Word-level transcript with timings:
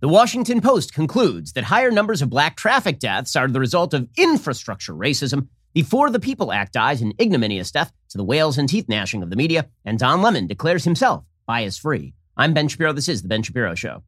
The 0.00 0.08
Washington 0.08 0.62
Post 0.62 0.94
concludes 0.94 1.52
that 1.52 1.64
higher 1.64 1.90
numbers 1.90 2.22
of 2.22 2.30
black 2.30 2.56
traffic 2.56 2.98
deaths 2.98 3.36
are 3.36 3.46
the 3.46 3.60
result 3.60 3.92
of 3.92 4.08
infrastructure 4.16 4.94
racism. 4.94 5.48
The 5.74 5.82
For 5.82 6.08
the 6.08 6.18
People 6.18 6.52
Act 6.52 6.72
dies 6.72 7.02
an 7.02 7.12
ignominious 7.20 7.70
death 7.70 7.92
to 8.08 8.16
the 8.16 8.24
wails 8.24 8.56
and 8.56 8.66
teeth 8.66 8.88
gnashing 8.88 9.22
of 9.22 9.28
the 9.28 9.36
media, 9.36 9.68
and 9.84 9.98
Don 9.98 10.22
Lemon 10.22 10.46
declares 10.46 10.84
himself 10.84 11.24
bias 11.44 11.76
free. 11.76 12.14
I'm 12.34 12.54
Ben 12.54 12.68
Shapiro. 12.68 12.94
This 12.94 13.10
is 13.10 13.20
The 13.20 13.28
Ben 13.28 13.42
Shapiro 13.42 13.74
Show. 13.74 14.02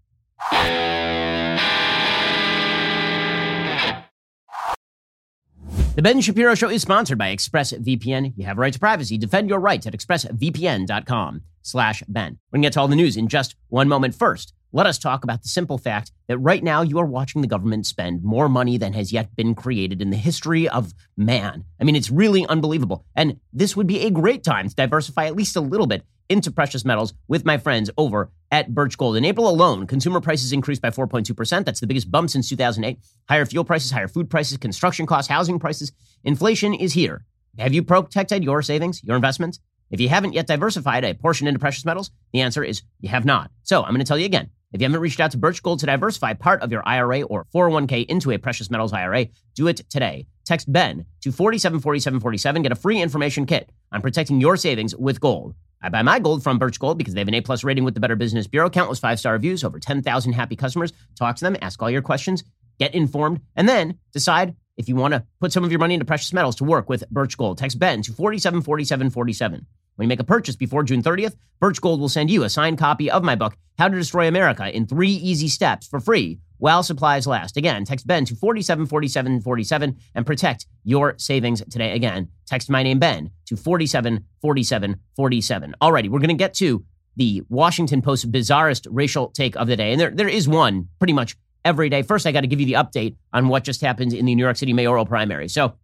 The 5.95 6.01
Ben 6.01 6.23
Shapiro 6.23 6.55
Show 6.55 6.71
is 6.71 6.81
sponsored 6.81 7.19
by 7.19 7.37
ExpressVPN. 7.37 8.33
You 8.39 8.47
have 8.47 8.57
a 8.57 8.63
right 8.63 8.73
to 8.73 8.79
privacy. 8.79 9.19
Defend 9.19 9.51
your 9.51 9.61
rights 9.61 9.87
at 9.87 9.93
expressvpn.com 9.93 11.43
slash 11.61 12.03
Ben. 12.09 12.39
We're 12.51 12.57
going 12.57 12.63
to 12.63 12.67
get 12.67 12.73
to 12.73 12.81
all 12.81 12.89
the 12.89 12.97
news 12.97 13.19
in 13.19 13.29
just 13.29 13.57
one 13.69 13.89
moment. 13.89 14.15
First, 14.15 14.55
let 14.73 14.87
us 14.87 14.99
talk 14.99 15.23
about 15.23 15.43
the 15.43 15.49
simple 15.49 15.79
fact 15.79 16.13
that 16.29 16.39
right 16.39 16.63
now 16.63 16.83
you 16.83 16.99
are 16.99 17.07
watching 17.07 17.43
the 17.43 17.49
government 17.49 17.87
spend 17.87 18.25
more 18.25 18.49
money 18.49 18.79
than 18.79 18.95
has 18.95 19.13
yet 19.13 19.35
been 19.37 19.55
created 19.55 20.01
in 20.01 20.11
the 20.11 20.17
history 20.17 20.69
of 20.69 20.95
man. 21.17 21.65
I 21.81 21.85
mean, 21.85 21.95
it's 21.95 22.11
really 22.11 22.47
unbelievable. 22.47 23.05
And 23.15 23.39
this 23.53 23.77
would 23.77 23.87
be 23.87 24.01
a 24.01 24.11
great 24.11 24.43
time 24.43 24.69
to 24.69 24.75
diversify 24.75 25.27
at 25.27 25.37
least 25.37 25.57
a 25.57 25.61
little 25.61 25.87
bit 25.87 26.05
into 26.29 26.51
precious 26.51 26.85
metals 26.85 27.13
with 27.29 27.45
my 27.45 27.59
friends 27.59 27.91
over 27.99 28.31
at 28.51 28.75
Birch 28.75 28.97
Gold. 28.97 29.17
In 29.17 29.25
April 29.25 29.49
alone, 29.49 29.87
consumer 29.87 30.21
prices 30.21 30.53
increased 30.53 30.81
by 30.81 30.89
4.2%. 30.89 31.65
That's 31.65 31.81
the 31.81 31.87
biggest 31.87 32.11
bump 32.11 32.31
since 32.31 32.49
2008. 32.49 32.99
Higher 33.29 33.45
fuel 33.45 33.65
prices, 33.65 33.91
higher 33.91 34.09
food 34.09 34.31
prices, 34.31 34.57
construction 34.57 35.05
costs, 35.05 35.31
housing 35.31 35.59
prices. 35.59 35.93
Inflation 36.25 36.73
is 36.73 36.95
here. 36.95 37.27
Have 37.59 37.75
you 37.75 37.83
protected 37.83 38.43
your 38.43 38.63
savings, 38.63 39.05
your 39.05 39.17
investments? 39.17 39.61
If 39.91 40.01
you 40.01 40.09
haven't 40.09 40.33
yet 40.33 40.47
diversified 40.47 41.05
a 41.05 41.13
portion 41.13 41.47
into 41.47 41.61
precious 41.61 41.85
metals, 41.85 42.11
the 42.33 42.41
answer 42.41 42.65
is 42.65 42.83
you 43.01 43.11
have 43.11 43.27
not. 43.27 43.51
So 43.63 43.83
I'm 43.83 43.91
going 43.91 43.99
to 43.99 44.07
tell 44.07 44.19
you 44.19 44.25
again. 44.25 44.49
If 44.73 44.81
you 44.81 44.87
haven't 44.87 45.01
reached 45.01 45.21
out 45.21 45.31
to 45.33 45.37
Birch 45.37 45.63
Gold 45.63 45.81
to 45.81 45.87
diversify 45.87 46.33
part 46.33 46.63
of 46.63 46.73
your 46.73 46.87
IRA 46.87 47.23
or 47.23 47.47
401k 47.55 48.07
into 48.07 48.31
a 48.31 48.39
precious 48.39 48.71
metals 48.71 48.93
IRA, 48.93 49.27
do 49.55 49.69
it 49.69 49.83
today. 49.91 50.27
Text 50.45 50.73
Ben 50.73 51.05
to 51.21 51.31
474747. 51.31 52.63
Get 52.63 52.73
a 52.73 52.77
free 52.77 53.01
information 53.01 53.45
kit 53.45 53.71
on 53.93 54.01
protecting 54.01 54.41
your 54.41 54.57
savings 54.57 54.97
with 54.97 55.21
gold. 55.21 55.55
I 55.83 55.91
buy 55.91 56.03
my 56.03 56.19
gold 56.21 56.43
from 56.43 56.59
Birch 56.59 56.79
Gold 56.79 56.97
because 56.97 57.13
they 57.13 57.21
have 57.21 57.29
an 57.29 57.35
A 57.35 57.41
plus 57.41 57.65
rating 57.65 57.85
with 57.85 57.95
the 57.95 58.01
Better 58.01 58.17
Business 58.17 58.47
Bureau, 58.47 58.71
countless 58.71 58.99
five 58.99 59.19
star 59.19 59.35
reviews, 59.35 59.63
over 59.63 59.79
10,000 59.79 60.33
happy 60.33 60.57
customers. 60.57 60.93
Talk 61.17 61.37
to 61.37 61.45
them, 61.45 61.57
ask 61.61 61.83
all 61.83 61.91
your 61.91 62.03
questions, 62.03 62.45
get 62.79 62.95
informed, 62.95 63.41
and 63.57 63.69
then 63.69 63.99
decide 64.13 64.55
if 64.77 64.89
you 64.89 64.97
want 64.97 65.13
to 65.13 65.27
put 65.41 65.53
some 65.53 65.65
of 65.65 65.71
your 65.71 65.81
money 65.81 65.95
into 65.95 66.07
precious 66.07 66.33
metals 66.33 66.57
to 66.57 66.65
work 66.65 66.89
with 66.89 67.09
Birch 67.11 67.37
Gold. 67.37 67.59
Text 67.59 67.79
Ben 67.79 68.01
to 68.03 68.13
474747. 68.13 69.67
When 69.97 70.07
you 70.07 70.09
make 70.09 70.21
a 70.21 70.25
purchase 70.25 70.57
before 70.57 70.85
June 70.85 71.03
30th, 71.03 71.35
Birch 71.61 71.81
Gold 71.81 72.01
will 72.01 72.09
send 72.09 72.31
you 72.31 72.45
a 72.45 72.49
signed 72.49 72.79
copy 72.79 73.11
of 73.11 73.23
my 73.23 73.35
book, 73.35 73.57
How 73.79 73.89
to 73.89 73.97
Destroy 73.97 74.27
America 74.27 74.75
in 74.75 74.87
Three 74.87 75.11
Easy 75.11 75.49
Steps 75.49 75.87
for 75.87 76.01
free 76.01 76.39
while 76.57 76.83
supplies 76.83 77.27
last. 77.27 77.57
Again, 77.57 77.85
text 77.85 78.07
Ben 78.07 78.25
to 78.25 78.35
474747 78.35 79.97
and 80.15 80.27
protect 80.27 80.67
your 80.85 81.15
savings 81.19 81.63
today. 81.71 81.93
Again, 81.93 82.29
text 82.47 82.71
my 82.71 82.83
name 82.83 82.99
Ben 82.99 83.31
to 83.47 83.57
474747. 83.57 85.75
Alrighty, 85.83 86.09
we're 86.09 86.21
going 86.21 86.29
to 86.29 86.35
get 86.35 86.55
to 86.55 86.85
the 87.17 87.43
Washington 87.49 88.01
Post 88.01 88.31
bizarrest 88.33 88.87
racial 88.91 89.29
take 89.29 89.57
of 89.57 89.67
the 89.67 89.77
day. 89.77 89.93
And 89.93 90.01
there, 90.01 90.11
there 90.11 90.29
is 90.29 90.49
one 90.49 90.89
pretty 90.99 91.13
much 91.13 91.37
every 91.65 91.89
day. 91.89 92.03
First, 92.03 92.27
I 92.27 92.33
got 92.33 92.41
to 92.41 92.47
give 92.47 92.61
you 92.61 92.67
the 92.67 92.75
update 92.75 93.17
on 93.33 93.49
what 93.49 93.65
just 93.65 93.83
happened 93.83 94.15
in 94.15 94.25
the 94.25 94.35
New 94.35 94.45
York 94.45 94.57
City 94.57 94.73
mayoral 94.73 95.05
primary. 95.05 95.49
So 95.49 95.75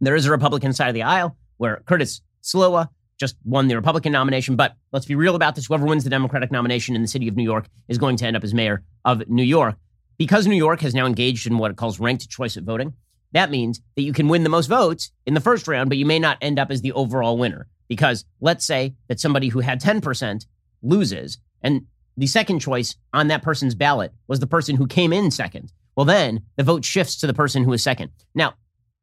there 0.00 0.14
is 0.14 0.26
a 0.26 0.30
Republican 0.30 0.72
side 0.72 0.88
of 0.88 0.94
the 0.94 1.02
aisle 1.02 1.36
where 1.56 1.82
Curtis 1.86 2.20
Sliwa 2.42 2.88
just 3.22 3.36
won 3.44 3.68
the 3.68 3.76
Republican 3.76 4.10
nomination. 4.10 4.56
But 4.56 4.74
let's 4.90 5.06
be 5.06 5.14
real 5.14 5.36
about 5.36 5.54
this. 5.54 5.66
Whoever 5.66 5.86
wins 5.86 6.02
the 6.02 6.10
Democratic 6.10 6.50
nomination 6.50 6.96
in 6.96 7.02
the 7.02 7.08
city 7.08 7.28
of 7.28 7.36
New 7.36 7.44
York 7.44 7.68
is 7.86 7.96
going 7.96 8.16
to 8.16 8.26
end 8.26 8.36
up 8.36 8.42
as 8.42 8.52
mayor 8.52 8.82
of 9.04 9.28
New 9.28 9.44
York. 9.44 9.76
Because 10.18 10.48
New 10.48 10.56
York 10.56 10.80
has 10.80 10.92
now 10.92 11.06
engaged 11.06 11.46
in 11.46 11.56
what 11.56 11.70
it 11.70 11.76
calls 11.76 12.00
ranked 12.00 12.28
choice 12.28 12.56
of 12.56 12.64
voting, 12.64 12.94
that 13.30 13.48
means 13.48 13.80
that 13.94 14.02
you 14.02 14.12
can 14.12 14.26
win 14.26 14.42
the 14.42 14.48
most 14.48 14.66
votes 14.66 15.12
in 15.24 15.34
the 15.34 15.40
first 15.40 15.68
round, 15.68 15.88
but 15.88 15.98
you 15.98 16.04
may 16.04 16.18
not 16.18 16.36
end 16.40 16.58
up 16.58 16.72
as 16.72 16.82
the 16.82 16.92
overall 16.92 17.38
winner. 17.38 17.68
Because 17.86 18.24
let's 18.40 18.66
say 18.66 18.94
that 19.06 19.20
somebody 19.20 19.48
who 19.48 19.60
had 19.60 19.80
10% 19.80 20.44
loses, 20.82 21.38
and 21.62 21.86
the 22.16 22.26
second 22.26 22.58
choice 22.58 22.96
on 23.12 23.28
that 23.28 23.42
person's 23.42 23.76
ballot 23.76 24.12
was 24.26 24.40
the 24.40 24.48
person 24.48 24.74
who 24.74 24.88
came 24.88 25.12
in 25.12 25.30
second. 25.30 25.72
Well, 25.96 26.06
then 26.06 26.42
the 26.56 26.64
vote 26.64 26.84
shifts 26.84 27.20
to 27.20 27.28
the 27.28 27.34
person 27.34 27.62
who 27.62 27.72
is 27.72 27.84
second. 27.84 28.10
Now, 28.34 28.54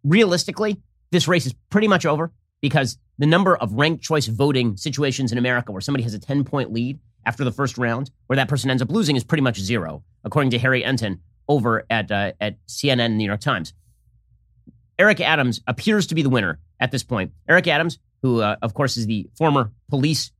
realistically, 0.03 0.81
this 1.11 1.27
race 1.27 1.45
is 1.45 1.55
pretty 1.69 1.87
much 1.87 2.05
over 2.05 2.33
because 2.61 2.97
the 3.17 3.25
number 3.25 3.55
of 3.55 3.73
ranked 3.73 4.03
choice 4.03 4.27
voting 4.27 4.77
situations 4.77 5.31
in 5.31 5.37
America 5.37 5.71
where 5.71 5.81
somebody 5.81 6.03
has 6.03 6.13
a 6.13 6.19
10 6.19 6.43
point 6.43 6.71
lead 6.71 6.99
after 7.25 7.43
the 7.43 7.51
first 7.51 7.77
round, 7.77 8.09
where 8.27 8.37
that 8.37 8.47
person 8.47 8.69
ends 8.69 8.81
up 8.81 8.89
losing, 8.89 9.15
is 9.15 9.23
pretty 9.23 9.41
much 9.41 9.59
zero, 9.59 10.03
according 10.23 10.51
to 10.51 10.59
Harry 10.59 10.83
Enten 10.83 11.19
over 11.47 11.85
at, 11.89 12.11
uh, 12.11 12.31
at 12.39 12.55
CNN 12.67 12.99
and 13.01 13.13
the 13.13 13.17
New 13.17 13.25
York 13.25 13.41
Times. 13.41 13.73
Eric 14.97 15.21
Adams 15.21 15.61
appears 15.67 16.07
to 16.07 16.15
be 16.15 16.21
the 16.21 16.29
winner 16.29 16.59
at 16.79 16.91
this 16.91 17.03
point. 17.03 17.31
Eric 17.47 17.67
Adams, 17.67 17.99
who, 18.21 18.41
uh, 18.41 18.55
of 18.61 18.73
course, 18.73 18.97
is 18.97 19.05
the 19.05 19.29
former 19.37 19.71
police, 19.89 20.31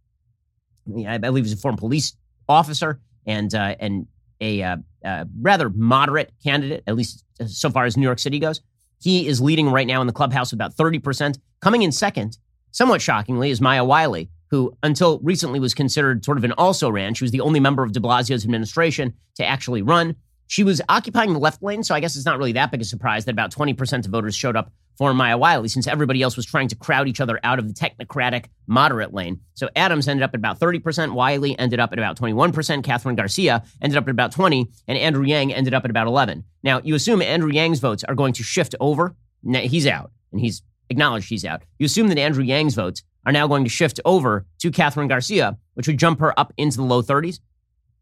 I 1.07 1.17
believe 1.17 1.45
he's 1.45 1.53
a 1.53 1.57
former 1.57 1.77
police 1.77 2.13
officer 2.47 2.99
and, 3.25 3.53
uh, 3.53 3.75
and 3.79 4.07
a 4.41 4.63
uh, 4.63 4.77
uh, 5.03 5.25
rather 5.41 5.69
moderate 5.69 6.31
candidate, 6.43 6.83
at 6.87 6.95
least 6.95 7.23
so 7.45 7.69
far 7.69 7.85
as 7.85 7.97
New 7.97 8.03
York 8.03 8.19
City 8.19 8.39
goes. 8.39 8.61
He 8.99 9.27
is 9.27 9.41
leading 9.41 9.69
right 9.69 9.87
now 9.87 10.01
in 10.01 10.07
the 10.07 10.13
clubhouse 10.13 10.51
about 10.51 10.75
30%. 10.75 11.39
Coming 11.61 11.83
in 11.83 11.91
second, 11.91 12.37
somewhat 12.71 13.01
shockingly, 13.01 13.49
is 13.49 13.61
Maya 13.61 13.83
Wiley, 13.83 14.29
who 14.49 14.75
until 14.83 15.19
recently 15.19 15.59
was 15.59 15.73
considered 15.73 16.25
sort 16.25 16.37
of 16.37 16.43
an 16.43 16.51
also 16.53 16.89
ran. 16.89 17.13
She 17.13 17.23
was 17.23 17.31
the 17.31 17.41
only 17.41 17.59
member 17.59 17.83
of 17.83 17.93
de 17.93 17.99
Blasio's 17.99 18.43
administration 18.43 19.13
to 19.35 19.45
actually 19.45 19.81
run. 19.81 20.15
She 20.49 20.63
was 20.63 20.81
occupying 20.89 21.31
the 21.31 21.39
left 21.39 21.61
lane, 21.61 21.83
so 21.83 21.93
I 21.93 21.99
guess 21.99 22.15
it's 22.15 22.25
not 22.25 22.39
really 22.39 22.53
that 22.53 22.71
big 22.71 22.81
a 22.81 22.83
surprise 22.83 23.25
that 23.25 23.31
about 23.33 23.51
20% 23.53 24.05
of 24.05 24.11
voters 24.11 24.35
showed 24.35 24.55
up 24.55 24.71
for 24.97 25.13
Maya 25.13 25.37
Wiley, 25.37 25.67
since 25.67 25.85
everybody 25.85 26.23
else 26.23 26.35
was 26.35 26.45
trying 26.47 26.67
to 26.69 26.75
crowd 26.75 27.07
each 27.07 27.21
other 27.21 27.39
out 27.43 27.59
of 27.59 27.67
the 27.67 27.73
technocratic 27.75 28.45
moderate 28.65 29.13
lane. 29.13 29.41
So 29.53 29.69
Adams 29.75 30.07
ended 30.07 30.23
up 30.23 30.31
at 30.31 30.39
about 30.39 30.59
30%, 30.59 31.13
Wiley 31.13 31.57
ended 31.59 31.79
up 31.79 31.93
at 31.93 31.99
about 31.99 32.17
21%, 32.17 32.51
Kathryn 32.81 33.15
Garcia 33.15 33.63
ended 33.79 33.95
up 33.95 34.05
at 34.05 34.09
about 34.09 34.31
20, 34.31 34.67
and 34.87 34.97
Andrew 34.97 35.23
Yang 35.23 35.53
ended 35.53 35.75
up 35.75 35.85
at 35.85 35.91
about 35.91 36.07
11. 36.07 36.43
Now, 36.63 36.81
you 36.83 36.95
assume 36.95 37.21
Andrew 37.21 37.51
Yang's 37.51 37.79
votes 37.79 38.03
are 38.03 38.15
going 38.15 38.33
to 38.33 38.43
shift 38.43 38.73
over. 38.79 39.15
He's 39.43 39.85
out, 39.85 40.11
and 40.31 40.41
he's 40.41 40.63
acknowledged 40.89 41.29
he's 41.29 41.45
out. 41.45 41.61
You 41.77 41.85
assume 41.85 42.07
that 42.07 42.17
Andrew 42.17 42.43
Yang's 42.43 42.73
votes 42.73 43.03
are 43.23 43.31
now 43.31 43.45
going 43.45 43.65
to 43.65 43.69
shift 43.69 43.99
over 44.03 44.47
to 44.57 44.71
Kathryn 44.71 45.09
Garcia, 45.09 45.59
which 45.75 45.85
would 45.85 45.99
jump 45.99 46.19
her 46.21 46.37
up 46.39 46.53
into 46.57 46.77
the 46.77 46.83
low 46.83 47.03
30s. 47.03 47.39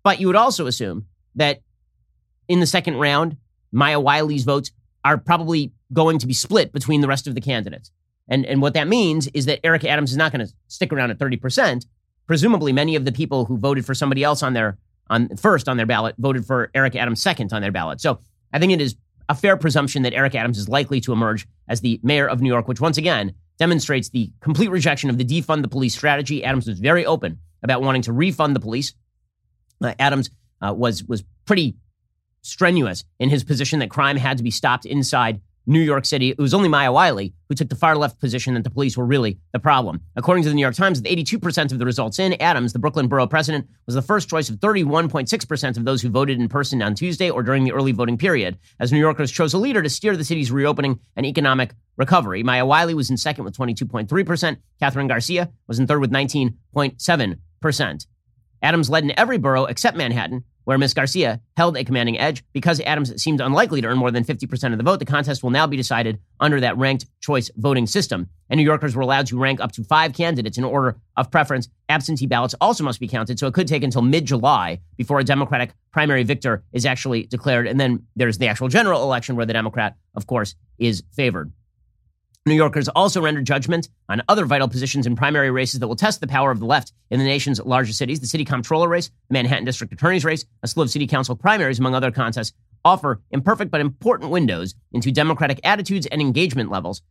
But 0.01 0.21
you 0.21 0.27
would 0.27 0.37
also 0.37 0.65
assume 0.65 1.07
that 1.35 1.59
in 2.47 2.59
the 2.59 2.65
second 2.65 2.95
round, 2.95 3.37
Maya 3.71 3.99
Wiley's 3.99 4.43
votes 4.43 4.71
are 5.03 5.17
probably 5.17 5.71
going 5.93 6.19
to 6.19 6.27
be 6.27 6.33
split 6.33 6.71
between 6.71 7.01
the 7.01 7.07
rest 7.07 7.27
of 7.27 7.35
the 7.35 7.41
candidates. 7.41 7.91
And, 8.29 8.45
and 8.45 8.61
what 8.61 8.73
that 8.73 8.87
means 8.87 9.27
is 9.27 9.45
that 9.45 9.59
Eric 9.63 9.85
Adams 9.85 10.11
is 10.11 10.17
not 10.17 10.31
going 10.31 10.45
to 10.45 10.53
stick 10.67 10.91
around 10.91 11.11
at 11.11 11.17
30%. 11.17 11.85
Presumably, 12.25 12.73
many 12.73 12.95
of 12.95 13.05
the 13.05 13.11
people 13.11 13.45
who 13.45 13.57
voted 13.57 13.85
for 13.85 13.93
somebody 13.93 14.23
else 14.23 14.43
on 14.43 14.53
their 14.53 14.77
on 15.09 15.37
first 15.37 15.69
on 15.69 15.77
their 15.77 15.85
ballot 15.85 16.15
voted 16.17 16.45
for 16.45 16.69
Eric 16.75 16.95
Adams 16.95 17.21
second 17.21 17.53
on 17.53 17.61
their 17.61 17.71
ballot. 17.71 18.01
So 18.01 18.19
I 18.51 18.59
think 18.59 18.73
it 18.73 18.81
is 18.81 18.95
a 19.29 19.35
fair 19.35 19.55
presumption 19.55 20.03
that 20.03 20.13
Eric 20.13 20.35
Adams 20.35 20.57
is 20.57 20.67
likely 20.67 20.99
to 21.01 21.13
emerge 21.13 21.47
as 21.67 21.79
the 21.81 21.99
mayor 22.03 22.27
of 22.27 22.41
New 22.41 22.49
York, 22.49 22.67
which 22.67 22.81
once 22.81 22.97
again 22.97 23.33
demonstrates 23.57 24.09
the 24.09 24.31
complete 24.41 24.69
rejection 24.69 25.09
of 25.09 25.17
the 25.17 25.25
defund 25.25 25.61
the 25.61 25.67
police 25.67 25.95
strategy. 25.95 26.43
Adams 26.43 26.67
was 26.67 26.79
very 26.79 27.05
open 27.05 27.39
about 27.63 27.81
wanting 27.81 28.01
to 28.03 28.13
refund 28.13 28.55
the 28.55 28.59
police. 28.59 28.93
Uh, 29.81 29.93
Adams 29.99 30.29
uh, 30.61 30.73
was 30.73 31.03
was 31.03 31.23
pretty 31.45 31.75
strenuous 32.41 33.03
in 33.19 33.29
his 33.29 33.43
position 33.43 33.79
that 33.79 33.89
crime 33.89 34.17
had 34.17 34.37
to 34.37 34.43
be 34.43 34.51
stopped 34.51 34.85
inside 34.85 35.41
New 35.69 35.81
York 35.81 36.05
City. 36.05 36.29
It 36.29 36.37
was 36.37 36.53
only 36.53 36.69
Maya 36.69 36.91
Wiley 36.91 37.33
who 37.49 37.55
took 37.55 37.67
the 37.67 37.75
far 37.75 37.97
left 37.97 38.19
position 38.19 38.53
that 38.53 38.63
the 38.63 38.69
police 38.69 38.97
were 38.97 39.05
really 39.05 39.37
the 39.51 39.59
problem. 39.59 40.01
According 40.15 40.43
to 40.43 40.49
the 40.49 40.55
New 40.55 40.61
York 40.61 40.75
Times, 40.75 41.01
with 41.01 41.11
82% 41.11 41.73
of 41.73 41.79
the 41.79 41.85
results 41.85 42.19
in, 42.19 42.41
Adams, 42.41 42.71
the 42.71 42.79
Brooklyn 42.79 43.09
borough 43.09 43.27
president, 43.27 43.67
was 43.85 43.95
the 43.95 44.01
first 44.01 44.29
choice 44.29 44.49
of 44.49 44.55
31.6% 44.57 45.77
of 45.77 45.83
those 45.85 46.01
who 46.01 46.09
voted 46.09 46.39
in 46.39 46.47
person 46.47 46.81
on 46.81 46.95
Tuesday 46.95 47.29
or 47.29 47.43
during 47.43 47.65
the 47.65 47.73
early 47.73 47.91
voting 47.91 48.17
period, 48.17 48.57
as 48.79 48.94
New 48.94 49.00
Yorkers 49.00 49.31
chose 49.31 49.53
a 49.53 49.57
leader 49.57 49.83
to 49.83 49.89
steer 49.89 50.15
the 50.15 50.23
city's 50.23 50.51
reopening 50.51 51.00
and 51.17 51.25
economic 51.25 51.73
recovery. 51.97 52.44
Maya 52.44 52.65
Wiley 52.65 52.94
was 52.94 53.09
in 53.09 53.17
second 53.17 53.44
with 53.44 53.57
22.3%. 53.57 54.57
Kathryn 54.81 55.09
Garcia 55.09 55.51
was 55.67 55.79
in 55.79 55.88
third 55.88 56.00
with 56.00 56.12
19.7%. 56.12 58.07
Adams 58.62 58.89
led 58.89 59.03
in 59.03 59.19
every 59.19 59.38
borough 59.38 59.65
except 59.65 59.97
Manhattan, 59.97 60.44
where 60.67 60.77
Ms. 60.77 60.93
Garcia 60.93 61.39
held 61.55 61.77
a 61.77 61.85
commanding 61.85 62.19
edge. 62.19 62.43
Because 62.51 62.81
Adams 62.81 63.23
seemed 63.23 63.39
unlikely 63.39 63.79
to 63.79 63.87
earn 63.87 63.97
more 63.97 64.11
than 64.11 64.25
50% 64.25 64.73
of 64.73 64.77
the 64.77 64.83
vote, 64.83 64.99
the 64.99 65.05
contest 65.05 65.41
will 65.41 65.49
now 65.49 65.65
be 65.65 65.77
decided 65.77 66.19
under 66.41 66.59
that 66.59 66.77
ranked 66.77 67.05
choice 67.21 67.49
voting 67.55 67.87
system. 67.87 68.27
And 68.49 68.57
New 68.57 68.65
Yorkers 68.65 68.93
were 68.93 69.01
allowed 69.01 69.27
to 69.27 69.39
rank 69.39 69.61
up 69.61 69.71
to 69.71 69.85
five 69.85 70.11
candidates 70.11 70.57
in 70.57 70.65
order 70.65 70.97
of 71.15 71.31
preference. 71.31 71.69
Absentee 71.87 72.25
ballots 72.25 72.53
also 72.59 72.83
must 72.83 72.99
be 72.99 73.07
counted, 73.07 73.39
so 73.39 73.47
it 73.47 73.53
could 73.53 73.65
take 73.69 73.81
until 73.81 74.01
mid 74.01 74.25
July 74.25 74.81
before 74.97 75.19
a 75.19 75.23
Democratic 75.23 75.71
primary 75.93 76.23
victor 76.23 76.65
is 76.73 76.85
actually 76.85 77.27
declared. 77.27 77.65
And 77.65 77.79
then 77.79 78.05
there's 78.17 78.37
the 78.37 78.49
actual 78.49 78.67
general 78.67 79.03
election 79.03 79.37
where 79.37 79.45
the 79.45 79.53
Democrat, 79.53 79.95
of 80.15 80.27
course, 80.27 80.55
is 80.77 81.01
favored. 81.13 81.49
New 82.47 82.55
Yorkers 82.55 82.88
also 82.89 83.21
rendered 83.21 83.45
judgment 83.45 83.89
on 84.09 84.21
other 84.27 84.45
vital 84.45 84.67
positions 84.67 85.05
in 85.05 85.15
primary 85.15 85.51
races 85.51 85.79
that 85.79 85.88
will 85.88 85.95
test 85.95 86.21
the 86.21 86.27
power 86.27 86.49
of 86.49 86.59
the 86.59 86.65
left 86.65 86.94
in 87.09 87.19
the 87.19 87.25
nation's 87.25 87.59
largest 87.59 87.97
cities. 87.97 88.19
The 88.19 88.27
city 88.27 88.45
comptroller 88.45 88.88
race, 88.88 89.09
the 89.27 89.33
Manhattan 89.33 89.65
district 89.65 89.94
attorney's 89.94 90.23
race, 90.23 90.45
a 90.63 90.67
slew 90.67 90.83
of 90.83 90.89
city 90.89 91.07
council 91.07 91.35
primaries, 91.35 91.79
among 91.79 91.94
other 91.94 92.11
contests, 92.11 92.53
offer 92.85 93.21
imperfect 93.31 93.69
but 93.69 93.81
important 93.81 94.31
windows 94.31 94.75
into 94.94 95.11
Democratic 95.11 95.59
attitudes 95.63 96.05
and 96.07 96.21
engagement 96.21 96.71
levels. 96.71 97.01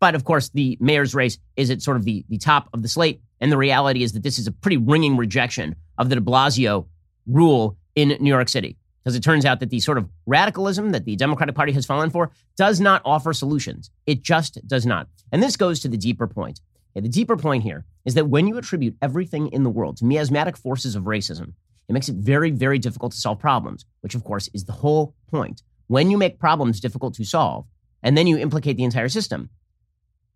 But 0.00 0.14
of 0.14 0.24
course, 0.24 0.48
the 0.48 0.78
mayor's 0.80 1.14
race 1.14 1.38
is 1.56 1.70
at 1.70 1.82
sort 1.82 1.98
of 1.98 2.04
the, 2.04 2.24
the 2.28 2.38
top 2.38 2.70
of 2.72 2.82
the 2.82 2.88
slate. 2.88 3.20
And 3.38 3.52
the 3.52 3.58
reality 3.58 4.02
is 4.02 4.12
that 4.12 4.22
this 4.22 4.38
is 4.38 4.46
a 4.46 4.52
pretty 4.52 4.78
ringing 4.78 5.16
rejection 5.16 5.76
of 5.98 6.08
the 6.08 6.14
de 6.14 6.22
Blasio 6.22 6.86
rule 7.26 7.76
in 7.94 8.16
New 8.20 8.30
York 8.30 8.48
City 8.48 8.78
because 9.02 9.16
it 9.16 9.22
turns 9.22 9.44
out 9.44 9.60
that 9.60 9.70
the 9.70 9.80
sort 9.80 9.98
of 9.98 10.08
radicalism 10.26 10.92
that 10.92 11.04
the 11.04 11.16
Democratic 11.16 11.54
Party 11.54 11.72
has 11.72 11.86
fallen 11.86 12.10
for 12.10 12.30
does 12.56 12.80
not 12.80 13.02
offer 13.04 13.32
solutions. 13.32 13.90
It 14.06 14.22
just 14.22 14.66
does 14.66 14.84
not. 14.86 15.08
And 15.32 15.42
this 15.42 15.56
goes 15.56 15.80
to 15.80 15.88
the 15.88 15.96
deeper 15.96 16.26
point. 16.26 16.60
the 16.94 17.08
deeper 17.08 17.36
point 17.36 17.62
here 17.62 17.84
is 18.04 18.14
that 18.14 18.28
when 18.28 18.46
you 18.46 18.58
attribute 18.58 18.96
everything 19.00 19.48
in 19.48 19.62
the 19.62 19.70
world 19.70 19.96
to 19.98 20.04
miasmatic 20.04 20.56
forces 20.56 20.94
of 20.94 21.04
racism, 21.04 21.54
it 21.88 21.92
makes 21.92 22.08
it 22.08 22.16
very, 22.16 22.50
very 22.50 22.78
difficult 22.78 23.12
to 23.12 23.18
solve 23.18 23.38
problems, 23.38 23.84
which 24.00 24.14
of 24.14 24.24
course 24.24 24.48
is 24.54 24.64
the 24.64 24.72
whole 24.72 25.14
point. 25.28 25.62
When 25.86 26.10
you 26.10 26.18
make 26.18 26.38
problems 26.38 26.80
difficult 26.80 27.14
to 27.14 27.24
solve, 27.24 27.66
and 28.02 28.16
then 28.16 28.26
you 28.26 28.38
implicate 28.38 28.76
the 28.76 28.84
entire 28.84 29.08
system, 29.08 29.50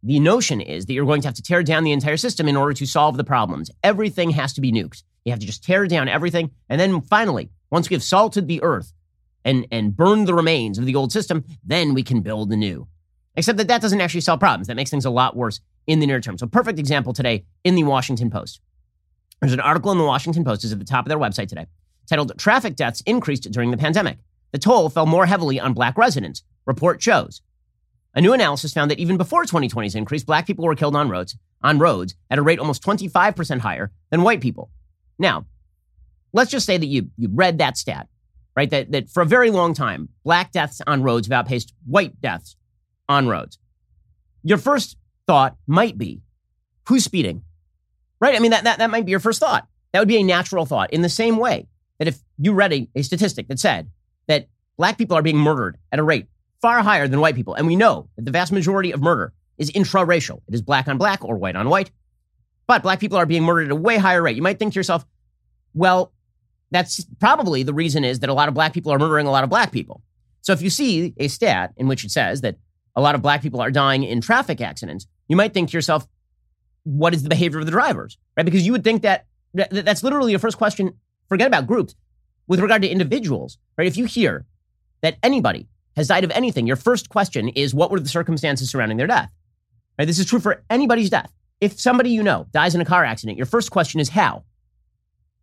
the 0.03 0.21
notion 0.21 0.61
is 0.61 0.87
that 0.87 0.93
you're 0.93 1.07
going 1.07 1.23
to 1.23 1.29
have 1.29 1.37
to 1.37 1.43
tear 1.43 1.63
down 1.63 1.85
the 1.85 1.93
entire 1.93 2.17
system 2.17 2.47
in 2.47 2.57
order 2.57 2.75
to 2.75 2.87
solve 2.87 3.17
the 3.17 3.25
problems. 3.25 3.71
Everything 3.83 4.31
has 4.31 4.53
to 4.55 4.61
be 4.61 4.71
nuked. 4.71 5.03
You 5.25 5.33
have 5.33 5.41
to 5.41 5.47
just 5.47 5.65
tear 5.65 5.87
down 5.87 6.09
everything. 6.09 6.51
And 6.69 6.79
then 6.79 7.01
finally, 7.01 7.51
once 7.75 7.91
we 7.91 7.95
have 7.95 8.05
salted 8.05 8.47
the 8.47 8.63
earth 8.63 8.93
and, 9.45 9.67
and 9.73 9.97
burned 9.97 10.29
the 10.29 10.33
remains 10.33 10.79
of 10.79 10.87
the 10.87 10.95
old 10.95 11.11
system, 11.11 11.45
then 11.65 11.93
we 11.93 12.05
can 12.05 12.21
build 12.21 12.49
the 12.49 12.57
new. 12.57 12.87
Except 13.35 13.59
that 13.59 13.67
that 13.67 13.83
doesn't 13.83 14.01
actually 14.01 14.21
solve 14.21 14.39
problems. 14.39 14.69
That 14.69 14.77
makes 14.77 14.91
things 14.91 15.05
a 15.05 15.11
lot 15.11 15.35
worse 15.35 15.59
in 15.89 15.99
the 15.99 16.07
near 16.07 16.21
term. 16.21 16.39
So, 16.39 16.47
perfect 16.47 16.79
example 16.79 17.13
today 17.13 17.45
in 17.65 17.75
the 17.75 17.83
Washington 17.83 18.31
Post. 18.31 18.61
There's 19.41 19.53
an 19.53 19.59
article 19.59 19.91
in 19.91 19.99
the 19.99 20.05
Washington 20.05 20.45
Post, 20.45 20.63
is 20.63 20.73
at 20.73 20.79
the 20.79 20.85
top 20.85 21.05
of 21.05 21.09
their 21.09 21.19
website 21.19 21.49
today, 21.49 21.67
titled 22.09 22.39
Traffic 22.39 22.77
Deaths 22.77 23.03
Increased 23.07 23.51
During 23.51 23.73
the 23.73 23.77
Pandemic. 23.77 24.19
The 24.53 24.59
toll 24.61 24.89
fell 24.89 25.05
more 25.05 25.27
heavily 25.27 25.59
on 25.59 25.73
black 25.73 25.99
residents, 25.99 26.45
report 26.67 27.03
shows. 27.03 27.43
A 28.15 28.21
new 28.21 28.35
analysis 28.35 28.73
found 28.73 28.89
that 28.93 29.01
even 29.01 29.17
before 29.17 29.47
2020's 29.47 29.97
increase, 29.97 30.23
black 30.23 30.47
people 30.47 30.65
were 30.65 30.77
killed 30.77 30.95
on 30.95 31.09
roads, 31.09 31.37
on 31.61 31.81
roads 31.81 32.15
at 32.31 32.39
a 32.39 32.43
rate 32.43 32.61
almost 32.61 32.85
25% 32.85 33.59
higher 33.59 33.91
than 34.11 34.23
white 34.23 34.41
people. 34.41 34.71
Now, 35.19 35.47
let's 36.35 36.51
just 36.51 36.67
say 36.67 36.77
that 36.77 36.87
you, 36.87 37.09
you 37.17 37.31
read 37.33 37.59
that 37.59 37.79
stat, 37.79 38.09
right? 38.55 38.69
That, 38.69 38.93
that 38.93 39.09
for 39.09 39.23
a 39.23 39.27
very 39.27 39.51
long 39.51 39.73
time, 39.73 40.11
black 40.25 40.53
deaths 40.53 40.83
on 40.87 41.03
roads 41.03 41.29
have 41.29 41.33
outpaced 41.33 41.73
white 41.87 42.21
deaths 42.21 42.57
on 43.09 43.29
roads. 43.29 43.59
Your 44.43 44.59
first 44.59 44.99
thought 45.27 45.57
might 45.67 45.97
be, 45.97 46.21
who's 46.87 47.05
speeding? 47.05 47.43
Right? 48.21 48.37
I 48.37 48.41
mean, 48.41 48.51
that, 48.51 48.65
that, 48.65 48.79
that 48.79 48.91
might 48.91 49.07
be 49.07 49.11
your 49.13 49.21
first 49.21 49.41
thought. 49.41 49.67
That 49.93 50.01
would 50.01 50.09
be 50.09 50.19
a 50.19 50.23
natural 50.23 50.67
thought. 50.67 50.93
In 50.93 51.03
the 51.03 51.09
same 51.09 51.37
way 51.37 51.69
that 51.99 52.09
if 52.09 52.19
you 52.37 52.53
read 52.53 52.73
a, 52.73 52.89
a 52.95 53.03
statistic 53.03 53.49
that 53.49 53.61
said 53.61 53.91
that 54.27 54.49
black 54.77 54.99
people 54.99 55.17
are 55.17 55.23
being 55.23 55.39
murdered 55.39 55.79
at 55.93 55.99
a 55.99 56.03
rate 56.03 56.27
far 56.61 56.83
higher 56.83 57.07
than 57.07 57.21
white 57.21 57.37
people, 57.37 57.55
and 57.55 57.67
we 57.67 57.77
know 57.77 58.09
that 58.17 58.25
the 58.25 58.31
vast 58.33 58.51
majority 58.51 58.91
of 58.91 59.01
murder 59.01 59.33
is 59.57 59.71
intraracial, 59.71 60.41
it 60.49 60.55
is 60.55 60.63
black 60.63 60.89
on 60.89 60.99
black 60.99 61.25
or 61.25 61.37
white 61.37 61.55
on 61.55 61.69
white, 61.69 61.93
but 62.67 62.83
black 62.83 62.99
people 62.99 63.17
are 63.17 63.27
being 63.27 63.45
murdered 63.45 63.67
at 63.67 63.73
a 63.73 63.77
way 63.77 63.99
higher 63.99 64.23
rate. 64.23 64.35
You 64.35 64.43
might 64.43 64.59
think 64.59 64.73
to 64.73 64.79
yourself, 64.79 65.07
well, 65.75 66.13
that's 66.71 67.05
probably 67.21 67.63
the 67.63 67.75
reason 67.75 68.05
is 68.05 68.21
that 68.21 68.31
a 68.31 68.35
lot 68.35 68.49
of 68.49 68.55
black 68.55 68.73
people 68.73 68.93
are 68.93 68.99
murdering 68.99 69.27
a 69.27 69.31
lot 69.31 69.45
of 69.45 69.51
black 69.51 69.73
people. 69.73 70.03
So 70.43 70.53
if 70.53 70.61
you 70.61 70.71
see 70.71 71.15
a 71.19 71.29
stat 71.29 71.73
in 71.77 71.89
which 71.89 72.05
it 72.05 72.11
says 72.11 72.41
that 72.43 72.57
a 72.97 73.01
lot 73.01 73.15
of 73.15 73.23
black 73.23 73.43
people 73.43 73.61
are 73.61 73.71
dying 73.71 74.03
in 74.03 74.21
traffic 74.21 74.61
accidents, 74.61 75.07
you 75.29 75.37
might 75.37 75.55
think 75.55 75.71
to 75.71 75.77
yourself, 75.77 76.07
what 76.85 77.15
is 77.15 77.23
the 77.23 77.29
behavior 77.29 77.59
of 77.59 77.65
the 77.67 77.73
drivers? 77.73 78.19
Right? 78.37 78.45
Because 78.45 78.67
you 78.67 78.73
would 78.73 78.85
think 78.85 79.03
that 79.03 79.27
that's 79.55 80.03
literally 80.03 80.33
your 80.33 80.39
first 80.39 80.59
question. 80.59 80.95
Forget 81.29 81.47
about 81.47 81.67
groups. 81.67 81.95
With 82.47 82.61
regard 82.61 82.83
to 82.83 82.89
individuals, 82.89 83.57
right? 83.79 83.87
If 83.87 83.97
you 83.97 84.05
hear 84.05 84.45
that 85.01 85.17
anybody 85.23 85.67
has 85.97 86.09
died 86.09 86.25
of 86.25 86.31
anything, 86.33 86.67
your 86.67 86.77
first 86.77 87.09
question 87.09 87.49
is 87.49 87.73
what 87.73 87.91
were 87.91 88.01
the 88.01 88.09
circumstances 88.09 88.71
surrounding 88.71 88.99
their 88.99 89.07
death? 89.07 89.31
Right? 89.99 90.05
This 90.05 90.19
is 90.19 90.27
true 90.27 90.41
for 90.41 90.63
anybody's 90.69 91.09
death. 91.09 91.33
If 91.61 91.81
somebody 91.81 92.11
you 92.11 92.23
know 92.23 92.47
dies 92.53 92.75
in 92.75 92.83
a 92.83 92.85
car 92.85 93.05
accident, 93.05 93.39
your 93.39 93.47
first 93.47 93.71
question 93.71 94.01
is 94.01 94.11
how? 94.11 94.45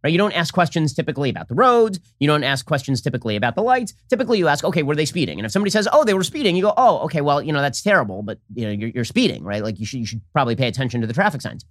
Right? 0.03 0.11
You 0.11 0.17
don't 0.17 0.33
ask 0.33 0.53
questions 0.53 0.93
typically 0.93 1.29
about 1.29 1.47
the 1.47 1.55
roads. 1.55 1.99
You 2.19 2.27
don't 2.27 2.43
ask 2.43 2.65
questions 2.65 3.01
typically 3.01 3.35
about 3.35 3.55
the 3.55 3.61
lights. 3.61 3.93
Typically, 4.09 4.37
you 4.37 4.47
ask, 4.47 4.63
okay, 4.63 4.83
were 4.83 4.95
they 4.95 5.05
speeding? 5.05 5.39
And 5.39 5.45
if 5.45 5.51
somebody 5.51 5.69
says, 5.69 5.87
oh, 5.91 6.03
they 6.03 6.13
were 6.13 6.23
speeding, 6.23 6.55
you 6.55 6.63
go, 6.63 6.73
oh, 6.77 6.99
okay, 6.99 7.21
well, 7.21 7.41
you 7.41 7.53
know, 7.53 7.61
that's 7.61 7.81
terrible, 7.81 8.23
but 8.23 8.39
you 8.53 8.65
know, 8.65 8.71
you're, 8.71 8.89
you're 8.89 9.05
speeding, 9.05 9.43
right? 9.43 9.63
Like 9.63 9.79
you 9.79 9.85
should, 9.85 9.99
you 9.99 10.05
should 10.05 10.21
probably 10.33 10.55
pay 10.55 10.67
attention 10.67 11.01
to 11.01 11.07
the 11.07 11.13
traffic 11.13 11.41
signs. 11.41 11.65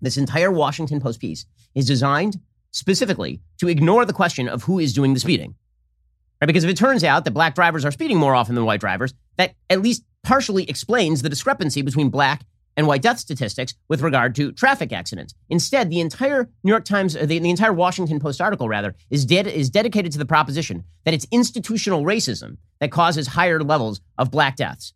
This 0.00 0.16
entire 0.16 0.50
Washington 0.50 1.00
Post 1.00 1.20
piece 1.20 1.46
is 1.74 1.86
designed 1.86 2.40
specifically 2.72 3.40
to 3.58 3.68
ignore 3.68 4.04
the 4.04 4.12
question 4.12 4.48
of 4.48 4.64
who 4.64 4.78
is 4.78 4.92
doing 4.92 5.14
the 5.14 5.20
speeding. 5.20 5.54
Right? 6.40 6.46
Because 6.46 6.64
if 6.64 6.70
it 6.70 6.76
turns 6.76 7.04
out 7.04 7.24
that 7.24 7.30
black 7.30 7.54
drivers 7.54 7.84
are 7.84 7.92
speeding 7.92 8.18
more 8.18 8.34
often 8.34 8.56
than 8.56 8.64
white 8.64 8.80
drivers, 8.80 9.14
that 9.36 9.54
at 9.70 9.80
least 9.80 10.02
partially 10.24 10.68
explains 10.68 11.22
the 11.22 11.28
discrepancy 11.28 11.82
between 11.82 12.08
black 12.08 12.44
and 12.76 12.86
white 12.86 13.02
death 13.02 13.18
statistics 13.18 13.74
with 13.88 14.00
regard 14.00 14.34
to 14.36 14.52
traffic 14.52 14.92
accidents. 14.92 15.34
Instead, 15.48 15.90
the 15.90 16.00
entire 16.00 16.48
New 16.62 16.70
York 16.70 16.84
Times, 16.84 17.14
the, 17.14 17.38
the 17.38 17.50
entire 17.50 17.72
Washington 17.72 18.18
Post 18.18 18.40
article, 18.40 18.68
rather, 18.68 18.94
is, 19.10 19.24
is 19.30 19.70
dedicated 19.70 20.12
to 20.12 20.18
the 20.18 20.26
proposition 20.26 20.84
that 21.04 21.14
it's 21.14 21.26
institutional 21.30 22.04
racism 22.04 22.56
that 22.80 22.90
causes 22.90 23.28
higher 23.28 23.60
levels 23.60 24.00
of 24.18 24.30
black 24.30 24.56
deaths. 24.56 24.94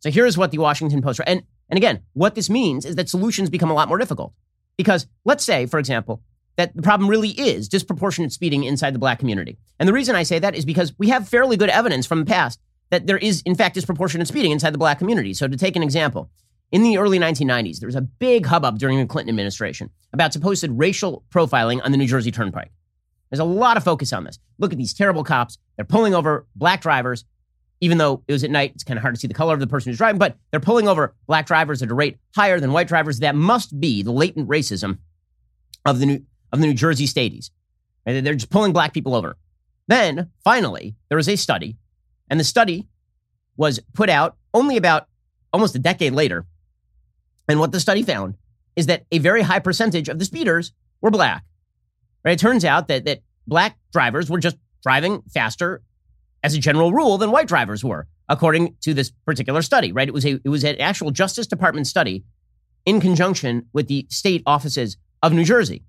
So 0.00 0.10
here's 0.10 0.36
what 0.36 0.50
the 0.50 0.58
Washington 0.58 1.02
Post, 1.02 1.20
and, 1.26 1.42
and 1.68 1.76
again, 1.76 2.02
what 2.12 2.34
this 2.34 2.50
means 2.50 2.84
is 2.84 2.96
that 2.96 3.08
solutions 3.08 3.50
become 3.50 3.70
a 3.70 3.74
lot 3.74 3.88
more 3.88 3.98
difficult. 3.98 4.32
Because 4.76 5.06
let's 5.24 5.44
say, 5.44 5.66
for 5.66 5.78
example, 5.78 6.22
that 6.56 6.74
the 6.74 6.82
problem 6.82 7.08
really 7.08 7.30
is 7.30 7.68
disproportionate 7.68 8.32
speeding 8.32 8.64
inside 8.64 8.94
the 8.94 8.98
black 8.98 9.18
community. 9.18 9.58
And 9.78 9.88
the 9.88 9.92
reason 9.92 10.14
I 10.14 10.22
say 10.22 10.38
that 10.38 10.54
is 10.54 10.64
because 10.64 10.94
we 10.98 11.08
have 11.08 11.28
fairly 11.28 11.56
good 11.56 11.70
evidence 11.70 12.06
from 12.06 12.20
the 12.20 12.26
past 12.26 12.60
that 12.90 13.06
there 13.06 13.18
is, 13.18 13.42
in 13.42 13.54
fact, 13.54 13.74
disproportionate 13.74 14.28
speeding 14.28 14.52
inside 14.52 14.72
the 14.72 14.78
black 14.78 14.98
community. 14.98 15.34
So 15.34 15.48
to 15.48 15.56
take 15.56 15.74
an 15.74 15.82
example, 15.82 16.30
in 16.74 16.82
the 16.82 16.98
early 16.98 17.20
1990s, 17.20 17.78
there 17.78 17.86
was 17.86 17.94
a 17.94 18.00
big 18.00 18.46
hubbub 18.46 18.80
during 18.80 18.98
the 18.98 19.06
Clinton 19.06 19.28
administration 19.28 19.90
about 20.12 20.32
supposed 20.32 20.66
racial 20.68 21.24
profiling 21.32 21.80
on 21.84 21.92
the 21.92 21.96
New 21.96 22.08
Jersey 22.08 22.32
Turnpike. 22.32 22.72
There's 23.30 23.38
a 23.38 23.44
lot 23.44 23.76
of 23.76 23.84
focus 23.84 24.12
on 24.12 24.24
this. 24.24 24.40
Look 24.58 24.72
at 24.72 24.78
these 24.78 24.92
terrible 24.92 25.22
cops. 25.22 25.56
They're 25.76 25.84
pulling 25.84 26.16
over 26.16 26.48
black 26.56 26.80
drivers, 26.80 27.24
even 27.80 27.98
though 27.98 28.24
it 28.26 28.32
was 28.32 28.42
at 28.42 28.50
night. 28.50 28.72
It's 28.74 28.82
kind 28.82 28.98
of 28.98 29.02
hard 29.02 29.14
to 29.14 29.20
see 29.20 29.28
the 29.28 29.34
color 29.34 29.54
of 29.54 29.60
the 29.60 29.68
person 29.68 29.92
who's 29.92 29.98
driving, 29.98 30.18
but 30.18 30.36
they're 30.50 30.58
pulling 30.58 30.88
over 30.88 31.14
black 31.28 31.46
drivers 31.46 31.80
at 31.80 31.92
a 31.92 31.94
rate 31.94 32.18
higher 32.34 32.58
than 32.58 32.72
white 32.72 32.88
drivers. 32.88 33.20
That 33.20 33.36
must 33.36 33.78
be 33.78 34.02
the 34.02 34.10
latent 34.10 34.48
racism 34.48 34.98
of 35.84 36.00
the 36.00 36.06
New, 36.06 36.22
of 36.52 36.58
the 36.58 36.66
New 36.66 36.74
Jersey 36.74 37.06
Staties. 37.06 37.50
They're 38.04 38.34
just 38.34 38.50
pulling 38.50 38.72
black 38.72 38.92
people 38.92 39.14
over. 39.14 39.36
Then, 39.86 40.32
finally, 40.42 40.96
there 41.08 41.16
was 41.16 41.28
a 41.28 41.36
study, 41.36 41.76
and 42.28 42.40
the 42.40 42.44
study 42.44 42.88
was 43.56 43.78
put 43.92 44.10
out 44.10 44.36
only 44.52 44.76
about 44.76 45.06
almost 45.52 45.76
a 45.76 45.78
decade 45.78 46.12
later 46.14 46.46
and 47.48 47.60
what 47.60 47.72
the 47.72 47.80
study 47.80 48.02
found 48.02 48.34
is 48.76 48.86
that 48.86 49.04
a 49.12 49.18
very 49.18 49.42
high 49.42 49.58
percentage 49.58 50.08
of 50.08 50.18
the 50.18 50.24
speeders 50.24 50.72
were 51.00 51.10
black. 51.10 51.44
Right? 52.24 52.32
It 52.32 52.38
turns 52.38 52.64
out 52.64 52.88
that, 52.88 53.04
that 53.04 53.20
black 53.46 53.76
drivers 53.92 54.30
were 54.30 54.38
just 54.38 54.56
driving 54.82 55.22
faster 55.32 55.82
as 56.42 56.54
a 56.54 56.58
general 56.58 56.92
rule 56.92 57.18
than 57.18 57.30
white 57.30 57.48
drivers 57.48 57.84
were, 57.84 58.06
according 58.28 58.76
to 58.82 58.94
this 58.94 59.10
particular 59.24 59.62
study, 59.62 59.92
right? 59.92 60.08
It 60.08 60.14
was 60.14 60.26
a 60.26 60.40
it 60.44 60.48
was 60.48 60.64
an 60.64 60.80
actual 60.80 61.10
Justice 61.10 61.46
Department 61.46 61.86
study 61.86 62.24
in 62.84 63.00
conjunction 63.00 63.66
with 63.72 63.88
the 63.88 64.06
state 64.10 64.42
offices 64.46 64.96
of 65.22 65.32
New 65.32 65.44
Jersey. 65.44 65.84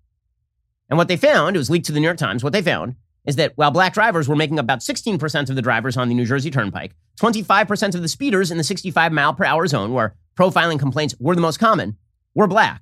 And 0.90 0.98
what 0.98 1.08
they 1.08 1.18
found, 1.18 1.56
it 1.56 1.60
was 1.60 1.70
leaked 1.70 1.88
to 1.88 1.92
the 1.92 2.00
New 2.00 2.06
York 2.06 2.18
Times, 2.18 2.44
what 2.44 2.54
they 2.54 2.62
found 2.62 2.96
is 3.26 3.36
that 3.38 3.54
while 3.56 3.72
black 3.72 3.94
drivers 3.94 4.28
were 4.28 4.36
making 4.36 4.60
about 4.60 4.80
16% 4.80 5.50
of 5.50 5.56
the 5.56 5.62
drivers 5.62 5.98
on 5.98 6.10
the 6.10 6.16
New 6.16 6.26
Jersey 6.26 6.52
Turnpike, 6.52 6.96
25% 7.20 7.96
of 7.96 8.02
the 8.02 8.08
speeders 8.08 8.52
in 8.52 8.58
the 8.58 8.64
65 8.64 9.12
mile 9.12 9.34
per 9.34 9.46
hour 9.46 9.68
zone 9.68 9.94
where 9.94 10.16
profiling 10.38 10.80
complaints 10.80 11.16
were 11.20 11.36
the 11.36 11.42
most 11.42 11.60
common 11.60 11.98
were 12.34 12.48
black. 12.48 12.82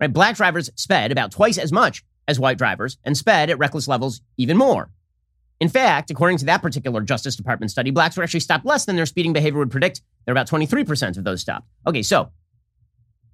Right? 0.00 0.12
Black 0.12 0.36
drivers 0.36 0.70
sped 0.76 1.12
about 1.12 1.30
twice 1.30 1.58
as 1.58 1.72
much 1.72 2.04
as 2.26 2.40
white 2.40 2.58
drivers 2.58 2.98
and 3.04 3.16
sped 3.16 3.50
at 3.50 3.58
reckless 3.58 3.88
levels 3.88 4.22
even 4.36 4.56
more. 4.56 4.90
In 5.60 5.68
fact, 5.68 6.10
according 6.10 6.38
to 6.38 6.44
that 6.46 6.62
particular 6.62 7.00
Justice 7.00 7.36
Department 7.36 7.70
study, 7.70 7.90
blacks 7.90 8.16
were 8.16 8.22
actually 8.22 8.40
stopped 8.40 8.66
less 8.66 8.84
than 8.84 8.96
their 8.96 9.06
speeding 9.06 9.32
behavior 9.32 9.58
would 9.58 9.70
predict. 9.70 10.02
They're 10.24 10.32
about 10.32 10.48
23% 10.48 11.16
of 11.16 11.24
those 11.24 11.42
stopped. 11.42 11.68
Okay, 11.86 12.02
so 12.02 12.30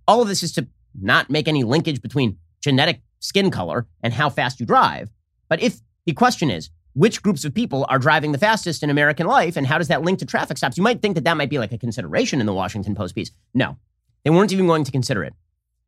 all 0.07 0.21
of 0.21 0.29
this 0.29 0.43
is 0.43 0.53
to 0.53 0.67
not 1.01 1.31
make 1.31 1.49
any 1.49 1.65
linkage 1.65 2.03
between 2.03 2.39
genetic 2.61 3.01
skin 3.21 3.51
color 3.51 3.87
and 4.03 4.13
how 4.13 4.29
fast 4.29 4.61
you 4.61 4.67
drive. 4.67 5.11
But 5.51 5.61
if 5.61 5.81
the 6.07 6.15
question 6.15 6.51
is, 6.51 6.71
which 6.95 7.23
groups 7.23 7.45
of 7.45 7.53
people 7.55 7.85
are 7.91 7.99
driving 7.99 8.33
the 8.33 8.39
fastest 8.39 8.83
in 8.83 8.89
American 8.89 9.27
life 9.27 9.57
and 9.57 9.67
how 9.67 9.77
does 9.77 9.89
that 9.89 10.03
link 10.03 10.19
to 10.21 10.27
traffic 10.27 10.57
stops? 10.57 10.79
You 10.79 10.83
might 10.83 11.03
think 11.03 11.15
that 11.17 11.25
that 11.25 11.37
might 11.37 11.51
be 11.51 11.59
like 11.59 11.73
a 11.73 11.79
consideration 11.79 12.41
in 12.41 12.47
the 12.47 12.55
Washington 12.55 12.95
Post 12.95 13.15
piece. 13.15 13.31
No, 13.53 13.77
they 14.25 14.31
weren't 14.31 14.53
even 14.53 14.67
going 14.67 14.85
to 14.85 14.91
consider 14.91 15.23
it. 15.23 15.35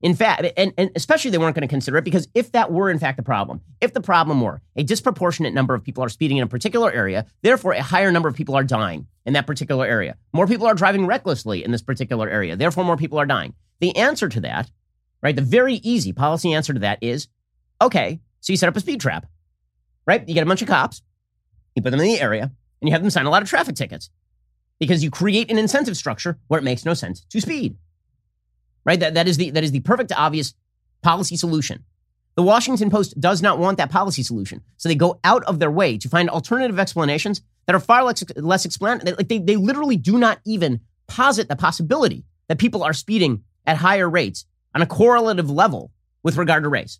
in 0.03 0.15
fact, 0.15 0.45
and, 0.57 0.73
and 0.77 0.91
especially 0.97 1.31
they 1.31 1.39
weren't 1.39 1.55
going 1.55 1.67
to 1.67 1.69
consider 1.69 1.97
it 1.97 2.05
because 2.05 2.29
if 2.35 2.53
that 2.53 2.73
were 2.73 2.91
in 2.91 2.99
fact 2.99 3.17
the 3.17 3.23
problem, 3.23 3.61
if 3.81 3.95
the 3.95 4.01
problem 4.01 4.41
were 4.41 4.61
a 4.77 4.83
disproportionate 4.83 5.55
number 5.55 5.75
of 5.75 5.85
people 5.85 6.03
are 6.03 6.09
speeding 6.09 6.37
in 6.39 6.43
a 6.43 6.49
particular 6.49 6.93
area, 6.93 7.25
therefore 7.43 7.73
a 7.73 7.83
higher 7.83 8.11
number 8.11 8.29
of 8.29 8.35
people 8.35 8.57
are 8.57 8.65
dying 8.65 9.07
in 9.25 9.33
that 9.35 9.47
particular 9.47 9.87
area. 9.87 10.17
More 10.33 10.49
people 10.49 10.67
are 10.67 10.75
driving 10.75 11.07
recklessly 11.07 11.65
in 11.65 11.71
this 11.71 11.83
particular 11.83 12.29
area, 12.29 12.57
therefore 12.57 12.85
more 12.85 12.97
people 12.97 13.19
are 13.19 13.27
dying. 13.27 13.55
The 13.79 13.97
answer 13.97 14.29
to 14.29 14.41
that, 14.41 14.71
right, 15.23 15.37
the 15.37 15.43
very 15.43 15.75
easy 15.77 16.13
policy 16.13 16.53
answer 16.53 16.73
to 16.75 16.81
that 16.81 16.99
is 17.01 17.29
okay, 17.81 18.21
so 18.41 18.53
you 18.53 18.57
set 18.57 18.69
up 18.69 18.77
a 18.77 18.81
speed 18.81 19.01
trap, 19.01 19.27
right? 20.07 20.27
You 20.27 20.35
get 20.35 20.43
a 20.43 20.47
bunch 20.47 20.63
of 20.63 20.69
cops, 20.69 21.03
you 21.75 21.83
put 21.83 21.91
them 21.91 22.01
in 22.01 22.07
the 22.07 22.21
area, 22.21 22.45
and 22.81 22.89
you 22.89 22.93
have 22.93 23.03
them 23.03 23.11
sign 23.11 23.27
a 23.27 23.31
lot 23.31 23.43
of 23.43 23.49
traffic 23.49 23.77
tickets 23.77 24.11
because 24.79 25.05
you 25.05 25.11
create 25.11 25.51
an 25.51 25.59
incentive 25.59 25.97
structure 25.97 26.39
where 26.49 26.59
it 26.59 26.65
makes 26.65 26.85
no 26.85 26.95
sense 26.95 27.25
to 27.31 27.41
speed 27.41 27.77
right? 28.85 29.01
That, 29.01 29.15
that, 29.15 29.29
is 29.29 29.37
the, 29.37 29.51
that 29.51 29.65
is 29.65 29.73
the 29.73 29.81
perfect, 29.81 30.13
obvious 30.13 30.55
policy 31.03 31.37
solution. 31.37 31.85
The 32.35 32.43
Washington 32.43 32.91
Post 32.91 33.21
does 33.21 33.43
not 33.43 33.59
want 33.59 33.77
that 33.79 33.91
policy 33.91 34.23
solution. 34.23 34.63
So 34.79 34.89
they 34.89 34.95
go 34.95 35.21
out 35.23 35.45
of 35.45 35.59
their 35.59 35.71
way 35.71 35.99
to 35.99 36.09
find 36.09 36.31
alternative 36.31 36.79
explanations 36.79 37.43
that 37.67 37.77
are 37.77 37.81
far 37.81 38.05
less, 38.05 38.25
less 38.37 38.65
explanatory. 38.65 39.15
Like 39.17 39.29
they, 39.29 39.39
they 39.39 39.57
literally 39.57 39.97
do 39.97 40.19
not 40.19 40.41
even 40.47 40.81
posit 41.07 41.49
the 41.49 41.57
possibility 41.57 42.25
that 42.49 42.59
people 42.59 42.83
are 42.83 42.95
speeding 42.95 43.43
at 43.67 43.77
higher 43.77 44.09
rates 44.09 44.47
on 44.75 44.83
a 44.83 44.87
correlative 44.87 45.51
level 45.51 45.93
with 46.23 46.37
regard 46.37 46.63
to 46.63 46.69
race. 46.69 46.99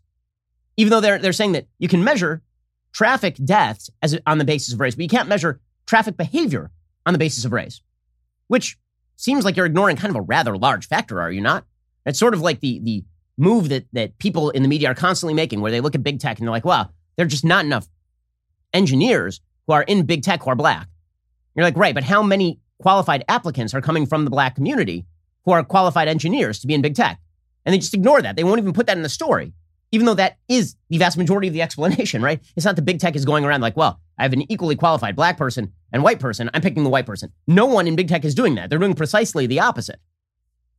Even 0.77 0.91
though 0.91 1.01
they're, 1.01 1.19
they're 1.19 1.33
saying 1.33 1.53
that 1.53 1.67
you 1.79 1.89
can 1.89 2.05
measure 2.05 2.43
traffic 2.93 3.37
deaths 3.45 3.91
as 4.03 4.19
on 4.27 4.39
the 4.39 4.45
basis 4.45 4.75
of 4.75 4.81
race, 4.81 4.95
but 4.95 5.03
you 5.03 5.09
can't 5.09 5.29
measure 5.29 5.61
traffic 5.87 6.17
behavior 6.17 6.71
on 7.07 7.13
the 7.13 7.19
basis 7.19 7.45
of 7.45 7.53
race, 7.53 7.81
which 8.49 8.77
seems 9.17 9.45
like 9.45 9.57
you're 9.57 9.67
ignoring 9.67 9.97
kind 9.97 10.11
of 10.11 10.17
a 10.17 10.23
rather 10.23 10.57
large 10.57 10.87
factor, 10.87 11.21
are 11.21 11.33
you 11.33 11.41
not? 11.41 11.65
It's 12.07 12.19
sort 12.19 12.35
of 12.35 12.41
like 12.41 12.61
the 12.61 12.81
the 12.81 13.05
move 13.39 13.71
that 13.71 13.87
that 13.93 14.19
people 14.19 14.51
in 14.51 14.63
the 14.63 14.69
media 14.69 14.91
are 14.91 14.95
constantly 14.95 15.35
making, 15.35 15.61
where 15.61 15.71
they 15.71 15.81
look 15.81 15.95
at 15.95 16.03
big 16.03 16.21
tech 16.21 16.39
and 16.39 16.47
they're 16.47 16.53
like, 16.53 16.65
"Wow, 16.65 16.91
there 17.17 17.25
are 17.27 17.29
just 17.29 17.45
not 17.45 17.65
enough 17.65 17.89
engineers 18.73 19.41
who 19.67 19.73
are 19.73 19.83
in 19.83 20.05
big 20.05 20.23
tech 20.23 20.43
who 20.43 20.51
are 20.51 20.57
black." 20.57 20.89
You're 21.55 21.65
like, 21.65 21.77
right, 21.77 21.95
but 21.95 22.05
how 22.05 22.23
many 22.23 22.61
qualified 22.81 23.25
applicants 23.29 23.75
are 23.75 23.81
coming 23.81 24.07
from 24.07 24.25
the 24.25 24.31
black 24.31 24.55
community 24.55 25.07
who 25.45 25.53
are 25.53 25.63
qualified 25.63 26.09
engineers 26.09 26.61
to 26.61 26.67
be 26.67 26.75
in 26.75 26.83
big 26.83 26.95
tech? 26.95 27.21
And 27.65 27.73
they 27.73 27.79
just 27.79 27.95
ignore 27.95 28.23
that. 28.23 28.37
They 28.37 28.45
won't 28.45 28.59
even 28.59 28.73
put 28.73 28.87
that 28.87 28.97
in 28.97 29.03
the 29.03 29.09
story, 29.09 29.53
even 29.93 30.07
though 30.07 30.15
that 30.15 30.39
is 30.49 30.75
the 30.89 30.99
vast 30.99 31.17
majority 31.17 31.47
of 31.49 31.55
the 31.55 31.63
explanation, 31.63 32.23
right? 32.23 32.41
It's 32.57 32.67
not 32.67 32.77
the 32.77 32.83
big 32.83 32.99
tech 32.99 33.15
is 33.15 33.25
going 33.25 33.45
around 33.45 33.61
like, 33.61 33.77
well, 33.77 34.01
I 34.19 34.23
have 34.23 34.33
an 34.33 34.51
equally 34.51 34.75
qualified 34.75 35.15
black 35.15 35.39
person 35.39 35.73
and 35.93 36.03
white 36.03 36.19
person. 36.19 36.51
I'm 36.53 36.63
picking 36.63 36.83
the 36.83 36.91
white 36.91 37.07
person. 37.07 37.33
No 37.47 37.67
one 37.67 37.87
in 37.87 37.95
big 37.95 38.09
tech 38.09 38.25
is 38.25 38.35
doing 38.35 38.57
that. 38.57 38.71
They're 38.71 38.79
doing 38.79 38.95
precisely 38.95 39.47
the 39.47 39.61
opposite. 39.61 40.01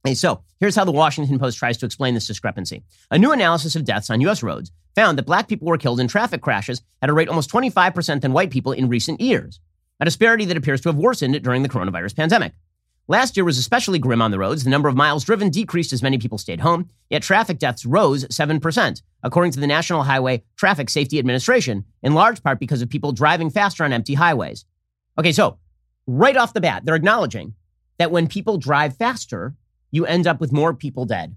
Okay, 0.06 0.16
so 0.16 0.44
here's 0.60 0.76
how 0.76 0.84
the 0.84 0.92
Washington 0.92 1.40
Post 1.40 1.58
tries 1.58 1.78
to 1.78 1.86
explain 1.86 2.14
this 2.14 2.28
discrepancy. 2.28 2.84
A 3.10 3.18
new 3.18 3.32
analysis 3.32 3.78
of 3.78 3.86
deaths 3.86 4.10
on 4.10 4.20
U.S. 4.22 4.44
roads 4.44 4.72
found 4.96 5.18
that 5.18 5.26
black 5.26 5.48
people 5.48 5.68
were 5.68 5.78
killed 5.78 6.02
in 6.02 6.10
traffic 6.10 6.42
crashes 6.42 6.82
at 7.02 7.10
a 7.10 7.14
rate 7.14 7.30
almost 7.30 7.50
25% 7.50 8.20
than 8.20 8.34
white 8.34 8.52
people 8.52 8.74
in 8.74 8.90
recent 8.90 9.22
years, 9.22 9.62
a 10.02 10.06
disparity 10.06 10.44
that 10.46 10.58
appears 10.58 10.82
to 10.82 10.90
have 10.90 10.98
worsened 10.98 11.42
during 11.42 11.64
the 11.64 11.70
coronavirus 11.70 12.18
pandemic. 12.18 12.52
Last 13.10 13.36
year 13.36 13.44
was 13.44 13.58
especially 13.58 14.00
grim 14.00 14.22
on 14.22 14.32
the 14.32 14.40
roads. 14.40 14.64
The 14.64 14.70
number 14.70 14.88
of 14.88 14.96
miles 14.96 15.26
driven 15.26 15.50
decreased 15.50 15.92
as 15.92 16.02
many 16.02 16.18
people 16.18 16.38
stayed 16.38 16.62
home, 16.62 16.90
yet 17.10 17.22
traffic 17.22 17.60
deaths 17.60 17.86
rose 17.86 18.24
7%, 18.26 19.02
according 19.24 19.52
to 19.52 19.60
the 19.60 19.68
National 19.68 20.04
Highway 20.04 20.44
Traffic 20.56 20.90
Safety 20.90 21.20
Administration, 21.20 21.84
in 22.02 22.14
large 22.14 22.42
part 22.42 22.60
because 22.60 22.82
of 22.82 22.90
people 22.90 23.12
driving 23.12 23.50
faster 23.50 23.84
on 23.84 23.92
empty 23.92 24.14
highways. 24.14 24.64
Okay, 25.18 25.34
so 25.34 25.58
right 26.08 26.38
off 26.38 26.54
the 26.54 26.62
bat, 26.62 26.86
they're 26.86 26.96
acknowledging 26.96 27.56
that 27.98 28.10
when 28.10 28.26
people 28.26 28.58
drive 28.58 28.96
faster, 28.96 29.54
you 29.92 30.06
end 30.06 30.26
up 30.26 30.40
with 30.40 30.54
more 30.54 30.74
people 30.74 31.04
dead, 31.04 31.36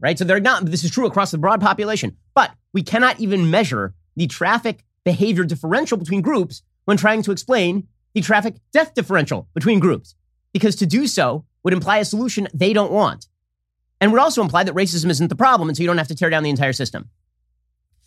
right? 0.00 0.18
So 0.18 0.24
they're 0.24 0.40
not, 0.40 0.66
this 0.66 0.82
is 0.82 0.90
true 0.90 1.06
across 1.06 1.30
the 1.30 1.38
broad 1.38 1.60
population, 1.60 2.16
but 2.34 2.52
we 2.72 2.82
cannot 2.82 3.20
even 3.20 3.52
measure 3.52 3.94
the 4.16 4.26
traffic 4.26 4.84
behavior 5.04 5.44
differential 5.44 5.96
between 5.96 6.22
groups 6.22 6.62
when 6.86 6.96
trying 6.96 7.22
to 7.22 7.30
explain 7.30 7.86
the 8.14 8.20
traffic 8.20 8.56
death 8.72 8.94
differential 8.94 9.48
between 9.54 9.78
groups, 9.78 10.16
because 10.54 10.76
to 10.76 10.86
do 10.86 11.06
so 11.06 11.44
would 11.62 11.74
imply 11.74 11.98
a 11.98 12.04
solution 12.06 12.48
they 12.54 12.72
don't 12.72 12.90
want. 12.90 13.28
And 14.00 14.10
would 14.10 14.20
also 14.20 14.40
imply 14.40 14.64
that 14.64 14.74
racism 14.74 15.10
isn't 15.10 15.28
the 15.28 15.36
problem, 15.36 15.68
and 15.68 15.76
so 15.76 15.82
you 15.82 15.86
don't 15.86 15.98
have 15.98 16.08
to 16.08 16.14
tear 16.14 16.30
down 16.30 16.42
the 16.42 16.50
entire 16.50 16.72
system. 16.72 17.10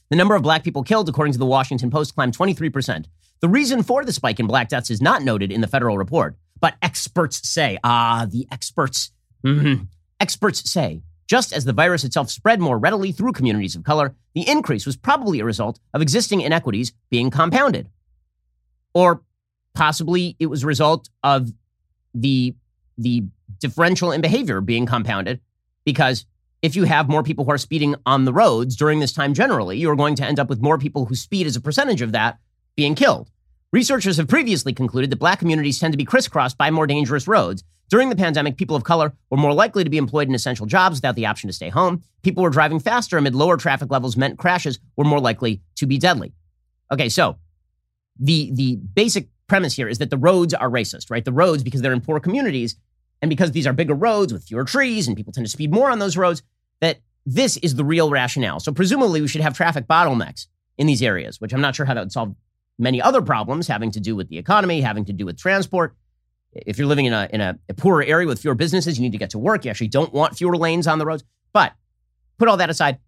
The 0.10 0.16
number 0.16 0.34
of 0.34 0.42
black 0.42 0.64
people 0.64 0.82
killed, 0.82 1.08
according 1.08 1.34
to 1.34 1.40
the 1.40 1.46
Washington 1.46 1.92
Post, 1.92 2.16
climbed 2.16 2.36
23%. 2.36 3.06
The 3.42 3.50
reason 3.50 3.84
for 3.84 4.04
the 4.04 4.14
spike 4.14 4.40
in 4.40 4.48
black 4.48 4.70
deaths 4.70 4.90
is 4.90 5.02
not 5.02 5.22
noted 5.22 5.52
in 5.52 5.62
the 5.62 5.68
federal 5.68 6.00
report, 6.00 6.36
but 6.60 6.76
experts 6.82 7.48
say, 7.48 7.78
ah, 7.84 8.26
the 8.28 8.48
experts 8.52 9.12
Mm-hmm. 9.46 9.84
Experts 10.20 10.70
say 10.70 11.02
just 11.28 11.52
as 11.52 11.66
the 11.66 11.74
virus 11.74 12.04
itself 12.04 12.30
spread 12.30 12.62
more 12.62 12.78
readily 12.78 13.12
through 13.12 13.34
communities 13.34 13.76
of 13.76 13.84
color, 13.84 14.16
the 14.34 14.48
increase 14.48 14.86
was 14.86 14.96
probably 14.96 15.40
a 15.40 15.46
result 15.46 15.80
of 15.94 16.02
existing 16.02 16.42
inequities 16.42 16.94
being 17.10 17.30
compounded. 17.30 17.90
Or 18.94 19.24
possibly 19.74 20.36
it 20.40 20.46
was 20.46 20.64
a 20.64 20.68
result 20.68 21.10
of 21.24 21.52
the, 22.14 22.56
the 22.98 23.24
differential 23.60 24.12
in 24.12 24.22
behavior 24.22 24.62
being 24.62 24.86
compounded 24.86 25.40
because 25.86 26.26
if 26.62 26.76
you 26.76 26.84
have 26.86 27.08
more 27.08 27.24
people 27.24 27.46
who 27.46 27.52
are 27.52 27.58
speeding 27.58 27.96
on 28.06 28.26
the 28.26 28.34
roads 28.34 28.76
during 28.76 29.00
this 29.00 29.14
time 29.14 29.34
generally, 29.34 29.78
you're 29.78 29.96
going 29.96 30.16
to 30.16 30.26
end 30.26 30.40
up 30.40 30.50
with 30.50 30.62
more 30.62 30.78
people 30.78 31.06
who 31.06 31.16
speed 31.16 31.48
as 31.48 31.56
a 31.56 31.62
percentage 31.62 32.02
of 32.02 32.12
that 32.12 32.40
being 32.76 32.96
killed. 32.96 33.30
Researchers 33.72 34.18
have 34.18 34.28
previously 34.28 34.74
concluded 34.74 35.10
that 35.10 35.18
black 35.18 35.40
communities 35.40 35.80
tend 35.80 35.94
to 35.94 35.98
be 35.98 36.06
crisscrossed 36.06 36.58
by 36.58 36.72
more 36.72 36.88
dangerous 36.88 37.28
roads. 37.28 37.64
During 37.90 38.10
the 38.10 38.16
pandemic, 38.16 38.58
people 38.58 38.76
of 38.76 38.84
color 38.84 39.14
were 39.30 39.38
more 39.38 39.54
likely 39.54 39.84
to 39.84 39.90
be 39.90 39.98
employed 39.98 40.28
in 40.28 40.36
essential 40.36 40.66
jobs 40.66 40.98
without 40.98 41.16
the 41.16 41.26
option 41.26 41.48
to 41.48 41.54
stay 41.54 41.70
home. 41.70 42.04
People 42.22 42.44
were 42.44 42.50
driving 42.50 42.80
faster 42.80 43.18
amid 43.18 43.36
lower 43.36 43.56
traffic 43.56 43.92
levels 43.92 44.18
meant 44.18 44.38
crashes 44.38 44.80
were 44.96 45.06
more 45.06 45.20
likely 45.20 45.62
to 45.76 45.86
be 45.86 45.98
deadly. 45.98 46.34
Okay, 46.92 47.08
so 47.10 47.38
the 48.20 48.52
the 48.54 48.76
basic 48.76 49.30
premise 49.48 49.76
here 49.76 49.88
is 49.88 49.98
that 49.98 50.10
the 50.10 50.18
roads 50.18 50.54
are 50.54 50.70
racist, 50.70 51.10
right? 51.10 51.24
The 51.24 51.32
roads 51.32 51.64
because 51.64 51.82
they're 51.82 51.94
in 51.94 52.02
poor 52.02 52.20
communities 52.20 52.76
and 53.22 53.30
because 53.30 53.52
these 53.52 53.66
are 53.66 53.74
bigger 53.74 53.94
roads 53.94 54.32
with 54.32 54.44
fewer 54.44 54.64
trees 54.64 55.08
and 55.08 55.18
people 55.18 55.34
tend 55.34 55.46
to 55.46 55.52
speed 55.52 55.72
more 55.72 55.90
on 55.90 56.00
those 56.00 56.18
roads, 56.18 56.44
that 56.82 57.00
this 57.26 57.58
is 57.58 57.76
the 57.76 57.86
real 57.86 58.10
rationale. 58.10 58.60
So 58.60 58.72
presumably 58.72 59.22
we 59.22 59.28
should 59.28 59.42
have 59.42 59.56
traffic 59.56 59.88
bottlenecks 59.88 60.48
in 60.78 60.88
these 60.88 61.02
areas, 61.02 61.42
which 61.42 61.54
I'm 61.54 61.62
not 61.62 61.76
sure 61.76 61.86
how 61.86 61.94
that 61.94 62.02
would 62.02 62.12
solve 62.12 62.36
many 62.78 63.02
other 63.02 63.22
problems 63.22 63.68
having 63.68 63.92
to 63.92 64.00
do 64.00 64.16
with 64.16 64.30
the 64.30 64.38
economy, 64.38 64.82
having 64.82 65.06
to 65.06 65.14
do 65.14 65.26
with 65.26 65.38
transport. 65.38 65.96
If 66.54 66.78
you're 66.78 66.88
living 66.88 67.06
in 67.06 67.14
a, 67.14 67.28
in 67.34 67.42
a, 67.42 67.58
a 67.70 67.74
poorer 67.74 68.04
area 68.04 68.28
with 68.28 68.42
fewer 68.42 68.56
businesses, 68.56 68.98
you 68.98 69.02
need 69.02 69.12
to 69.12 69.18
get 69.18 69.32
to 69.32 69.40
work. 69.40 69.66
You 69.66 69.72
actually 69.72 69.90
don't 69.90 70.14
want 70.14 70.38
fewer 70.38 70.56
lanes 70.56 70.88
on 70.88 71.00
the 71.00 71.06
roads. 71.06 71.24
But 71.54 71.74
put 72.38 72.48
all 72.48 72.58
that 72.58 72.70
aside, 72.70 73.00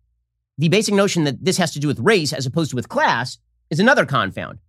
the 0.57 0.69
basic 0.69 0.93
notion 0.93 1.23
that 1.23 1.43
this 1.43 1.57
has 1.57 1.71
to 1.73 1.79
do 1.79 1.87
with 1.87 1.99
race 1.99 2.33
as 2.33 2.45
opposed 2.45 2.71
to 2.71 2.75
with 2.75 2.89
class 2.89 3.37
is 3.69 3.79
another 3.79 4.05
confound. 4.05 4.59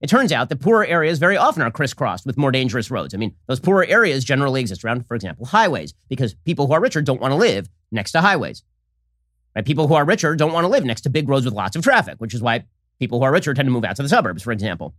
It 0.00 0.08
turns 0.08 0.32
out 0.32 0.48
that 0.48 0.60
poorer 0.60 0.86
areas 0.86 1.18
very 1.18 1.36
often 1.36 1.62
are 1.62 1.70
crisscrossed 1.70 2.24
with 2.24 2.38
more 2.38 2.50
dangerous 2.50 2.90
roads. 2.90 3.14
I 3.14 3.18
mean, 3.18 3.34
those 3.46 3.60
poorer 3.60 3.84
areas 3.84 4.24
generally 4.24 4.62
exist 4.62 4.84
around, 4.84 5.06
for 5.06 5.14
example, 5.14 5.46
highways, 5.46 5.92
because 6.08 6.34
people 6.34 6.66
who 6.66 6.72
are 6.72 6.80
richer 6.80 7.02
don't 7.02 7.20
want 7.20 7.32
to 7.32 7.36
live 7.36 7.68
next 7.92 8.12
to 8.12 8.20
highways. 8.20 8.62
Right? 9.54 9.64
People 9.64 9.88
who 9.88 9.94
are 9.94 10.04
richer 10.04 10.36
don't 10.36 10.52
want 10.52 10.64
to 10.64 10.68
live 10.68 10.84
next 10.84 11.02
to 11.02 11.10
big 11.10 11.28
roads 11.28 11.44
with 11.44 11.54
lots 11.54 11.76
of 11.76 11.82
traffic, 11.82 12.14
which 12.18 12.34
is 12.34 12.40
why 12.40 12.64
People 13.00 13.18
who 13.18 13.24
are 13.24 13.32
richer 13.32 13.54
tend 13.54 13.66
to 13.66 13.72
move 13.72 13.84
out 13.84 13.96
to 13.96 14.02
the 14.02 14.08
suburbs, 14.08 14.42
for 14.42 14.52
example. 14.52 14.94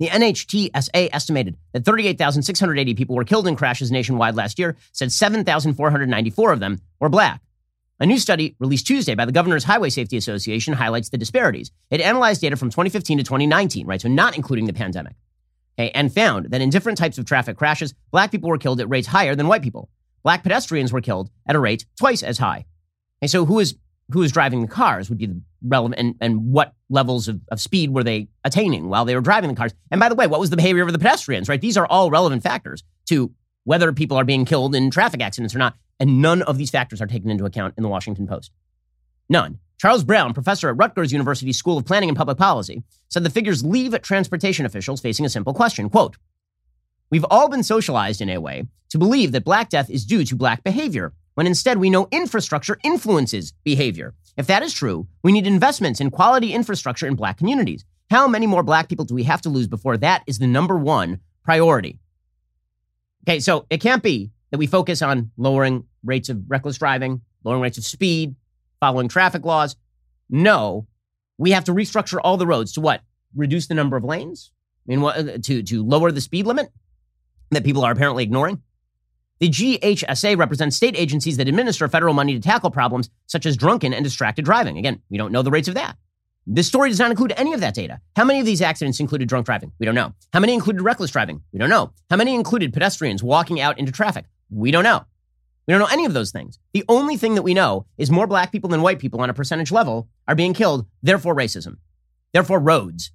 The 0.00 0.08
NHTSA 0.08 1.10
estimated 1.12 1.56
that 1.72 1.84
38,680 1.84 2.94
people 2.94 3.14
were 3.14 3.24
killed 3.24 3.46
in 3.46 3.54
crashes 3.54 3.92
nationwide 3.92 4.34
last 4.34 4.58
year, 4.58 4.76
said 4.92 5.12
7,494 5.12 6.52
of 6.52 6.60
them 6.60 6.80
were 6.98 7.08
black. 7.08 7.40
A 8.02 8.06
new 8.06 8.18
study 8.18 8.56
released 8.58 8.86
Tuesday 8.86 9.14
by 9.14 9.26
the 9.26 9.32
Governor's 9.32 9.64
Highway 9.64 9.90
Safety 9.90 10.16
Association 10.16 10.72
highlights 10.72 11.10
the 11.10 11.18
disparities. 11.18 11.70
It 11.90 12.00
analyzed 12.00 12.40
data 12.40 12.56
from 12.56 12.70
2015 12.70 13.18
to 13.18 13.24
2019, 13.24 13.86
right, 13.86 14.00
so 14.00 14.08
not 14.08 14.36
including 14.36 14.64
the 14.64 14.72
pandemic, 14.72 15.16
okay, 15.78 15.90
and 15.90 16.12
found 16.12 16.46
that 16.46 16.62
in 16.62 16.70
different 16.70 16.96
types 16.96 17.18
of 17.18 17.26
traffic 17.26 17.58
crashes, 17.58 17.92
black 18.10 18.30
people 18.30 18.48
were 18.48 18.56
killed 18.56 18.80
at 18.80 18.88
rates 18.88 19.06
higher 19.06 19.34
than 19.34 19.48
white 19.48 19.60
people. 19.60 19.90
Black 20.22 20.42
pedestrians 20.42 20.94
were 20.94 21.02
killed 21.02 21.28
at 21.46 21.56
a 21.56 21.60
rate 21.60 21.84
twice 21.98 22.22
as 22.22 22.38
high. 22.38 22.64
And 23.20 23.30
so 23.30 23.44
who 23.44 23.58
is 23.58 23.76
who 24.12 24.22
is 24.22 24.32
driving 24.32 24.62
the 24.62 24.66
cars 24.66 25.08
would 25.08 25.18
be 25.18 25.26
the 25.26 25.40
relevant 25.62 26.00
and, 26.00 26.14
and 26.20 26.52
what 26.52 26.74
levels 26.88 27.28
of, 27.28 27.40
of 27.52 27.60
speed 27.60 27.90
were 27.90 28.02
they 28.02 28.28
attaining 28.44 28.88
while 28.88 29.04
they 29.04 29.14
were 29.14 29.20
driving 29.20 29.50
the 29.50 29.54
cars. 29.54 29.72
And 29.90 30.00
by 30.00 30.08
the 30.08 30.16
way, 30.16 30.26
what 30.26 30.40
was 30.40 30.50
the 30.50 30.56
behavior 30.56 30.82
of 30.82 30.92
the 30.92 30.98
pedestrians, 30.98 31.48
right? 31.48 31.60
These 31.60 31.76
are 31.76 31.86
all 31.86 32.10
relevant 32.10 32.42
factors 32.42 32.82
to 33.06 33.32
whether 33.64 33.92
people 33.92 34.16
are 34.16 34.24
being 34.24 34.44
killed 34.44 34.74
in 34.74 34.90
traffic 34.90 35.20
accidents 35.20 35.54
or 35.54 35.58
not. 35.58 35.76
And 36.00 36.20
none 36.20 36.42
of 36.42 36.58
these 36.58 36.70
factors 36.70 37.00
are 37.00 37.06
taken 37.06 37.30
into 37.30 37.44
account 37.44 37.74
in 37.76 37.82
the 37.82 37.88
Washington 37.88 38.26
Post. 38.26 38.50
None. 39.28 39.60
Charles 39.78 40.02
Brown, 40.02 40.34
professor 40.34 40.68
at 40.68 40.76
Rutgers 40.76 41.12
University 41.12 41.52
School 41.52 41.78
of 41.78 41.86
Planning 41.86 42.08
and 42.10 42.18
Public 42.18 42.36
Policy, 42.36 42.82
said 43.08 43.22
the 43.22 43.30
figures 43.30 43.64
leave 43.64 43.98
transportation 44.02 44.66
officials 44.66 45.00
facing 45.00 45.24
a 45.24 45.30
simple 45.30 45.54
question. 45.54 45.88
Quote, 45.88 46.16
We've 47.10 47.24
all 47.30 47.48
been 47.48 47.62
socialized 47.62 48.20
in 48.20 48.28
a 48.28 48.38
way 48.40 48.64
to 48.90 48.98
believe 48.98 49.32
that 49.32 49.44
black 49.44 49.68
death 49.68 49.88
is 49.88 50.04
due 50.04 50.24
to 50.24 50.36
black 50.36 50.62
behavior 50.64 51.12
when 51.34 51.46
instead 51.46 51.78
we 51.78 51.90
know 51.90 52.08
infrastructure 52.10 52.78
influences 52.84 53.52
behavior. 53.64 54.14
If 54.36 54.46
that 54.46 54.62
is 54.62 54.72
true, 54.72 55.06
we 55.22 55.32
need 55.32 55.46
investments 55.46 56.00
in 56.00 56.10
quality 56.10 56.52
infrastructure 56.52 57.06
in 57.06 57.14
black 57.14 57.38
communities. 57.38 57.84
How 58.10 58.28
many 58.28 58.46
more 58.46 58.62
black 58.62 58.88
people 58.88 59.04
do 59.04 59.14
we 59.14 59.24
have 59.24 59.40
to 59.42 59.48
lose 59.48 59.66
before 59.66 59.96
that 59.98 60.22
is 60.26 60.38
the 60.38 60.46
number 60.46 60.76
one 60.76 61.20
priority? 61.44 61.98
Okay, 63.24 63.40
so 63.40 63.66
it 63.70 63.78
can't 63.78 64.02
be 64.02 64.30
that 64.50 64.58
we 64.58 64.66
focus 64.66 65.02
on 65.02 65.30
lowering 65.36 65.84
rates 66.04 66.28
of 66.28 66.42
reckless 66.48 66.78
driving, 66.78 67.20
lowering 67.44 67.62
rates 67.62 67.78
of 67.78 67.84
speed, 67.84 68.34
following 68.80 69.08
traffic 69.08 69.44
laws. 69.44 69.76
No, 70.28 70.86
we 71.38 71.50
have 71.52 71.64
to 71.64 71.72
restructure 71.72 72.18
all 72.22 72.36
the 72.36 72.46
roads 72.46 72.72
to 72.72 72.80
what? 72.80 73.02
Reduce 73.34 73.66
the 73.66 73.74
number 73.74 73.96
of 73.96 74.04
lanes? 74.04 74.52
I 74.86 74.90
mean, 74.90 75.00
what, 75.00 75.16
uh, 75.16 75.38
to, 75.38 75.62
to 75.62 75.84
lower 75.84 76.10
the 76.10 76.20
speed 76.20 76.46
limit 76.46 76.70
that 77.50 77.64
people 77.64 77.84
are 77.84 77.92
apparently 77.92 78.24
ignoring? 78.24 78.62
The 79.38 79.48
GHSA 79.48 80.36
represents 80.36 80.76
state 80.76 80.96
agencies 80.98 81.38
that 81.38 81.48
administer 81.48 81.88
federal 81.88 82.12
money 82.12 82.34
to 82.34 82.40
tackle 82.40 82.70
problems 82.70 83.08
such 83.26 83.46
as 83.46 83.56
drunken 83.56 83.94
and 83.94 84.04
distracted 84.04 84.44
driving. 84.44 84.76
Again, 84.76 85.00
we 85.08 85.16
don't 85.16 85.32
know 85.32 85.42
the 85.42 85.50
rates 85.50 85.68
of 85.68 85.74
that. 85.74 85.96
This 86.46 86.66
story 86.66 86.90
does 86.90 86.98
not 86.98 87.10
include 87.10 87.32
any 87.36 87.52
of 87.52 87.60
that 87.60 87.74
data. 87.74 88.00
How 88.16 88.24
many 88.24 88.40
of 88.40 88.46
these 88.46 88.60
accidents 88.60 89.00
included 89.00 89.28
drunk 89.28 89.46
driving? 89.46 89.72
We 89.78 89.86
don't 89.86 89.94
know. 89.94 90.12
How 90.32 90.40
many 90.40 90.52
included 90.52 90.82
reckless 90.82 91.10
driving? 91.10 91.42
We 91.52 91.58
don't 91.58 91.70
know. 91.70 91.92
How 92.10 92.16
many 92.16 92.34
included 92.34 92.72
pedestrians 92.72 93.22
walking 93.22 93.60
out 93.60 93.78
into 93.78 93.92
traffic? 93.92 94.26
We 94.50 94.70
don't 94.70 94.84
know. 94.84 95.04
We 95.70 95.74
don't 95.74 95.82
know 95.82 95.92
any 95.92 96.04
of 96.04 96.14
those 96.14 96.32
things. 96.32 96.58
The 96.72 96.84
only 96.88 97.16
thing 97.16 97.36
that 97.36 97.42
we 97.42 97.54
know 97.54 97.86
is 97.96 98.10
more 98.10 98.26
black 98.26 98.50
people 98.50 98.70
than 98.70 98.82
white 98.82 98.98
people 98.98 99.20
on 99.20 99.30
a 99.30 99.34
percentage 99.34 99.70
level 99.70 100.08
are 100.26 100.34
being 100.34 100.52
killed, 100.52 100.84
therefore 101.00 101.32
racism, 101.32 101.76
therefore 102.32 102.58
roads. 102.58 103.12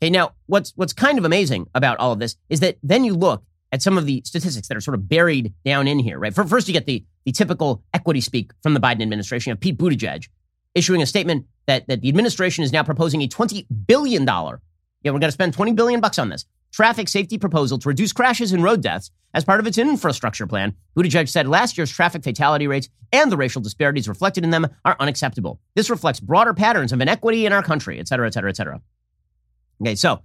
Okay, 0.00 0.08
now 0.08 0.34
what's 0.46 0.70
what's 0.76 0.92
kind 0.92 1.18
of 1.18 1.24
amazing 1.24 1.66
about 1.74 1.98
all 1.98 2.12
of 2.12 2.20
this 2.20 2.36
is 2.48 2.60
that 2.60 2.78
then 2.84 3.02
you 3.02 3.14
look 3.14 3.42
at 3.72 3.82
some 3.82 3.98
of 3.98 4.06
the 4.06 4.22
statistics 4.24 4.68
that 4.68 4.76
are 4.76 4.80
sort 4.80 4.94
of 4.94 5.08
buried 5.08 5.52
down 5.64 5.88
in 5.88 5.98
here, 5.98 6.16
right? 6.16 6.32
First, 6.32 6.68
you 6.68 6.74
get 6.74 6.86
the, 6.86 7.04
the 7.24 7.32
typical 7.32 7.82
equity 7.92 8.20
speak 8.20 8.52
from 8.62 8.74
the 8.74 8.80
Biden 8.80 9.02
administration 9.02 9.50
of 9.50 9.58
Pete 9.58 9.78
Buttigieg 9.78 10.28
issuing 10.76 11.02
a 11.02 11.06
statement 11.06 11.44
that, 11.66 11.88
that 11.88 12.02
the 12.02 12.08
administration 12.08 12.62
is 12.62 12.72
now 12.72 12.84
proposing 12.84 13.20
a 13.22 13.26
$20 13.26 13.66
billion, 13.84 14.24
yeah, 14.24 14.52
we're 15.06 15.10
going 15.10 15.22
to 15.22 15.32
spend 15.32 15.54
20 15.54 15.72
billion 15.72 16.00
bucks 16.00 16.20
on 16.20 16.28
this, 16.28 16.44
traffic 16.72 17.08
safety 17.08 17.38
proposal 17.38 17.78
to 17.78 17.88
reduce 17.88 18.12
crashes 18.12 18.52
and 18.52 18.62
road 18.62 18.82
deaths 18.82 19.10
as 19.34 19.44
part 19.44 19.60
of 19.60 19.66
its 19.66 19.78
infrastructure 19.78 20.46
plan. 20.46 20.74
Buttigieg 20.96 21.28
said 21.28 21.48
last 21.48 21.78
year's 21.78 21.90
traffic 21.90 22.22
fatality 22.22 22.66
rates 22.66 22.88
and 23.12 23.30
the 23.30 23.36
racial 23.36 23.60
disparities 23.60 24.08
reflected 24.08 24.44
in 24.44 24.50
them 24.50 24.66
are 24.84 24.96
unacceptable. 25.00 25.60
This 25.74 25.90
reflects 25.90 26.20
broader 26.20 26.54
patterns 26.54 26.92
of 26.92 27.00
inequity 27.00 27.46
in 27.46 27.52
our 27.52 27.62
country, 27.62 27.98
et 27.98 28.08
cetera, 28.08 28.26
et 28.26 28.34
cetera, 28.34 28.50
et 28.50 28.56
cetera. 28.56 28.80
Okay, 29.80 29.94
so 29.94 30.22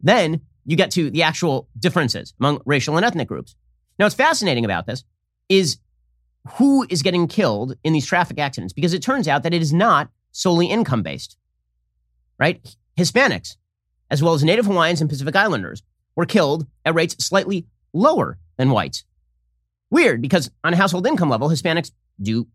then 0.00 0.40
you 0.64 0.76
get 0.76 0.90
to 0.92 1.10
the 1.10 1.22
actual 1.22 1.68
differences 1.78 2.34
among 2.40 2.60
racial 2.64 2.96
and 2.96 3.04
ethnic 3.04 3.28
groups. 3.28 3.54
Now, 3.98 4.06
what's 4.06 4.14
fascinating 4.14 4.64
about 4.64 4.86
this 4.86 5.04
is 5.48 5.78
who 6.56 6.86
is 6.88 7.02
getting 7.02 7.28
killed 7.28 7.76
in 7.84 7.92
these 7.92 8.06
traffic 8.06 8.38
accidents 8.38 8.72
because 8.72 8.94
it 8.94 9.02
turns 9.02 9.28
out 9.28 9.42
that 9.42 9.54
it 9.54 9.62
is 9.62 9.72
not 9.72 10.10
solely 10.32 10.66
income 10.66 11.02
based, 11.02 11.36
right? 12.38 12.64
Hispanics, 12.98 13.56
as 14.10 14.22
well 14.22 14.34
as 14.34 14.44
Native 14.44 14.66
Hawaiians 14.66 15.00
and 15.00 15.10
Pacific 15.10 15.36
Islanders, 15.36 15.82
were 16.16 16.26
killed 16.26 16.66
at 16.84 16.94
rates 16.94 17.24
slightly 17.24 17.66
lower 17.92 18.38
than 18.56 18.70
whites. 18.70 19.04
Weird 19.90 20.22
because 20.22 20.50
on 20.62 20.72
a 20.72 20.76
household 20.76 21.06
income 21.06 21.30
level, 21.30 21.48
Hispanics 21.48 21.90
do 22.20 22.46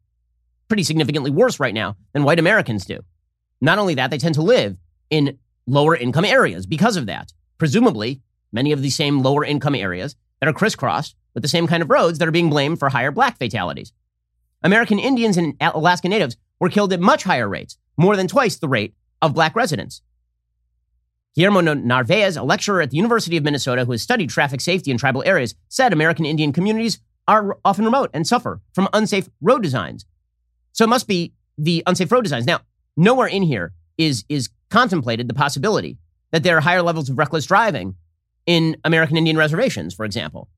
pretty 0.67 0.83
significantly 0.83 1.31
worse 1.31 1.59
right 1.59 1.73
now 1.73 1.95
than 2.13 2.23
white 2.23 2.39
Americans 2.39 2.85
do. 2.85 2.99
Not 3.61 3.79
only 3.79 3.95
that, 3.95 4.11
they 4.11 4.17
tend 4.17 4.35
to 4.35 4.41
live 4.41 4.77
in 5.09 5.37
lower 5.67 5.95
income 5.95 6.25
areas 6.25 6.65
because 6.65 6.95
of 6.95 7.07
that. 7.07 7.33
Presumably, 7.57 8.21
many 8.51 8.71
of 8.71 8.81
the 8.81 8.89
same 8.89 9.21
lower 9.21 9.43
income 9.43 9.75
areas 9.75 10.15
that 10.39 10.47
are 10.47 10.53
crisscrossed 10.53 11.15
with 11.33 11.43
the 11.43 11.49
same 11.49 11.67
kind 11.67 11.83
of 11.83 11.89
roads 11.89 12.19
that 12.19 12.27
are 12.27 12.31
being 12.31 12.49
blamed 12.49 12.79
for 12.79 12.89
higher 12.89 13.11
black 13.11 13.37
fatalities. 13.37 13.91
American 14.63 14.99
Indians 14.99 15.37
and 15.37 15.55
Alaska 15.61 16.09
Natives 16.09 16.37
were 16.59 16.69
killed 16.69 16.93
at 16.93 16.99
much 16.99 17.23
higher 17.23 17.47
rates, 17.47 17.77
more 17.97 18.15
than 18.15 18.27
twice 18.27 18.57
the 18.57 18.67
rate 18.67 18.93
of 19.21 19.33
black 19.33 19.55
residents. 19.55 20.01
Guillermo 21.35 21.61
Narvaez, 21.73 22.37
a 22.37 22.43
lecturer 22.43 22.81
at 22.81 22.91
the 22.91 22.97
University 22.97 23.37
of 23.37 23.43
Minnesota 23.43 23.85
who 23.85 23.91
has 23.91 24.01
studied 24.01 24.29
traffic 24.29 24.61
safety 24.61 24.91
in 24.91 24.97
tribal 24.97 25.23
areas, 25.25 25.55
said 25.67 25.93
American 25.93 26.25
Indian 26.25 26.51
communities 26.51 26.99
are 27.27 27.57
often 27.63 27.85
remote 27.85 28.09
and 28.13 28.25
suffer 28.25 28.61
from 28.73 28.89
unsafe 28.93 29.29
road 29.41 29.61
designs. 29.61 30.05
So 30.73 30.85
it 30.85 30.89
must 30.89 31.07
be 31.07 31.33
the 31.57 31.83
unsafe 31.85 32.11
road 32.11 32.23
designs. 32.23 32.45
Now, 32.45 32.61
nowhere 32.97 33.27
in 33.27 33.43
here 33.43 33.73
is, 33.97 34.25
is 34.29 34.49
contemplated 34.69 35.27
the 35.27 35.33
possibility 35.33 35.97
that 36.31 36.43
there 36.43 36.57
are 36.57 36.61
higher 36.61 36.81
levels 36.81 37.09
of 37.09 37.17
reckless 37.17 37.45
driving 37.45 37.95
in 38.45 38.77
American 38.83 39.17
Indian 39.17 39.37
reservations, 39.37 39.93
for 39.93 40.05
example 40.05 40.49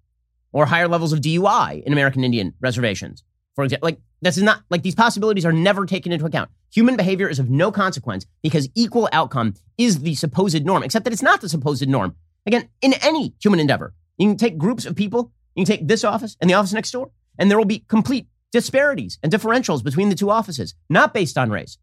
or 0.52 0.66
higher 0.66 0.88
levels 0.88 1.14
of 1.14 1.22
DUI 1.22 1.84
in 1.84 1.94
American 1.94 2.24
Indian 2.24 2.54
reservations. 2.60 3.24
For 3.56 3.64
example, 3.64 3.88
like 3.88 4.00
this 4.22 4.38
is 4.38 4.44
not 4.44 4.64
like 4.70 4.84
these 4.84 4.96
possibilities 4.96 5.46
are 5.46 5.52
never 5.52 5.86
taken 5.86 6.12
into 6.12 6.26
account. 6.26 6.50
Human 6.74 6.96
behavior 6.96 7.28
is 7.28 7.40
of 7.40 7.50
no 7.50 7.72
consequence 7.72 8.26
because 8.42 8.70
equal 8.76 9.10
outcome 9.12 9.56
is 9.78 10.00
the 10.00 10.16
supposed 10.16 10.64
norm, 10.66 10.84
except 10.84 11.06
that 11.06 11.14
it's 11.14 11.24
not 11.24 11.42
the 11.42 11.50
supposed 11.50 11.88
norm. 11.88 12.16
Again, 12.46 12.70
in 12.82 12.94
any 13.02 13.34
human 13.42 13.60
endeavor, 13.60 13.94
you 14.18 14.28
can 14.28 14.38
take 14.38 14.58
groups 14.58 14.86
of 14.86 14.96
people, 14.96 15.32
you 15.56 15.66
can 15.66 15.78
take 15.78 15.88
this 15.88 16.04
office 16.04 16.38
and 16.40 16.50
the 16.50 16.54
office 16.54 16.74
next 16.74 16.92
door, 16.92 17.12
and 17.38 17.50
there 17.50 17.58
will 17.58 17.66
be 17.66 17.80
complete 17.88 18.28
disparities 18.52 19.18
and 19.24 19.32
differentials 19.32 19.84
between 19.84 20.10
the 20.10 20.16
two 20.16 20.30
offices, 20.30 20.76
not 20.90 21.14
based 21.14 21.38
on 21.38 21.50
race. 21.50 21.78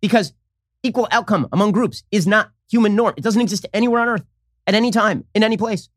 Because 0.00 0.32
equal 0.82 1.08
outcome 1.10 1.48
among 1.52 1.72
groups 1.72 2.04
is 2.10 2.26
not 2.26 2.50
human 2.70 2.94
norm. 2.94 3.14
It 3.16 3.24
doesn't 3.24 3.40
exist 3.40 3.66
anywhere 3.72 4.00
on 4.00 4.08
earth 4.08 4.24
at 4.66 4.74
any 4.74 4.90
time, 4.90 5.24
in 5.34 5.42
any 5.42 5.56
place. 5.56 5.88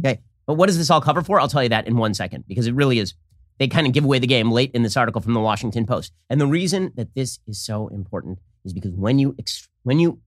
Okay. 0.00 0.20
But 0.46 0.54
what 0.54 0.66
does 0.66 0.78
this 0.78 0.90
all 0.90 1.00
cover 1.00 1.22
for? 1.22 1.40
I'll 1.40 1.48
tell 1.48 1.62
you 1.62 1.70
that 1.70 1.86
in 1.86 1.96
one 1.96 2.14
second 2.14 2.44
because 2.46 2.66
it 2.66 2.74
really 2.74 2.98
is. 2.98 3.14
They 3.58 3.68
kind 3.68 3.86
of 3.86 3.92
give 3.92 4.04
away 4.04 4.18
the 4.18 4.26
game 4.26 4.50
late 4.50 4.72
in 4.74 4.82
this 4.82 4.96
article 4.96 5.20
from 5.20 5.34
the 5.34 5.40
Washington 5.40 5.86
Post. 5.86 6.12
And 6.28 6.40
the 6.40 6.46
reason 6.46 6.92
that 6.96 7.14
this 7.14 7.38
is 7.46 7.64
so 7.64 7.88
important 7.88 8.40
is 8.64 8.72
because 8.72 8.92
when 8.92 9.18
you 9.18 9.36
when 9.82 9.98
you 9.98 10.20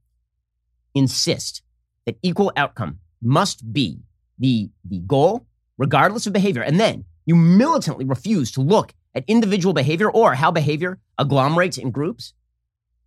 insist 0.95 1.61
that 2.05 2.17
equal 2.21 2.51
outcome 2.55 2.99
must 3.21 3.73
be 3.73 3.99
the 4.39 4.69
the 4.85 4.99
goal, 4.99 5.45
regardless 5.77 6.27
of 6.27 6.33
behavior, 6.33 6.61
and 6.61 6.79
then 6.79 7.05
you 7.25 7.35
militantly 7.35 8.05
refuse 8.05 8.51
to 8.53 8.61
look 8.61 8.93
at 9.13 9.25
individual 9.27 9.73
behavior 9.73 10.09
or 10.09 10.35
how 10.35 10.51
behavior 10.51 10.99
agglomerates 11.19 11.77
in 11.77 11.91
groups, 11.91 12.33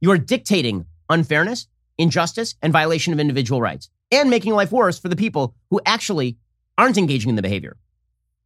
you 0.01 0.11
are 0.11 0.19
dictating 0.19 0.87
unfairness, 1.09 1.67
injustice, 1.99 2.55
and 2.63 2.73
violation 2.73 3.13
of 3.13 3.21
individual 3.21 3.61
rights, 3.61 3.89
and 4.11 4.29
making 4.29 4.53
life 4.53 4.73
worse 4.73 4.99
for 4.99 5.09
the 5.09 5.17
people 5.17 5.55
who 5.71 5.81
actually 5.87 6.37
aren't 6.77 6.99
engaging 6.99 7.31
in 7.31 7.37
the 7.37 7.43
behavior. 7.43 7.77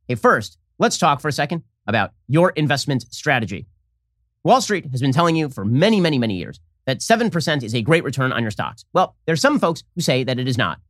Okay, 0.07 0.15
first, 0.15 0.59
let's 0.79 0.99
talk 0.99 1.21
for 1.21 1.29
a 1.29 1.33
second 1.33 1.63
about 1.87 2.13
your 2.29 2.51
investment 2.51 3.03
strategy. 3.13 3.67
Wall 4.43 4.61
Street 4.61 4.87
has 4.91 5.01
been 5.01 5.13
telling 5.13 5.37
you 5.37 5.49
for 5.49 5.65
many, 5.65 6.01
many, 6.01 6.19
many 6.19 6.35
years 6.35 6.61
that 6.87 7.01
7% 7.01 7.63
is 7.63 7.75
a 7.75 7.83
great 7.83 8.05
return 8.05 8.33
on 8.33 8.43
your 8.43 8.51
stocks. 8.51 8.85
Well, 8.93 9.17
there 9.27 9.33
are 9.33 9.37
some 9.37 9.59
folks 9.59 9.83
who 9.95 10.03
say 10.03 10.25
that 10.25 10.39
it 10.39 10.47
is 10.47 10.59
not. 10.59 10.81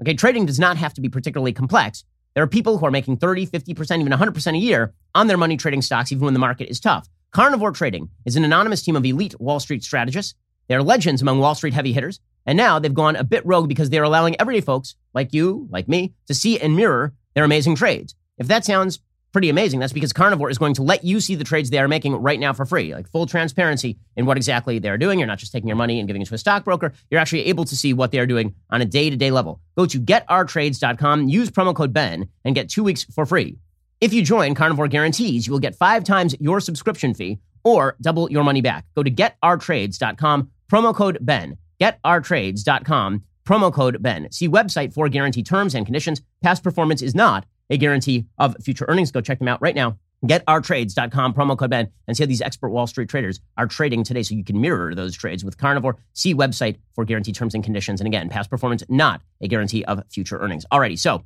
Okay, 0.00 0.14
trading 0.14 0.46
does 0.46 0.60
not 0.60 0.76
have 0.76 0.94
to 0.94 1.00
be 1.00 1.08
particularly 1.08 1.52
complex. 1.52 2.04
There 2.34 2.42
are 2.42 2.48
people 2.48 2.78
who 2.78 2.86
are 2.86 2.90
making 2.90 3.16
30, 3.18 3.46
50%, 3.46 4.00
even 4.00 4.12
100% 4.12 4.54
a 4.54 4.58
year 4.58 4.92
on 5.14 5.26
their 5.26 5.36
money 5.36 5.56
trading 5.56 5.82
stocks, 5.82 6.12
even 6.12 6.24
when 6.24 6.34
the 6.34 6.40
market 6.40 6.68
is 6.68 6.80
tough. 6.80 7.08
Carnivore 7.30 7.72
Trading 7.72 8.08
is 8.24 8.36
an 8.36 8.44
anonymous 8.44 8.82
team 8.82 8.96
of 8.96 9.04
elite 9.04 9.38
Wall 9.40 9.60
Street 9.60 9.82
strategists. 9.82 10.34
They 10.68 10.74
are 10.74 10.82
legends 10.82 11.20
among 11.20 11.40
Wall 11.40 11.54
Street 11.54 11.74
heavy 11.74 11.92
hitters. 11.92 12.20
And 12.46 12.56
now 12.56 12.78
they've 12.78 12.92
gone 12.92 13.16
a 13.16 13.24
bit 13.24 13.44
rogue 13.46 13.68
because 13.68 13.90
they're 13.90 14.02
allowing 14.02 14.38
everyday 14.40 14.60
folks 14.60 14.94
like 15.14 15.32
you, 15.32 15.66
like 15.70 15.88
me, 15.88 16.12
to 16.26 16.34
see 16.34 16.60
and 16.60 16.76
mirror 16.76 17.12
their 17.34 17.44
amazing 17.44 17.74
trades. 17.74 18.14
If 18.38 18.48
that 18.48 18.64
sounds 18.64 19.00
pretty 19.34 19.50
amazing, 19.50 19.80
that's 19.80 19.92
because 19.92 20.14
Carnivore 20.14 20.48
is 20.48 20.56
going 20.56 20.72
to 20.74 20.82
let 20.82 21.04
you 21.04 21.20
see 21.20 21.34
the 21.34 21.44
trades 21.44 21.68
they 21.68 21.78
are 21.78 21.88
making 21.88 22.14
right 22.14 22.40
now 22.40 22.54
for 22.54 22.64
free, 22.64 22.94
like 22.94 23.10
full 23.10 23.26
transparency 23.26 23.98
in 24.16 24.24
what 24.24 24.38
exactly 24.38 24.78
they're 24.78 24.96
doing. 24.96 25.18
You're 25.18 25.28
not 25.28 25.38
just 25.38 25.52
taking 25.52 25.68
your 25.68 25.76
money 25.76 25.98
and 25.98 26.08
giving 26.08 26.22
it 26.22 26.28
to 26.28 26.34
a 26.34 26.38
stockbroker. 26.38 26.94
You're 27.10 27.20
actually 27.20 27.44
able 27.46 27.66
to 27.66 27.76
see 27.76 27.92
what 27.92 28.12
they're 28.12 28.26
doing 28.26 28.54
on 28.70 28.80
a 28.80 28.86
day 28.86 29.10
to 29.10 29.16
day 29.16 29.30
level. 29.30 29.60
Go 29.76 29.84
to 29.84 30.00
getourtrades.com, 30.00 31.28
use 31.28 31.50
promo 31.50 31.74
code 31.74 31.92
BEN, 31.92 32.28
and 32.46 32.54
get 32.54 32.70
two 32.70 32.84
weeks 32.84 33.04
for 33.04 33.26
free. 33.26 33.58
If 34.00 34.14
you 34.14 34.22
join 34.22 34.54
Carnivore 34.54 34.88
Guarantees, 34.88 35.46
you 35.46 35.52
will 35.52 35.60
get 35.60 35.74
five 35.74 36.04
times 36.04 36.34
your 36.40 36.60
subscription 36.60 37.12
fee 37.12 37.40
or 37.64 37.96
double 38.00 38.30
your 38.30 38.44
money 38.44 38.62
back. 38.62 38.86
Go 38.94 39.02
to 39.02 39.10
getourtrades.com, 39.10 40.50
promo 40.70 40.94
code 40.94 41.18
BEN 41.20 41.58
getourtrades.com, 41.80 43.22
promo 43.44 43.72
code 43.72 44.02
Ben. 44.02 44.30
See 44.30 44.48
website 44.48 44.92
for 44.92 45.08
guarantee 45.08 45.42
terms 45.42 45.74
and 45.74 45.86
conditions. 45.86 46.22
Past 46.42 46.62
performance 46.62 47.02
is 47.02 47.14
not 47.14 47.46
a 47.70 47.76
guarantee 47.76 48.26
of 48.38 48.56
future 48.62 48.84
earnings. 48.88 49.10
Go 49.10 49.20
check 49.20 49.38
them 49.38 49.48
out 49.48 49.60
right 49.60 49.74
now. 49.74 49.98
GetOurTrades.com, 50.26 51.34
promo 51.34 51.56
code 51.56 51.70
Ben, 51.70 51.90
and 52.08 52.16
see 52.16 52.22
how 52.22 52.26
these 52.26 52.40
expert 52.40 52.70
Wall 52.70 52.86
Street 52.86 53.08
traders 53.08 53.40
are 53.58 53.66
trading 53.66 54.04
today 54.04 54.22
so 54.22 54.34
you 54.34 54.44
can 54.44 54.58
mirror 54.58 54.94
those 54.94 55.14
trades 55.14 55.44
with 55.44 55.58
Carnivore. 55.58 55.98
See 56.14 56.34
website 56.34 56.76
for 56.94 57.04
guarantee 57.04 57.32
terms 57.32 57.54
and 57.54 57.62
conditions. 57.62 58.00
And 58.00 58.06
again, 58.06 58.28
past 58.30 58.48
performance, 58.48 58.82
not 58.88 59.20
a 59.42 59.48
guarantee 59.48 59.84
of 59.84 60.02
future 60.08 60.38
earnings. 60.38 60.64
Alrighty, 60.72 60.98
so 60.98 61.24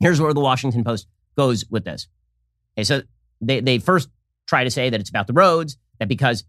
here's 0.00 0.20
where 0.20 0.32
the 0.32 0.40
Washington 0.40 0.84
Post 0.84 1.08
goes 1.36 1.64
with 1.70 1.84
this. 1.84 2.06
Okay, 2.76 2.84
so 2.84 3.02
they, 3.40 3.60
they 3.60 3.78
first 3.78 4.08
try 4.46 4.64
to 4.64 4.70
say 4.70 4.90
that 4.90 5.00
it's 5.00 5.10
about 5.10 5.26
the 5.26 5.32
roads, 5.32 5.76
that 5.98 6.08
because 6.08 6.44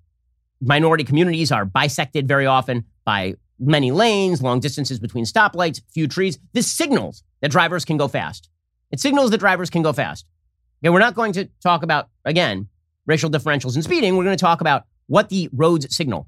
minority 0.62 1.04
communities 1.04 1.52
are 1.52 1.66
bisected 1.66 2.28
very 2.28 2.46
often 2.46 2.86
by 3.06 3.36
many 3.60 3.92
lanes, 3.92 4.42
long 4.42 4.60
distances 4.60 5.00
between 5.00 5.26
stoplights, 5.26 5.82
few 5.94 6.08
trees. 6.08 6.38
This 6.54 6.72
signals 6.72 7.24
that 7.42 7.52
drivers 7.52 7.86
can 7.86 7.98
go 7.98 8.08
fast. 8.08 8.50
It 8.94 9.00
signals 9.00 9.32
that 9.32 9.40
drivers 9.40 9.72
can 9.72 9.82
go 9.82 9.92
fast. 9.92 10.24
Okay, 10.84 10.92
we're 10.92 11.00
not 11.00 11.16
going 11.16 11.34
to 11.34 11.50
talk 11.64 11.82
about, 11.82 12.10
again, 12.26 12.70
racial 13.08 13.28
differentials 13.28 13.76
in 13.76 13.82
speeding. 13.82 14.16
We're 14.16 14.24
going 14.24 14.38
to 14.38 14.42
talk 14.42 14.62
about 14.62 14.84
what 15.08 15.30
the 15.30 15.50
roads 15.52 15.88
signal. 15.94 16.28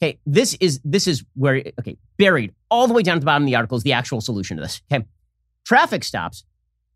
Okay, 0.00 0.18
this 0.26 0.54
is 0.60 0.78
this 0.84 1.06
is 1.06 1.24
where 1.34 1.62
okay, 1.80 1.96
buried 2.18 2.52
all 2.70 2.86
the 2.86 2.92
way 2.92 3.02
down 3.02 3.16
to 3.16 3.20
the 3.20 3.24
bottom 3.24 3.44
of 3.44 3.46
the 3.46 3.54
article 3.54 3.78
is 3.78 3.82
the 3.82 3.94
actual 3.94 4.20
solution 4.20 4.58
to 4.58 4.62
this. 4.62 4.82
Okay. 4.92 5.06
Traffic 5.64 6.04
stops. 6.04 6.44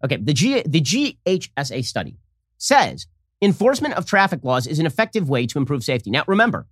Okay, 0.05 0.17
the 0.17 0.35
G 0.35 0.63
the 0.67 0.83
GHSA 0.83 1.83
study 1.87 2.19
says 2.59 3.07
enforcement 3.41 3.95
of 3.95 4.05
traffic 4.05 4.41
laws 4.43 4.67
is 4.67 4.79
an 4.79 4.85
effective 4.85 5.31
way 5.31 5.47
to 5.47 5.59
improve 5.59 5.83
safety. 5.83 6.11
Now, 6.11 6.25
remember, 6.27 6.67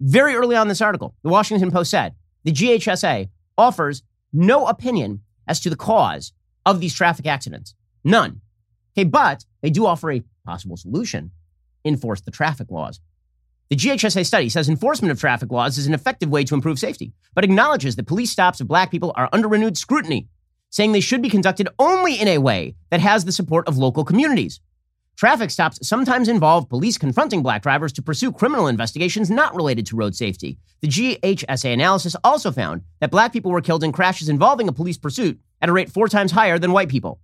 very 0.00 0.34
early 0.34 0.56
on 0.56 0.68
this 0.68 0.80
article, 0.80 1.14
the 1.22 1.28
Washington 1.28 1.70
Post 1.70 1.90
said 1.90 2.14
the 2.44 2.52
GHSA 2.52 3.28
offers 3.58 4.02
no 4.32 4.68
opinion 4.68 5.20
as 5.46 5.60
to 5.60 5.68
the 5.68 5.76
cause 5.76 6.32
of 6.66 6.80
these 6.80 6.92
traffic 6.92 7.26
accidents. 7.26 7.74
None. 8.04 8.42
Okay, 8.96 9.04
but 9.04 9.46
they 9.62 9.70
do 9.70 9.86
offer 9.86 10.10
a 10.10 10.22
possible 10.44 10.76
solution 10.76 11.30
enforce 11.84 12.20
the 12.20 12.30
traffic 12.30 12.70
laws. 12.70 13.00
The 13.70 13.76
GHSA 13.76 14.26
study 14.26 14.48
says 14.48 14.68
enforcement 14.68 15.12
of 15.12 15.18
traffic 15.18 15.50
laws 15.50 15.78
is 15.78 15.86
an 15.86 15.94
effective 15.94 16.28
way 16.28 16.44
to 16.44 16.54
improve 16.54 16.78
safety, 16.78 17.12
but 17.34 17.44
acknowledges 17.44 17.96
that 17.96 18.06
police 18.06 18.30
stops 18.30 18.60
of 18.60 18.68
black 18.68 18.90
people 18.90 19.12
are 19.16 19.28
under 19.32 19.48
renewed 19.48 19.76
scrutiny, 19.76 20.28
saying 20.70 20.92
they 20.92 21.00
should 21.00 21.22
be 21.22 21.28
conducted 21.28 21.68
only 21.78 22.20
in 22.20 22.28
a 22.28 22.38
way 22.38 22.74
that 22.90 23.00
has 23.00 23.24
the 23.24 23.32
support 23.32 23.66
of 23.66 23.76
local 23.76 24.04
communities. 24.04 24.60
Traffic 25.16 25.50
stops 25.50 25.78
sometimes 25.86 26.28
involve 26.28 26.68
police 26.68 26.98
confronting 26.98 27.42
black 27.42 27.62
drivers 27.62 27.92
to 27.94 28.02
pursue 28.02 28.30
criminal 28.30 28.68
investigations 28.68 29.30
not 29.30 29.54
related 29.56 29.86
to 29.86 29.96
road 29.96 30.14
safety. 30.14 30.58
The 30.82 30.88
GHSA 30.88 31.72
analysis 31.72 32.14
also 32.22 32.52
found 32.52 32.82
that 33.00 33.10
black 33.10 33.32
people 33.32 33.50
were 33.50 33.62
killed 33.62 33.82
in 33.82 33.92
crashes 33.92 34.28
involving 34.28 34.68
a 34.68 34.72
police 34.72 34.98
pursuit 34.98 35.40
at 35.60 35.68
a 35.68 35.72
rate 35.72 35.90
four 35.90 36.08
times 36.08 36.32
higher 36.32 36.58
than 36.58 36.72
white 36.72 36.88
people. 36.88 37.20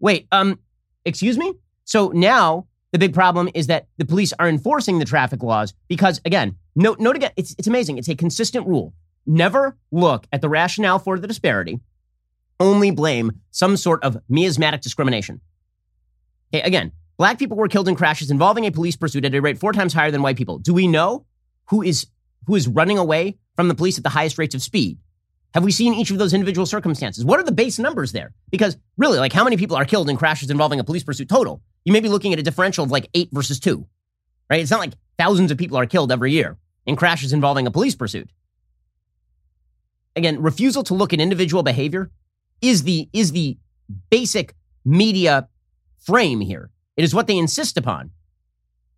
Wait, 0.00 0.26
um, 0.32 0.58
excuse 1.04 1.38
me? 1.38 1.54
So 1.84 2.08
now 2.08 2.66
the 2.92 2.98
big 2.98 3.14
problem 3.14 3.48
is 3.54 3.66
that 3.66 3.88
the 3.96 4.04
police 4.04 4.32
are 4.38 4.48
enforcing 4.48 4.98
the 4.98 5.04
traffic 5.04 5.42
laws 5.42 5.74
because, 5.88 6.20
again, 6.24 6.56
note, 6.76 7.00
note 7.00 7.16
again, 7.16 7.32
it's, 7.36 7.54
it's 7.58 7.68
amazing. 7.68 7.98
It's 7.98 8.08
a 8.08 8.14
consistent 8.14 8.66
rule. 8.66 8.94
Never 9.26 9.76
look 9.90 10.26
at 10.32 10.40
the 10.40 10.48
rationale 10.48 10.98
for 10.98 11.18
the 11.18 11.26
disparity, 11.26 11.80
only 12.60 12.90
blame 12.90 13.40
some 13.50 13.76
sort 13.76 14.02
of 14.04 14.18
miasmatic 14.28 14.80
discrimination. 14.80 15.40
Okay, 16.54 16.62
again, 16.62 16.92
black 17.16 17.38
people 17.38 17.56
were 17.56 17.68
killed 17.68 17.88
in 17.88 17.94
crashes 17.94 18.30
involving 18.30 18.66
a 18.66 18.70
police 18.70 18.96
pursuit 18.96 19.24
at 19.24 19.34
a 19.34 19.40
rate 19.40 19.58
four 19.58 19.72
times 19.72 19.92
higher 19.92 20.10
than 20.10 20.22
white 20.22 20.36
people. 20.36 20.58
Do 20.58 20.74
we 20.74 20.86
know 20.86 21.26
who 21.70 21.82
is 21.82 22.06
who 22.46 22.54
is 22.54 22.68
running 22.68 22.98
away 22.98 23.38
from 23.56 23.68
the 23.68 23.74
police 23.74 23.96
at 23.96 24.04
the 24.04 24.10
highest 24.10 24.38
rates 24.38 24.54
of 24.54 24.62
speed? 24.62 24.98
Have 25.54 25.62
we 25.62 25.70
seen 25.70 25.94
each 25.94 26.10
of 26.10 26.18
those 26.18 26.34
individual 26.34 26.66
circumstances? 26.66 27.24
What 27.24 27.38
are 27.38 27.44
the 27.44 27.52
base 27.52 27.78
numbers 27.78 28.10
there? 28.10 28.34
Because 28.50 28.76
really, 28.96 29.18
like 29.18 29.32
how 29.32 29.44
many 29.44 29.56
people 29.56 29.76
are 29.76 29.84
killed 29.84 30.10
in 30.10 30.16
crashes 30.16 30.50
involving 30.50 30.80
a 30.80 30.84
police 30.84 31.04
pursuit 31.04 31.28
total? 31.28 31.62
You 31.84 31.92
may 31.92 32.00
be 32.00 32.08
looking 32.08 32.32
at 32.32 32.40
a 32.40 32.42
differential 32.42 32.84
of 32.84 32.90
like 32.90 33.08
eight 33.14 33.28
versus 33.30 33.60
two, 33.60 33.86
right? 34.50 34.60
It's 34.60 34.72
not 34.72 34.80
like 34.80 34.94
thousands 35.16 35.52
of 35.52 35.58
people 35.58 35.76
are 35.76 35.86
killed 35.86 36.10
every 36.10 36.32
year 36.32 36.58
in 36.86 36.96
crashes 36.96 37.32
involving 37.32 37.68
a 37.68 37.70
police 37.70 37.94
pursuit. 37.94 38.28
Again, 40.16 40.42
refusal 40.42 40.82
to 40.84 40.94
look 40.94 41.12
at 41.12 41.20
individual 41.20 41.62
behavior 41.62 42.10
is 42.60 42.82
the 42.82 43.08
is 43.12 43.30
the 43.30 43.56
basic 44.10 44.56
media 44.84 45.48
frame 46.00 46.40
here. 46.40 46.70
It 46.96 47.04
is 47.04 47.14
what 47.14 47.28
they 47.28 47.38
insist 47.38 47.76
upon. 47.76 48.10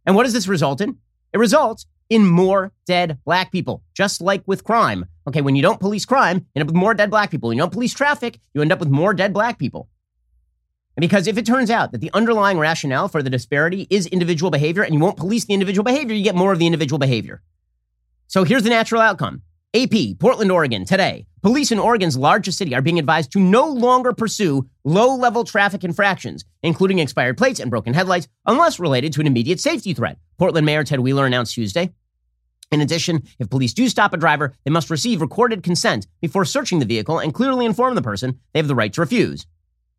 And 0.07 0.17
what 0.17 0.23
does 0.23 0.33
this 0.33 0.49
result 0.49 0.81
in? 0.81 0.97
It 1.35 1.39
results 1.39 1.85
in 2.09 2.27
more 2.27 2.73
dead 2.87 3.19
black 3.25 3.53
people, 3.53 3.83
just 3.95 4.21
like 4.21 4.43
with 4.47 4.65
crime. 4.65 5.07
Okay, 5.27 5.41
when 5.41 5.57
you 5.57 5.63
don't 5.63 5.81
police 5.81 6.05
crime, 6.05 6.37
you 6.37 6.61
end 6.61 6.63
up 6.63 6.69
with 6.69 6.77
more 6.77 6.95
dead 6.95 7.11
black 7.11 7.31
people. 7.31 7.49
When 7.49 7.59
you 7.59 7.63
don't 7.63 7.73
police 7.73 7.95
traffic, 7.95 8.39
you 8.55 8.63
end 8.63 8.73
up 8.73 8.79
with 8.79 8.89
more 8.89 9.13
dead 9.13 9.33
black 9.33 9.59
people. 9.59 9.89
And 10.97 11.03
because 11.03 11.27
if 11.27 11.37
it 11.37 11.45
turns 11.45 11.71
out 11.71 11.93
that 11.93 12.01
the 12.01 12.11
underlying 12.15 12.59
rationale 12.59 13.09
for 13.09 13.23
the 13.23 13.31
disparity 13.31 13.87
is 13.91 14.07
individual 14.07 14.51
behavior 14.51 14.83
and 14.83 14.95
you 14.95 15.01
won't 15.01 15.19
police 15.19 15.45
the 15.45 15.53
individual 15.53 15.85
behavior, 15.85 16.15
you 16.15 16.25
get 16.25 16.35
more 16.35 16.53
of 16.53 16.59
the 16.59 16.67
individual 16.67 16.99
behavior. 16.99 17.43
So 18.29 18.45
here's 18.45 18.63
the 18.63 18.71
natural 18.71 19.03
outcome. 19.03 19.43
AP, 19.77 20.19
Portland, 20.19 20.51
Oregon, 20.51 20.87
today. 20.87 21.27
Police 21.43 21.71
in 21.71 21.79
Oregon's 21.79 22.17
largest 22.17 22.57
city 22.57 22.75
are 22.75 22.81
being 22.81 22.99
advised 22.99 23.31
to 23.33 23.39
no 23.39 23.69
longer 23.69 24.15
pursue 24.15 24.67
low 24.85 25.15
level 25.15 25.45
traffic 25.45 25.85
infractions, 25.85 26.47
including 26.63 26.99
expired 26.99 27.37
plates 27.37 27.61
and 27.61 27.71
broken 27.71 27.93
headlights, 27.93 28.27
unless 28.47 28.81
related 28.81 29.13
to 29.13 29.21
an 29.21 29.27
immediate 29.27 29.61
safety 29.61 29.93
threat, 29.93 30.17
Portland 30.39 30.65
Mayor 30.65 30.83
Ted 30.83 31.01
Wheeler 31.01 31.27
announced 31.27 31.55
Tuesday. 31.55 31.93
In 32.73 32.81
addition, 32.81 33.25
if 33.39 33.51
police 33.51 33.75
do 33.75 33.87
stop 33.91 34.15
a 34.15 34.17
driver, 34.17 34.55
they 34.65 34.71
must 34.71 34.89
receive 34.89 35.21
recorded 35.21 35.63
consent 35.63 36.07
before 36.23 36.47
searching 36.47 36.79
the 36.79 36.87
vehicle 36.87 37.19
and 37.19 37.35
clearly 37.35 37.67
inform 37.67 37.97
the 37.97 38.03
person 38.03 38.41
they 38.55 38.59
have 38.59 38.69
the 38.69 38.75
right 38.75 38.95
to 38.95 39.03
refuse. 39.03 39.47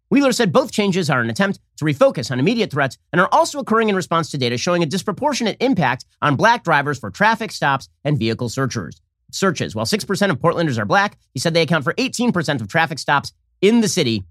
Wheeler 0.09 0.31
said 0.31 0.51
both 0.51 0.71
changes 0.71 1.07
are 1.07 1.21
an 1.21 1.29
attempt 1.29 1.59
to 1.77 1.85
refocus 1.85 2.31
on 2.31 2.39
immediate 2.39 2.71
threats 2.71 2.97
and 3.11 3.21
are 3.21 3.29
also 3.31 3.59
occurring 3.59 3.89
in 3.89 3.95
response 3.95 4.31
to 4.31 4.39
data 4.39 4.57
showing 4.57 4.81
a 4.81 4.87
disproportionate 4.87 5.57
impact 5.59 6.05
on 6.19 6.35
black 6.35 6.63
drivers 6.63 6.97
for 6.97 7.11
traffic 7.11 7.51
stops 7.51 7.89
and 8.03 8.17
vehicle 8.17 8.49
searchers. 8.49 9.01
Searches. 9.31 9.75
While 9.75 9.85
6% 9.85 10.29
of 10.29 10.39
Portlanders 10.39 10.77
are 10.77 10.85
black, 10.85 11.17
he 11.33 11.39
said 11.39 11.53
they 11.53 11.61
account 11.61 11.83
for 11.83 11.93
18% 11.93 12.61
of 12.61 12.67
traffic 12.67 12.99
stops 12.99 13.33
in 13.61 13.81
the 13.81 13.87
city. 13.87 14.23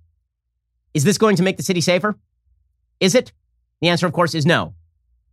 Is 0.94 1.04
this 1.04 1.18
going 1.18 1.36
to 1.36 1.42
make 1.42 1.56
the 1.56 1.62
city 1.62 1.80
safer? 1.80 2.16
Is 3.00 3.14
it? 3.14 3.32
The 3.80 3.88
answer, 3.88 4.06
of 4.06 4.12
course, 4.12 4.34
is 4.34 4.46
no. 4.46 4.74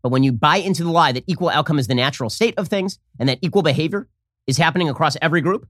But 0.02 0.10
when 0.10 0.23
you 0.23 0.34
buy 0.34 0.58
into 0.58 0.84
the 0.84 0.91
lie 0.91 1.13
that 1.13 1.23
equal 1.28 1.49
outcome 1.49 1.80
is 1.80 1.88
the 1.88 1.95
natural 1.95 2.30
state 2.30 2.56
of 2.58 2.67
things 2.67 2.99
and 3.19 3.30
that 3.30 3.39
equal 3.41 3.62
behavior 3.62 4.10
is 4.47 4.58
happening 4.58 4.89
across 4.89 5.15
every 5.21 5.39
group, 5.39 5.65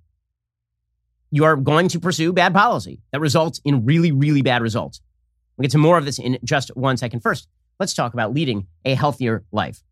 you 1.29 1.43
are 1.45 1.56
going 1.56 1.88
to 1.89 1.99
pursue 1.99 2.34
bad 2.34 2.53
policy 2.53 3.01
that 3.12 3.19
results 3.19 3.62
in 3.63 3.86
really, 3.86 4.12
really 4.12 4.41
bad 4.41 4.62
results. 4.62 5.01
We'll 5.56 5.63
get 5.63 5.71
to 5.71 5.77
more 5.77 5.99
of 5.99 6.06
this 6.06 6.17
in 6.17 6.39
just 6.43 6.75
one 6.75 6.97
second. 6.97 7.19
First, 7.19 7.47
let's 7.79 7.93
talk 7.93 8.13
about 8.13 8.34
leading 8.34 8.67
a 8.86 8.95
healthier 8.95 9.43
life. 9.51 9.84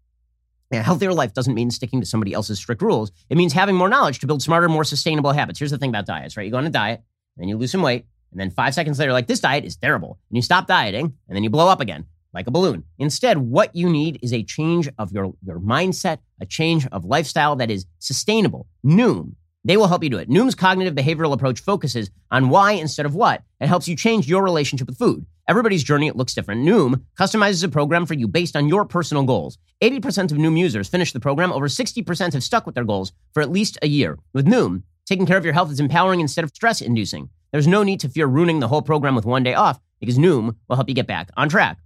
A 0.72 0.82
healthier 0.82 1.14
life 1.14 1.34
doesn't 1.34 1.54
mean 1.54 1.70
sticking 1.70 2.00
to 2.00 2.06
somebody 2.06 2.34
else's 2.34 2.58
strict 2.58 2.82
rules. 2.82 3.12
It 3.30 3.38
means 3.38 3.52
having 3.52 3.76
more 3.76 3.90
knowledge 3.90 4.20
to 4.20 4.28
build 4.28 4.42
smarter, 4.42 4.70
more 4.70 4.86
sustainable 4.86 5.34
habits. 5.34 5.60
Here's 5.60 5.72
the 5.72 5.78
thing 5.78 5.90
about 5.90 6.06
diets, 6.06 6.38
right? 6.38 6.46
You 6.46 6.52
go 6.52 6.58
on 6.58 6.66
a 6.66 6.70
diet, 6.70 7.04
and 7.36 7.44
then 7.44 7.50
you 7.50 7.58
lose 7.58 7.72
some 7.72 7.82
weight, 7.82 8.06
and 8.32 8.40
then 8.40 8.52
five 8.52 8.74
seconds 8.74 8.98
later, 8.98 9.12
like, 9.12 9.28
this 9.28 9.42
diet 9.42 9.66
is 9.66 9.76
terrible. 9.76 10.18
And 10.30 10.38
you 10.38 10.42
stop 10.42 10.68
dieting, 10.68 11.14
and 11.28 11.36
then 11.36 11.44
you 11.44 11.50
blow 11.50 11.68
up 11.68 11.82
again 11.82 12.06
like 12.34 12.48
a 12.48 12.52
balloon. 12.52 12.86
Instead, 12.98 13.38
what 13.38 13.76
you 13.76 13.90
need 13.90 14.18
is 14.22 14.32
a 14.32 14.44
change 14.44 14.88
of 14.98 15.12
your, 15.12 15.34
your 15.46 15.60
mindset, 15.60 16.20
a 16.40 16.46
change 16.46 16.88
of 16.88 17.04
lifestyle 17.04 17.58
that 17.58 17.70
is 17.70 17.86
sustainable. 18.00 18.68
Noom. 18.86 19.36
They 19.64 19.78
will 19.78 19.88
help 19.88 20.04
you 20.04 20.10
do 20.10 20.18
it. 20.18 20.30
Noom's 20.30 20.56
cognitive 20.56 20.96
behavioral 20.96 21.34
approach 21.34 21.60
focuses 21.60 22.10
on 22.32 22.50
why 22.50 22.72
instead 22.72 23.06
of 23.06 23.14
what. 23.14 23.44
It 23.60 23.68
helps 23.68 23.88
you 23.88 23.96
change 23.96 24.28
your 24.28 24.42
relationship 24.42 24.88
with 24.88 24.98
food. 24.98 25.26
Everybody's 25.52 25.84
journey 25.84 26.08
it 26.08 26.16
looks 26.16 26.34
different. 26.34 26.66
Noom 26.66 27.02
customizes 27.20 27.62
a 27.62 27.68
program 27.68 28.06
for 28.06 28.14
you 28.14 28.26
based 28.26 28.56
on 28.56 28.70
your 28.70 28.86
personal 28.86 29.24
goals. 29.24 29.58
80% 29.84 30.32
of 30.32 30.38
Noom 30.38 30.58
users 30.58 30.88
finish 30.88 31.12
the 31.12 31.20
program. 31.20 31.52
Over 31.52 31.68
60% 31.68 32.32
have 32.32 32.42
stuck 32.42 32.66
with 32.66 32.74
their 32.74 32.86
goals 32.86 33.12
for 33.34 33.42
at 33.42 33.52
least 33.52 33.78
a 33.82 33.90
year. 33.90 34.18
With 34.32 34.48
Noom, 34.48 34.84
taking 35.06 35.26
care 35.26 35.36
of 35.36 35.44
your 35.44 35.54
health 35.54 35.70
is 35.70 35.82
empowering 35.82 36.22
instead 36.22 36.46
of 36.46 36.52
stress 36.56 36.80
inducing. 36.80 37.28
There's 37.52 37.68
no 37.68 37.84
need 37.84 38.00
to 38.00 38.08
fear 38.08 38.28
ruining 38.28 38.62
the 38.62 38.70
whole 38.70 38.82
program 38.82 39.14
with 39.14 39.26
one 39.26 39.44
day 39.44 39.54
off 39.54 39.82
because 40.00 40.18
Noom 40.18 40.56
will 40.70 40.78
help 40.78 40.88
you 40.88 40.96
get 40.96 41.06
back 41.06 41.30
on 41.36 41.50
track. 41.50 41.80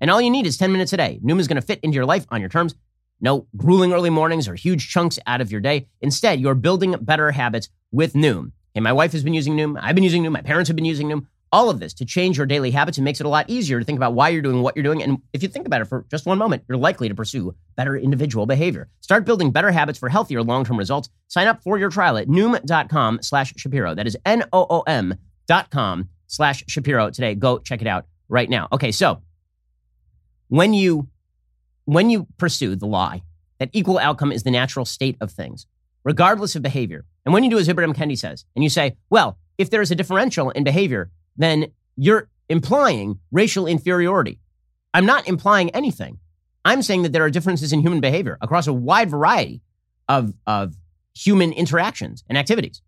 And 0.00 0.10
all 0.10 0.22
you 0.22 0.30
need 0.30 0.46
is 0.46 0.56
10 0.56 0.72
minutes 0.72 0.94
a 0.94 0.96
day. 0.96 1.20
Noom 1.22 1.40
is 1.40 1.46
going 1.46 1.60
to 1.60 1.66
fit 1.66 1.80
into 1.82 1.96
your 1.96 2.06
life 2.06 2.24
on 2.30 2.40
your 2.40 2.48
terms. 2.48 2.74
No 3.20 3.46
grueling 3.54 3.92
early 3.92 4.08
mornings 4.08 4.48
or 4.48 4.54
huge 4.54 4.88
chunks 4.88 5.18
out 5.26 5.42
of 5.42 5.52
your 5.52 5.60
day. 5.60 5.88
Instead, 6.00 6.40
you're 6.40 6.54
building 6.54 6.96
better 7.02 7.32
habits 7.32 7.68
with 7.92 8.14
Noom. 8.14 8.52
And 8.74 8.82
my 8.82 8.94
wife 8.94 9.12
has 9.12 9.22
been 9.22 9.34
using 9.34 9.58
Noom. 9.58 9.78
I've 9.78 9.94
been 9.94 10.04
using 10.04 10.22
Noom. 10.22 10.32
My 10.32 10.40
parents 10.40 10.68
have 10.68 10.76
been 10.76 10.86
using 10.86 11.08
Noom. 11.08 11.26
All 11.52 11.68
of 11.68 11.80
this 11.80 11.94
to 11.94 12.04
change 12.04 12.36
your 12.36 12.46
daily 12.46 12.70
habits 12.70 12.96
and 12.98 13.04
makes 13.04 13.18
it 13.20 13.26
a 13.26 13.28
lot 13.28 13.50
easier 13.50 13.80
to 13.80 13.84
think 13.84 13.96
about 13.98 14.14
why 14.14 14.28
you're 14.28 14.42
doing 14.42 14.62
what 14.62 14.76
you're 14.76 14.84
doing. 14.84 15.02
And 15.02 15.18
if 15.32 15.42
you 15.42 15.48
think 15.48 15.66
about 15.66 15.80
it 15.80 15.86
for 15.86 16.06
just 16.08 16.24
one 16.24 16.38
moment, 16.38 16.62
you're 16.68 16.78
likely 16.78 17.08
to 17.08 17.14
pursue 17.14 17.54
better 17.76 17.96
individual 17.96 18.46
behavior. 18.46 18.88
Start 19.00 19.24
building 19.24 19.50
better 19.50 19.72
habits 19.72 19.98
for 19.98 20.08
healthier 20.08 20.44
long-term 20.44 20.76
results. 20.78 21.08
Sign 21.26 21.48
up 21.48 21.62
for 21.64 21.76
your 21.76 21.90
trial 21.90 22.16
at 22.18 22.28
noom.com 22.28 23.20
slash 23.22 23.52
Shapiro. 23.56 23.96
That 23.96 24.06
is 24.06 24.16
N-O-O-M 24.24 25.14
dot 25.48 25.70
com 25.70 26.08
slash 26.28 26.62
Shapiro 26.68 27.10
today. 27.10 27.34
Go 27.34 27.58
check 27.58 27.80
it 27.80 27.88
out 27.88 28.06
right 28.28 28.48
now. 28.48 28.68
Okay, 28.70 28.92
so 28.92 29.20
when 30.48 30.72
you 30.72 31.08
when 31.84 32.10
you 32.10 32.28
pursue 32.38 32.76
the 32.76 32.86
lie 32.86 33.22
that 33.58 33.70
equal 33.72 33.98
outcome 33.98 34.30
is 34.30 34.44
the 34.44 34.50
natural 34.52 34.84
state 34.84 35.16
of 35.20 35.32
things, 35.32 35.66
regardless 36.04 36.54
of 36.54 36.62
behavior, 36.62 37.04
and 37.24 37.34
when 37.34 37.42
you 37.42 37.50
do 37.50 37.58
as 37.58 37.68
Ibram 37.68 37.94
Kendi 37.94 38.16
says, 38.16 38.44
and 38.54 38.62
you 38.62 38.70
say, 38.70 38.96
well, 39.10 39.38
if 39.58 39.70
there 39.70 39.82
is 39.82 39.90
a 39.90 39.96
differential 39.96 40.50
in 40.50 40.62
behavior, 40.62 41.10
then 41.36 41.72
you're 41.96 42.28
implying 42.48 43.18
racial 43.30 43.66
inferiority. 43.66 44.40
I'm 44.92 45.06
not 45.06 45.28
implying 45.28 45.70
anything. 45.70 46.18
I'm 46.64 46.82
saying 46.82 47.02
that 47.02 47.12
there 47.12 47.24
are 47.24 47.30
differences 47.30 47.72
in 47.72 47.80
human 47.80 48.00
behavior 48.00 48.36
across 48.40 48.66
a 48.66 48.72
wide 48.72 49.10
variety 49.10 49.62
of, 50.08 50.34
of 50.46 50.74
human 51.14 51.52
interactions 51.52 52.24
and 52.28 52.36
activities. 52.36 52.82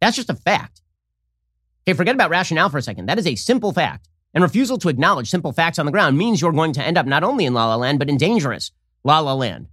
That's 0.00 0.16
just 0.16 0.30
a 0.30 0.34
fact. 0.34 0.82
Okay, 1.86 1.96
forget 1.96 2.14
about 2.14 2.30
rationale 2.30 2.68
for 2.68 2.78
a 2.78 2.82
second. 2.82 3.06
That 3.06 3.18
is 3.18 3.26
a 3.26 3.34
simple 3.34 3.72
fact. 3.72 4.08
And 4.32 4.42
refusal 4.42 4.78
to 4.78 4.88
acknowledge 4.88 5.30
simple 5.30 5.52
facts 5.52 5.78
on 5.78 5.86
the 5.86 5.92
ground 5.92 6.18
means 6.18 6.40
you're 6.40 6.52
going 6.52 6.72
to 6.72 6.82
end 6.82 6.98
up 6.98 7.06
not 7.06 7.22
only 7.22 7.46
in 7.46 7.54
la 7.54 7.68
la 7.68 7.76
land, 7.76 7.98
but 7.98 8.08
in 8.08 8.16
dangerous 8.16 8.72
la 9.04 9.20
la 9.20 9.34
land. 9.34 9.68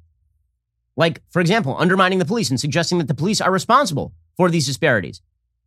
Like, 0.96 1.22
for 1.32 1.40
example, 1.40 1.76
undermining 1.80 2.20
the 2.20 2.26
police 2.26 2.50
and 2.50 2.60
suggesting 2.60 2.98
that 3.00 3.08
the 3.08 3.16
police 3.16 3.42
are 3.42 3.52
responsible 3.52 4.14
for 4.38 4.50
these 4.50 4.68
disparities. 4.68 5.22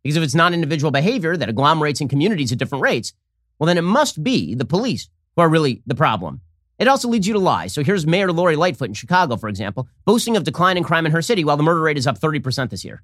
Because 0.05 0.17
if 0.17 0.23
it's 0.23 0.35
not 0.35 0.53
individual 0.53 0.91
behavior 0.91 1.37
that 1.37 1.49
agglomerates 1.49 2.01
in 2.01 2.09
communities 2.09 2.53
at 2.53 2.59
different 2.59 2.83
rates, 2.83 3.15
well, 3.59 3.67
then 3.67 3.79
it 3.79 3.83
must 3.83 4.23
be 4.23 4.55
the 4.55 4.67
police 4.67 5.09
who 5.35 5.43
are 5.43 5.49
really 5.49 5.83
the 5.87 5.95
problem. 5.95 6.43
It 6.79 6.89
also 6.89 7.09
leads 7.09 7.27
you 7.27 7.33
to 7.33 7.39
lie. 7.39 7.69
So 7.69 7.83
here's 7.83 8.07
Mayor 8.07 8.31
Lori 8.31 8.55
Lightfoot 8.55 8.89
in 8.89 8.95
Chicago, 8.95 9.37
for 9.37 9.49
example, 9.49 9.89
boasting 10.05 10.37
of 10.37 10.45
decline 10.45 10.77
in 10.77 10.85
crime 10.85 11.07
in 11.07 11.13
her 11.13 11.23
city 11.23 11.45
while 11.45 11.57
the 11.57 11.63
murder 11.63 11.81
rate 11.81 11.97
is 11.97 12.07
up 12.07 12.19
30% 12.19 12.71
this 12.71 12.85
year. 12.85 13.03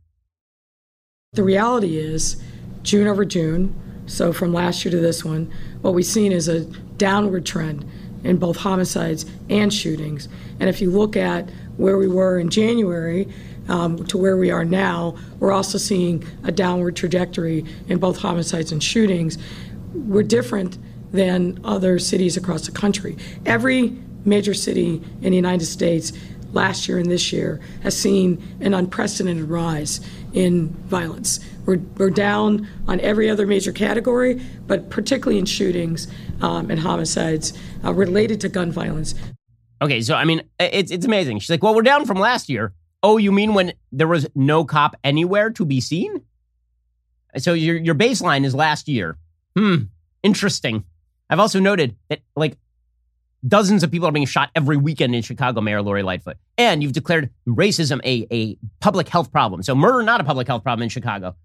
The 1.33 1.45
reality 1.45 1.97
is, 1.97 2.43
June 2.83 3.07
over 3.07 3.25
June, 3.25 3.75
so 4.07 4.33
from 4.33 4.53
last 4.53 4.85
year 4.85 4.91
to 4.91 4.99
this 5.01 5.25
one, 5.25 5.51
what 5.81 5.95
we've 5.95 6.05
seen 6.05 6.33
is 6.33 6.49
a 6.49 6.65
downward 6.99 7.47
trend 7.47 7.89
in 8.25 8.37
both 8.37 8.57
homicides 8.57 9.25
and 9.49 9.73
shootings. 9.73 10.29
And 10.59 10.69
if 10.69 10.81
you 10.81 10.91
look 10.91 11.17
at 11.17 11.49
where 11.77 11.97
we 11.97 12.09
were 12.09 12.39
in 12.39 12.51
January 12.51 13.29
um, 13.69 14.05
to 14.07 14.19
where 14.19 14.37
we 14.37 14.51
are 14.51 14.65
now, 14.65 15.17
we're 15.39 15.53
also 15.53 15.79
seeing 15.79 16.25
a 16.45 16.53
downward 16.53 16.97
trajectory 16.97 17.65
in 17.89 17.99
both 17.99 18.19
homicides 18.19 18.73
and 18.73 18.83
shootings. 18.83 19.39
We're 19.95 20.23
different 20.23 20.79
than 21.13 21.61
other 21.65 21.99
cities 21.99 22.37
across 22.37 22.67
the 22.67 22.73
country. 22.73 23.17
Every 23.47 23.97
major 24.25 24.55
city 24.55 25.03
in 25.23 25.31
the 25.31 25.37
United 25.37 25.67
States 25.67 26.13
last 26.53 26.89
year 26.89 26.99
and 26.99 27.11
this 27.11 27.33
year 27.33 27.61
has 27.83 27.97
seen 27.97 28.43
an 28.61 28.75
unprecedented 28.75 29.49
rise 29.49 30.01
in 30.33 30.69
violence. 30.69 31.41
We're, 31.67 31.79
we're 31.97 32.11
down 32.11 32.69
on 32.89 33.01
every 33.01 33.31
other 33.31 33.47
major 33.47 33.73
category, 33.73 34.41
but 34.67 34.91
particularly 34.91 35.39
in 35.39 35.47
shootings 35.47 36.09
um, 36.41 36.71
and 36.71 36.81
homicides 36.81 37.53
uh, 37.85 37.93
related 37.93 38.41
to 38.43 38.49
gun 38.49 38.73
violence. 38.73 39.15
Okay, 39.83 40.03
so 40.03 40.15
I 40.15 40.25
mean, 40.25 40.43
it's, 40.59 40.91
it's 40.91 41.07
amazing. 41.07 41.39
She's 41.39 41.51
like, 41.51 41.63
well, 41.63 41.75
we're 41.75 41.83
down 41.83 42.05
from 42.05 42.19
last 42.19 42.49
year. 42.49 42.73
Oh, 43.03 43.17
you 43.17 43.33
mean 43.33 43.55
when 43.55 43.73
there 43.93 44.09
was 44.09 44.27
no 44.35 44.65
cop 44.65 44.97
anywhere 45.03 45.51
to 45.51 45.65
be 45.65 45.81
seen? 45.81 46.23
So 47.39 47.53
your, 47.53 47.77
your 47.77 47.95
baseline 47.95 48.45
is 48.45 48.55
last 48.55 48.89
year. 48.89 49.17
Hmm, 49.57 49.85
interesting. 50.23 50.85
I've 51.29 51.41
also 51.41 51.61
noted 51.61 51.97
that 52.09 52.21
like 52.37 52.59
dozens 53.47 53.83
of 53.83 53.91
people 53.91 54.09
are 54.09 54.13
being 54.13 54.27
shot 54.27 54.51
every 54.55 54.77
weekend 54.77 55.15
in 55.15 55.23
Chicago, 55.23 55.61
Mayor 55.61 55.83
Lori 55.83 56.03
Lightfoot. 56.03 56.37
And 56.59 56.83
you've 56.83 56.93
declared 56.93 57.31
racism 57.47 58.01
a, 58.05 58.27
a 58.31 58.57
public 58.81 59.09
health 59.09 59.33
problem. 59.33 59.63
So 59.63 59.75
murder 59.75 60.03
not 60.03 60.21
a 60.21 60.25
public 60.25 60.47
health 60.47 60.63
problem 60.63 60.83
in 60.83 60.89
Chicago. 60.89 61.37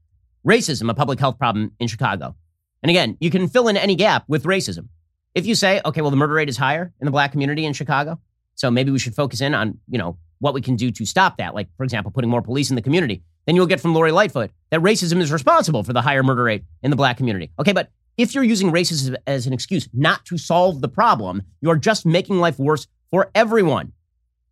Racism 0.46 0.90
a 0.90 0.94
public 0.94 1.20
health 1.20 1.38
problem 1.38 1.72
in 1.80 1.88
Chicago. 1.88 2.36
And 2.84 2.90
again, 2.90 3.18
you 3.20 3.32
can 3.32 3.48
fill 3.48 3.68
in 3.68 3.78
any 3.78 3.96
gap 3.96 4.26
with 4.28 4.44
racism. 4.44 4.90
If 5.34 5.46
you 5.46 5.56
say, 5.56 5.82
okay, 5.84 6.02
well, 6.02 6.12
the 6.12 6.18
murder 6.18 6.34
rate 6.34 6.50
is 6.50 6.58
higher 6.58 6.94
in 7.00 7.06
the 7.06 7.12
black 7.12 7.32
community 7.32 7.66
in 7.66 7.74
Chicago, 7.74 8.20
so 8.56 8.72
maybe 8.72 8.92
we 8.92 9.00
should 9.00 9.16
focus 9.16 9.42
in 9.42 9.54
on, 9.54 9.80
you 9.90 9.98
know, 9.98 10.18
what 10.40 10.54
we 10.54 10.62
can 10.62 10.76
do 10.76 10.92
to 10.92 11.06
stop 11.06 11.38
that. 11.38 11.54
Like, 11.56 11.68
for 11.78 11.84
example, 11.84 12.12
putting 12.12 12.30
more 12.30 12.42
police 12.42 12.70
in 12.70 12.76
the 12.76 12.82
community. 12.82 13.24
Then 13.46 13.56
you'll 13.56 13.68
get 13.68 13.80
from 13.80 13.94
Lori 13.94 14.12
Lightfoot 14.12 14.52
that 14.72 14.82
racism 14.82 15.22
is 15.22 15.32
responsible 15.32 15.84
for 15.84 15.94
the 15.94 16.02
higher 16.02 16.24
murder 16.24 16.44
rate 16.44 16.64
in 16.82 16.90
the 16.90 16.98
black 16.98 17.18
community. 17.18 17.52
Okay, 17.60 17.74
but 17.74 17.90
if 18.18 18.34
you're 18.34 18.44
using 18.44 18.72
racism 18.72 19.16
as 19.28 19.46
an 19.46 19.54
excuse 19.54 19.88
not 19.94 20.26
to 20.26 20.38
solve 20.38 20.82
the 20.82 20.88
problem, 20.88 21.44
you 21.62 21.70
are 21.70 21.78
just 21.78 22.06
making 22.06 22.40
life 22.40 22.58
worse 22.58 22.88
for 23.12 23.30
everyone. 23.36 23.92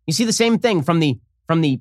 You 0.06 0.12
see 0.12 0.24
the 0.24 0.32
same 0.32 0.58
thing 0.58 0.82
from 0.82 1.00
the 1.00 1.18
from 1.46 1.60
the 1.60 1.80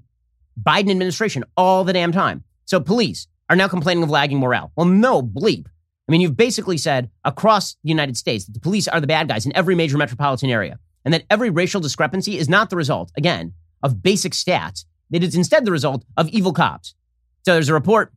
Biden 0.61 0.91
administration 0.91 1.43
all 1.55 1.83
the 1.83 1.93
damn 1.93 2.11
time. 2.11 2.43
So 2.65 2.79
police 2.79 3.27
are 3.49 3.55
now 3.55 3.67
complaining 3.67 4.03
of 4.03 4.09
lagging 4.09 4.39
morale. 4.39 4.71
Well, 4.75 4.85
no 4.85 5.21
bleep. 5.21 5.67
I 6.07 6.11
mean, 6.11 6.21
you've 6.21 6.37
basically 6.37 6.77
said 6.77 7.09
across 7.23 7.73
the 7.83 7.89
United 7.89 8.17
States 8.17 8.45
that 8.45 8.53
the 8.53 8.59
police 8.59 8.87
are 8.87 8.99
the 8.99 9.07
bad 9.07 9.27
guys 9.27 9.45
in 9.45 9.55
every 9.55 9.75
major 9.75 9.97
metropolitan 9.97 10.49
area, 10.49 10.79
and 11.05 11.13
that 11.13 11.23
every 11.29 11.49
racial 11.49 11.81
discrepancy 11.81 12.37
is 12.37 12.49
not 12.49 12.69
the 12.69 12.75
result, 12.75 13.11
again, 13.17 13.53
of 13.83 14.01
basic 14.01 14.33
stats. 14.33 14.85
It 15.11 15.23
is 15.23 15.35
instead 15.35 15.65
the 15.65 15.71
result 15.71 16.03
of 16.17 16.27
evil 16.29 16.53
cops. 16.53 16.95
So 17.45 17.53
there's 17.53 17.69
a 17.69 17.73
report 17.73 18.11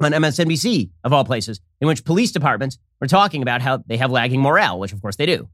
on 0.00 0.12
MSNBC, 0.12 0.90
of 1.02 1.12
all 1.12 1.24
places, 1.24 1.60
in 1.80 1.88
which 1.88 2.04
police 2.04 2.30
departments 2.30 2.78
were 3.00 3.06
talking 3.06 3.42
about 3.42 3.62
how 3.62 3.78
they 3.78 3.96
have 3.96 4.10
lagging 4.10 4.40
morale, 4.40 4.78
which 4.78 4.92
of 4.92 5.02
course 5.02 5.16
they 5.16 5.26
do. 5.26 5.48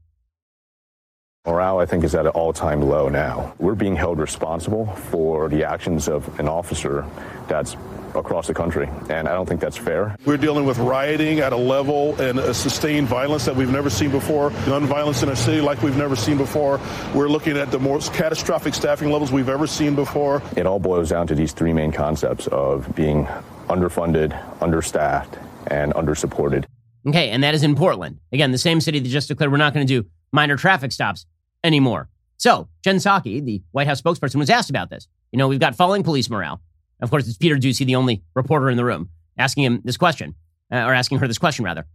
Morale, 1.45 1.79
I 1.79 1.85
think, 1.85 2.03
is 2.03 2.13
at 2.13 2.25
an 2.25 2.31
all 2.33 2.51
time 2.51 2.81
low 2.81 3.07
now. 3.07 3.55
We're 3.57 3.75
being 3.75 3.95
held 3.95 4.19
responsible 4.19 4.85
for 4.85 5.47
the 5.47 5.63
actions 5.63 6.09
of 6.09 6.39
an 6.39 6.49
officer 6.49 7.05
that's 7.47 7.77
across 8.17 8.47
the 8.47 8.53
country, 8.53 8.89
and 9.09 9.27
I 9.27 9.33
don't 9.33 9.47
think 9.47 9.61
that's 9.61 9.77
fair. 9.77 10.15
We're 10.25 10.37
dealing 10.37 10.65
with 10.65 10.77
rioting 10.77 11.39
at 11.39 11.53
a 11.53 11.57
level 11.57 12.19
and 12.21 12.39
a 12.39 12.53
sustained 12.53 13.07
violence 13.07 13.45
that 13.45 13.55
we've 13.55 13.71
never 13.71 13.89
seen 13.89 14.11
before, 14.11 14.49
gun 14.65 14.85
violence 14.85 15.23
in 15.23 15.29
a 15.29 15.35
city 15.35 15.61
like 15.61 15.81
we've 15.81 15.97
never 15.97 16.15
seen 16.15 16.37
before. 16.37 16.79
We're 17.13 17.29
looking 17.29 17.57
at 17.57 17.71
the 17.71 17.79
most 17.79 18.13
catastrophic 18.13 18.73
staffing 18.73 19.11
levels 19.11 19.31
we've 19.31 19.49
ever 19.49 19.67
seen 19.67 19.95
before. 19.95 20.41
It 20.55 20.65
all 20.65 20.79
boils 20.79 21.09
down 21.09 21.27
to 21.27 21.35
these 21.35 21.53
three 21.53 21.73
main 21.73 21.91
concepts 21.91 22.47
of 22.47 22.93
being 22.95 23.25
underfunded, 23.67 24.33
understaffed, 24.61 25.37
and 25.67 25.93
undersupported. 25.93 26.65
Okay, 27.07 27.29
and 27.29 27.43
that 27.43 27.53
is 27.53 27.63
in 27.63 27.75
Portland. 27.75 28.19
Again, 28.31 28.51
the 28.51 28.57
same 28.57 28.81
city 28.81 28.99
that 28.99 29.07
just 29.07 29.27
declared 29.27 29.51
we're 29.51 29.57
not 29.57 29.73
going 29.73 29.85
to 29.85 30.01
do 30.01 30.09
minor 30.31 30.57
traffic 30.57 30.91
stops 30.91 31.25
anymore. 31.63 32.09
So, 32.37 32.69
Jen 32.83 32.97
Psaki, 32.97 33.43
the 33.43 33.61
White 33.71 33.87
House 33.87 34.01
spokesperson, 34.01 34.35
was 34.35 34.49
asked 34.49 34.69
about 34.69 34.89
this. 34.89 35.07
You 35.31 35.37
know, 35.37 35.47
we've 35.47 35.59
got 35.59 35.75
falling 35.75 36.03
police 36.03 36.29
morale. 36.29 36.61
Of 37.01 37.09
course, 37.09 37.27
it's 37.27 37.37
Peter 37.37 37.55
Doocy, 37.55 37.85
the 37.85 37.95
only 37.95 38.23
reporter 38.35 38.69
in 38.69 38.77
the 38.77 38.85
room, 38.85 39.09
asking 39.37 39.63
him 39.63 39.81
this 39.83 39.97
question, 39.97 40.35
uh, 40.71 40.77
or 40.77 40.93
asking 40.93 41.19
her 41.19 41.27
this 41.27 41.37
question, 41.37 41.63
rather. 41.63 41.85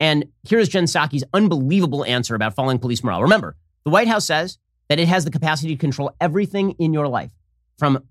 And 0.00 0.26
here's 0.48 0.68
Jen 0.68 0.84
Psaki's 0.84 1.24
unbelievable 1.32 2.04
answer 2.04 2.34
about 2.34 2.54
falling 2.54 2.78
police 2.78 3.04
morale. 3.04 3.22
Remember, 3.22 3.56
the 3.84 3.90
White 3.90 4.08
House 4.08 4.26
says 4.26 4.58
that 4.88 4.98
it 4.98 5.08
has 5.08 5.24
the 5.24 5.30
capacity 5.30 5.74
to 5.74 5.80
control 5.80 6.12
everything 6.20 6.72
in 6.78 6.92
your 6.92 7.06
life, 7.06 7.32
from 7.78 8.02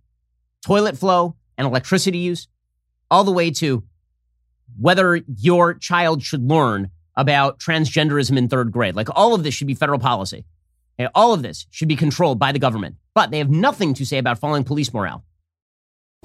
toilet 0.66 0.98
flow 0.98 1.36
and 1.58 1.68
electricity 1.68 2.20
use 2.20 2.48
all 3.12 3.24
the 3.24 3.32
way 3.32 3.52
to 3.52 3.84
whether 4.80 5.22
your 5.36 5.74
child 5.74 6.24
should 6.24 6.50
learn 6.50 6.90
about 7.16 7.60
transgenderism 7.60 8.38
in 8.38 8.48
third 8.48 8.72
grade. 8.72 8.96
Like 8.96 9.10
all 9.16 9.34
of 9.34 9.44
this 9.44 9.54
should 9.54 9.68
be 9.68 9.74
federal 9.74 10.00
policy. 10.00 10.46
Okay? 11.00 11.10
All 11.16 11.34
of 11.34 11.42
this 11.42 11.66
should 11.70 11.88
be 11.88 11.96
controlled 11.96 12.40
by 12.40 12.52
the 12.52 12.60
government. 12.60 12.96
But 13.14 13.32
they 13.32 13.40
have 13.40 13.50
nothing 13.50 13.94
to 13.96 14.06
say 14.06 14.18
about 14.18 14.40
falling 14.40 14.64
police 14.64 14.94
morale. 14.94 15.26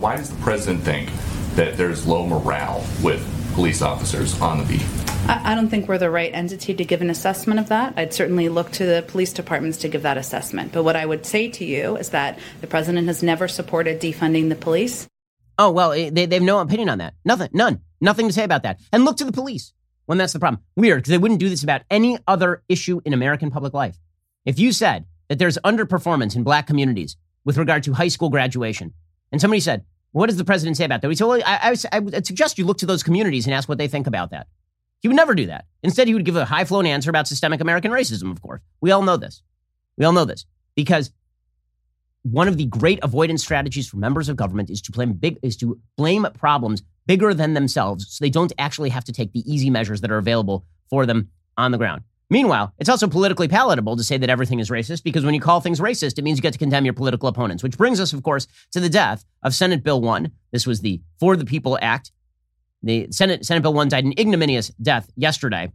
Why 0.04 0.16
does 0.16 0.28
the 0.28 0.42
president 0.42 0.82
think 0.82 1.10
that 1.54 1.78
there's 1.78 2.06
low 2.06 2.26
morale 2.26 2.84
with 3.02 3.24
police 3.54 3.80
officers 3.80 4.38
on 4.38 4.58
the 4.58 4.64
beat? 4.64 4.84
I 5.26 5.54
don't 5.54 5.70
think 5.70 5.88
we're 5.88 5.96
the 5.96 6.10
right 6.10 6.30
entity 6.34 6.74
to 6.74 6.84
give 6.84 7.00
an 7.00 7.08
assessment 7.08 7.58
of 7.58 7.68
that. 7.70 7.94
I'd 7.96 8.12
certainly 8.12 8.50
look 8.50 8.70
to 8.72 8.84
the 8.84 9.02
police 9.08 9.32
departments 9.32 9.78
to 9.78 9.88
give 9.88 10.02
that 10.02 10.18
assessment. 10.18 10.72
But 10.72 10.82
what 10.82 10.94
I 10.94 11.06
would 11.06 11.24
say 11.24 11.48
to 11.52 11.64
you 11.64 11.96
is 11.96 12.10
that 12.10 12.38
the 12.60 12.66
president 12.66 13.06
has 13.06 13.22
never 13.22 13.48
supported 13.48 13.98
defunding 13.98 14.50
the 14.50 14.56
police. 14.56 15.08
Oh, 15.58 15.70
well, 15.70 15.92
eh, 15.92 16.10
they, 16.12 16.26
they 16.26 16.36
have 16.36 16.42
no 16.42 16.58
opinion 16.58 16.90
on 16.90 16.98
that. 16.98 17.14
Nothing. 17.24 17.48
None. 17.54 17.80
Nothing 18.02 18.26
to 18.26 18.34
say 18.34 18.44
about 18.44 18.64
that. 18.64 18.80
And 18.92 19.06
look 19.06 19.16
to 19.16 19.24
the 19.24 19.32
police 19.32 19.72
when 20.04 20.18
that's 20.18 20.34
the 20.34 20.38
problem. 20.38 20.62
Weird, 20.76 20.98
because 20.98 21.12
they 21.12 21.18
wouldn't 21.18 21.40
do 21.40 21.48
this 21.48 21.62
about 21.62 21.80
any 21.88 22.18
other 22.26 22.62
issue 22.68 23.00
in 23.06 23.14
American 23.14 23.50
public 23.50 23.72
life. 23.72 23.96
If 24.44 24.58
you 24.58 24.72
said 24.72 25.06
that 25.28 25.38
there's 25.38 25.56
underperformance 25.64 26.36
in 26.36 26.42
black 26.42 26.66
communities 26.66 27.16
with 27.44 27.56
regard 27.56 27.84
to 27.84 27.94
high 27.94 28.08
school 28.08 28.28
graduation, 28.28 28.92
and 29.34 29.40
somebody 29.40 29.58
said, 29.58 29.84
what 30.12 30.26
does 30.26 30.36
the 30.36 30.44
president 30.44 30.76
say 30.76 30.84
about 30.84 31.02
that? 31.02 31.08
We 31.08 31.16
said, 31.16 31.24
well, 31.24 31.42
I, 31.44 31.72
I, 31.72 31.76
I 31.90 31.98
would 31.98 32.24
suggest 32.24 32.56
you 32.56 32.64
look 32.64 32.78
to 32.78 32.86
those 32.86 33.02
communities 33.02 33.46
and 33.46 33.52
ask 33.52 33.68
what 33.68 33.78
they 33.78 33.88
think 33.88 34.06
about 34.06 34.30
that. 34.30 34.46
He 35.00 35.08
would 35.08 35.16
never 35.16 35.34
do 35.34 35.46
that. 35.46 35.64
Instead, 35.82 36.06
he 36.06 36.14
would 36.14 36.24
give 36.24 36.36
a 36.36 36.44
high 36.44 36.64
flown 36.64 36.86
answer 36.86 37.10
about 37.10 37.26
systemic 37.26 37.60
American 37.60 37.90
racism, 37.90 38.30
of 38.30 38.40
course. 38.40 38.60
We 38.80 38.92
all 38.92 39.02
know 39.02 39.16
this. 39.16 39.42
We 39.96 40.04
all 40.04 40.12
know 40.12 40.24
this 40.24 40.46
because 40.76 41.10
one 42.22 42.46
of 42.46 42.58
the 42.58 42.66
great 42.66 43.00
avoidance 43.02 43.42
strategies 43.42 43.88
for 43.88 43.96
members 43.96 44.28
of 44.28 44.36
government 44.36 44.70
is 44.70 44.80
to 44.82 44.92
blame 44.92 45.14
big 45.14 45.36
is 45.42 45.56
to 45.56 45.80
blame 45.96 46.24
problems 46.34 46.84
bigger 47.06 47.34
than 47.34 47.54
themselves 47.54 48.06
so 48.08 48.24
they 48.24 48.30
don't 48.30 48.52
actually 48.56 48.90
have 48.90 49.04
to 49.06 49.12
take 49.12 49.32
the 49.32 49.42
easy 49.52 49.68
measures 49.68 50.00
that 50.02 50.12
are 50.12 50.18
available 50.18 50.64
for 50.88 51.06
them 51.06 51.28
on 51.56 51.72
the 51.72 51.78
ground. 51.78 52.04
Meanwhile, 52.30 52.72
it's 52.78 52.88
also 52.88 53.06
politically 53.06 53.48
palatable 53.48 53.96
to 53.96 54.02
say 54.02 54.16
that 54.16 54.30
everything 54.30 54.58
is 54.58 54.70
racist 54.70 55.04
because 55.04 55.24
when 55.24 55.34
you 55.34 55.40
call 55.40 55.60
things 55.60 55.80
racist, 55.80 56.18
it 56.18 56.22
means 56.22 56.38
you 56.38 56.42
get 56.42 56.54
to 56.54 56.58
condemn 56.58 56.84
your 56.84 56.94
political 56.94 57.28
opponents, 57.28 57.62
which 57.62 57.76
brings 57.76 58.00
us, 58.00 58.12
of 58.12 58.22
course, 58.22 58.46
to 58.72 58.80
the 58.80 58.88
death 58.88 59.24
of 59.42 59.54
Senate 59.54 59.82
Bill 59.82 60.00
1. 60.00 60.30
This 60.50 60.66
was 60.66 60.80
the 60.80 61.02
For 61.20 61.36
the 61.36 61.44
People 61.44 61.78
Act. 61.82 62.12
The 62.82 63.08
Senate, 63.10 63.44
Senate 63.44 63.62
Bill 63.62 63.74
1 63.74 63.88
died 63.88 64.04
an 64.04 64.14
ignominious 64.18 64.68
death 64.80 65.10
yesterday 65.16 65.70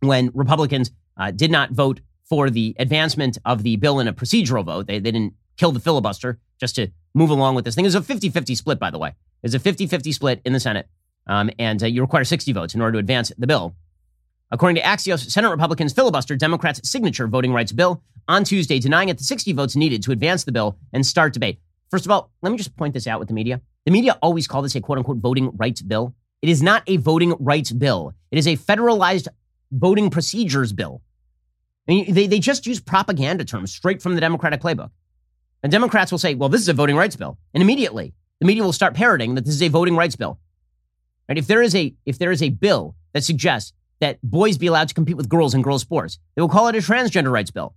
when 0.00 0.30
Republicans 0.32 0.92
uh, 1.16 1.32
did 1.32 1.50
not 1.50 1.72
vote 1.72 2.00
for 2.28 2.50
the 2.50 2.76
advancement 2.78 3.38
of 3.44 3.62
the 3.62 3.76
bill 3.76 4.00
in 4.00 4.08
a 4.08 4.12
procedural 4.12 4.64
vote. 4.64 4.86
They, 4.86 4.98
they 4.98 5.10
didn't 5.10 5.34
kill 5.56 5.72
the 5.72 5.80
filibuster 5.80 6.38
just 6.60 6.76
to 6.76 6.88
move 7.14 7.30
along 7.30 7.54
with 7.54 7.64
this 7.64 7.74
thing. 7.74 7.84
It's 7.84 7.94
a 7.94 8.02
50 8.02 8.30
50 8.30 8.54
split, 8.54 8.78
by 8.78 8.90
the 8.90 8.98
way. 8.98 9.14
It's 9.42 9.54
a 9.54 9.58
50 9.58 9.86
50 9.86 10.12
split 10.12 10.40
in 10.44 10.52
the 10.52 10.60
Senate. 10.60 10.88
Um, 11.26 11.50
and 11.58 11.82
uh, 11.82 11.86
you 11.86 12.00
require 12.00 12.24
60 12.24 12.52
votes 12.52 12.74
in 12.74 12.80
order 12.80 12.92
to 12.92 12.98
advance 12.98 13.32
the 13.36 13.46
bill. 13.46 13.74
According 14.50 14.76
to 14.76 14.82
Axios, 14.82 15.30
Senate 15.30 15.50
Republicans 15.50 15.92
filibustered 15.92 16.38
Democrats' 16.38 16.88
signature 16.88 17.26
voting 17.26 17.52
rights 17.52 17.72
bill 17.72 18.02
on 18.26 18.44
Tuesday, 18.44 18.78
denying 18.78 19.10
it 19.10 19.18
the 19.18 19.24
60 19.24 19.52
votes 19.52 19.76
needed 19.76 20.02
to 20.02 20.12
advance 20.12 20.44
the 20.44 20.52
bill 20.52 20.78
and 20.92 21.04
start 21.04 21.34
debate. 21.34 21.58
First 21.90 22.06
of 22.06 22.10
all, 22.10 22.30
let 22.42 22.50
me 22.50 22.58
just 22.58 22.76
point 22.76 22.94
this 22.94 23.06
out 23.06 23.18
with 23.18 23.28
the 23.28 23.34
media. 23.34 23.60
The 23.84 23.90
media 23.90 24.18
always 24.22 24.46
call 24.46 24.62
this 24.62 24.74
a 24.74 24.80
quote 24.80 24.98
unquote 24.98 25.18
voting 25.18 25.50
rights 25.56 25.82
bill. 25.82 26.14
It 26.40 26.48
is 26.48 26.62
not 26.62 26.82
a 26.86 26.96
voting 26.96 27.34
rights 27.38 27.72
bill, 27.72 28.14
it 28.30 28.38
is 28.38 28.46
a 28.46 28.56
federalized 28.56 29.28
voting 29.70 30.08
procedures 30.08 30.72
bill. 30.72 31.02
I 31.86 31.92
mean, 31.92 32.12
they, 32.12 32.26
they 32.26 32.38
just 32.38 32.66
use 32.66 32.80
propaganda 32.80 33.44
terms 33.44 33.72
straight 33.72 34.02
from 34.02 34.14
the 34.14 34.20
Democratic 34.20 34.60
playbook. 34.60 34.90
And 35.62 35.72
Democrats 35.72 36.12
will 36.12 36.18
say, 36.18 36.34
well, 36.34 36.50
this 36.50 36.60
is 36.60 36.68
a 36.68 36.74
voting 36.74 36.96
rights 36.96 37.16
bill. 37.16 37.38
And 37.54 37.62
immediately, 37.62 38.14
the 38.40 38.46
media 38.46 38.62
will 38.62 38.72
start 38.72 38.94
parroting 38.94 39.34
that 39.34 39.44
this 39.44 39.54
is 39.54 39.62
a 39.62 39.68
voting 39.68 39.96
rights 39.96 40.16
bill. 40.16 40.38
Right? 41.28 41.38
If 41.38 41.46
there 41.46 41.62
is 41.62 41.74
a 41.74 41.94
if 42.06 42.18
there 42.18 42.30
is 42.30 42.42
a 42.42 42.50
bill 42.50 42.94
that 43.12 43.24
suggests 43.24 43.72
that 44.00 44.18
boys 44.22 44.58
be 44.58 44.66
allowed 44.66 44.88
to 44.88 44.94
compete 44.94 45.16
with 45.16 45.28
girls 45.28 45.54
in 45.54 45.62
girls 45.62 45.82
sports, 45.82 46.18
they 46.34 46.42
will 46.42 46.48
call 46.48 46.68
it 46.68 46.76
a 46.76 46.78
transgender 46.78 47.30
rights 47.30 47.50
bill. 47.50 47.74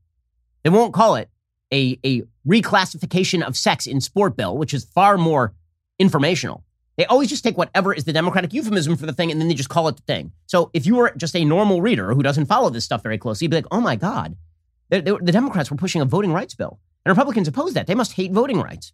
They 0.63 0.69
won't 0.69 0.93
call 0.93 1.15
it 1.15 1.29
a, 1.71 1.99
a 2.05 2.23
reclassification 2.47 3.41
of 3.41 3.57
sex 3.57 3.87
in 3.87 4.01
sport 4.01 4.35
bill, 4.35 4.57
which 4.57 4.73
is 4.73 4.83
far 4.83 5.17
more 5.17 5.53
informational. 5.99 6.63
They 6.97 7.05
always 7.05 7.29
just 7.29 7.43
take 7.43 7.57
whatever 7.57 7.93
is 7.93 8.03
the 8.03 8.13
Democratic 8.13 8.53
euphemism 8.53 8.95
for 8.95 9.05
the 9.05 9.13
thing 9.13 9.31
and 9.31 9.39
then 9.39 9.47
they 9.47 9.53
just 9.53 9.69
call 9.69 9.87
it 9.87 9.95
the 9.95 10.03
thing. 10.03 10.31
So 10.45 10.69
if 10.73 10.85
you 10.85 10.95
were 10.95 11.13
just 11.17 11.35
a 11.35 11.45
normal 11.45 11.81
reader 11.81 12.13
who 12.13 12.21
doesn't 12.21 12.45
follow 12.45 12.69
this 12.69 12.85
stuff 12.85 13.01
very 13.01 13.17
closely, 13.17 13.45
you'd 13.45 13.51
be 13.51 13.57
like, 13.57 13.67
oh 13.71 13.81
my 13.81 13.95
God, 13.95 14.35
they, 14.89 15.01
they, 15.01 15.11
the 15.11 15.31
Democrats 15.31 15.71
were 15.71 15.77
pushing 15.77 16.01
a 16.01 16.05
voting 16.05 16.33
rights 16.33 16.53
bill. 16.53 16.79
And 17.05 17.11
Republicans 17.11 17.47
oppose 17.47 17.73
that. 17.73 17.87
They 17.87 17.95
must 17.95 18.13
hate 18.13 18.31
voting 18.31 18.59
rights. 18.61 18.93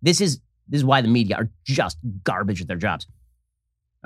This 0.00 0.20
is, 0.20 0.40
this 0.68 0.78
is 0.78 0.84
why 0.84 1.00
the 1.00 1.08
media 1.08 1.36
are 1.36 1.50
just 1.64 1.98
garbage 2.22 2.62
at 2.62 2.68
their 2.68 2.76
jobs. 2.76 3.06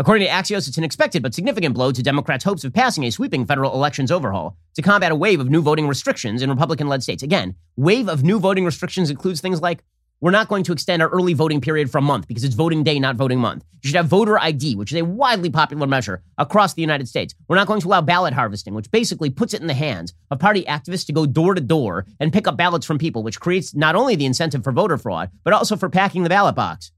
According 0.00 0.28
to 0.28 0.32
Axios, 0.32 0.68
it's 0.68 0.78
an 0.78 0.84
expected 0.84 1.24
but 1.24 1.34
significant 1.34 1.74
blow 1.74 1.90
to 1.90 2.02
Democrats' 2.04 2.44
hopes 2.44 2.62
of 2.62 2.72
passing 2.72 3.02
a 3.02 3.10
sweeping 3.10 3.44
federal 3.44 3.74
elections 3.74 4.12
overhaul 4.12 4.56
to 4.74 4.82
combat 4.82 5.10
a 5.10 5.16
wave 5.16 5.40
of 5.40 5.50
new 5.50 5.60
voting 5.60 5.88
restrictions 5.88 6.40
in 6.40 6.50
Republican 6.50 6.86
led 6.86 7.02
states. 7.02 7.24
Again, 7.24 7.56
wave 7.76 8.08
of 8.08 8.22
new 8.22 8.38
voting 8.38 8.64
restrictions 8.64 9.10
includes 9.10 9.40
things 9.40 9.60
like 9.60 9.82
we're 10.20 10.30
not 10.30 10.46
going 10.46 10.62
to 10.64 10.72
extend 10.72 11.02
our 11.02 11.08
early 11.08 11.34
voting 11.34 11.60
period 11.60 11.90
for 11.90 11.98
a 11.98 12.02
month 12.02 12.28
because 12.28 12.44
it's 12.44 12.54
voting 12.54 12.84
day, 12.84 13.00
not 13.00 13.16
voting 13.16 13.40
month. 13.40 13.64
You 13.82 13.88
should 13.88 13.96
have 13.96 14.06
voter 14.06 14.38
ID, 14.38 14.76
which 14.76 14.92
is 14.92 15.00
a 15.00 15.04
widely 15.04 15.50
popular 15.50 15.88
measure 15.88 16.22
across 16.38 16.74
the 16.74 16.80
United 16.80 17.08
States. 17.08 17.34
We're 17.48 17.56
not 17.56 17.66
going 17.66 17.80
to 17.80 17.88
allow 17.88 18.00
ballot 18.00 18.34
harvesting, 18.34 18.74
which 18.74 18.92
basically 18.92 19.30
puts 19.30 19.52
it 19.52 19.60
in 19.60 19.66
the 19.66 19.74
hands 19.74 20.14
of 20.30 20.38
party 20.38 20.62
activists 20.62 21.06
to 21.06 21.12
go 21.12 21.26
door 21.26 21.54
to 21.54 21.60
door 21.60 22.06
and 22.20 22.32
pick 22.32 22.46
up 22.46 22.56
ballots 22.56 22.86
from 22.86 22.98
people, 22.98 23.24
which 23.24 23.40
creates 23.40 23.74
not 23.74 23.96
only 23.96 24.14
the 24.14 24.26
incentive 24.26 24.62
for 24.62 24.70
voter 24.70 24.96
fraud, 24.96 25.30
but 25.42 25.54
also 25.54 25.74
for 25.74 25.88
packing 25.88 26.22
the 26.22 26.28
ballot 26.28 26.54
box. 26.54 26.92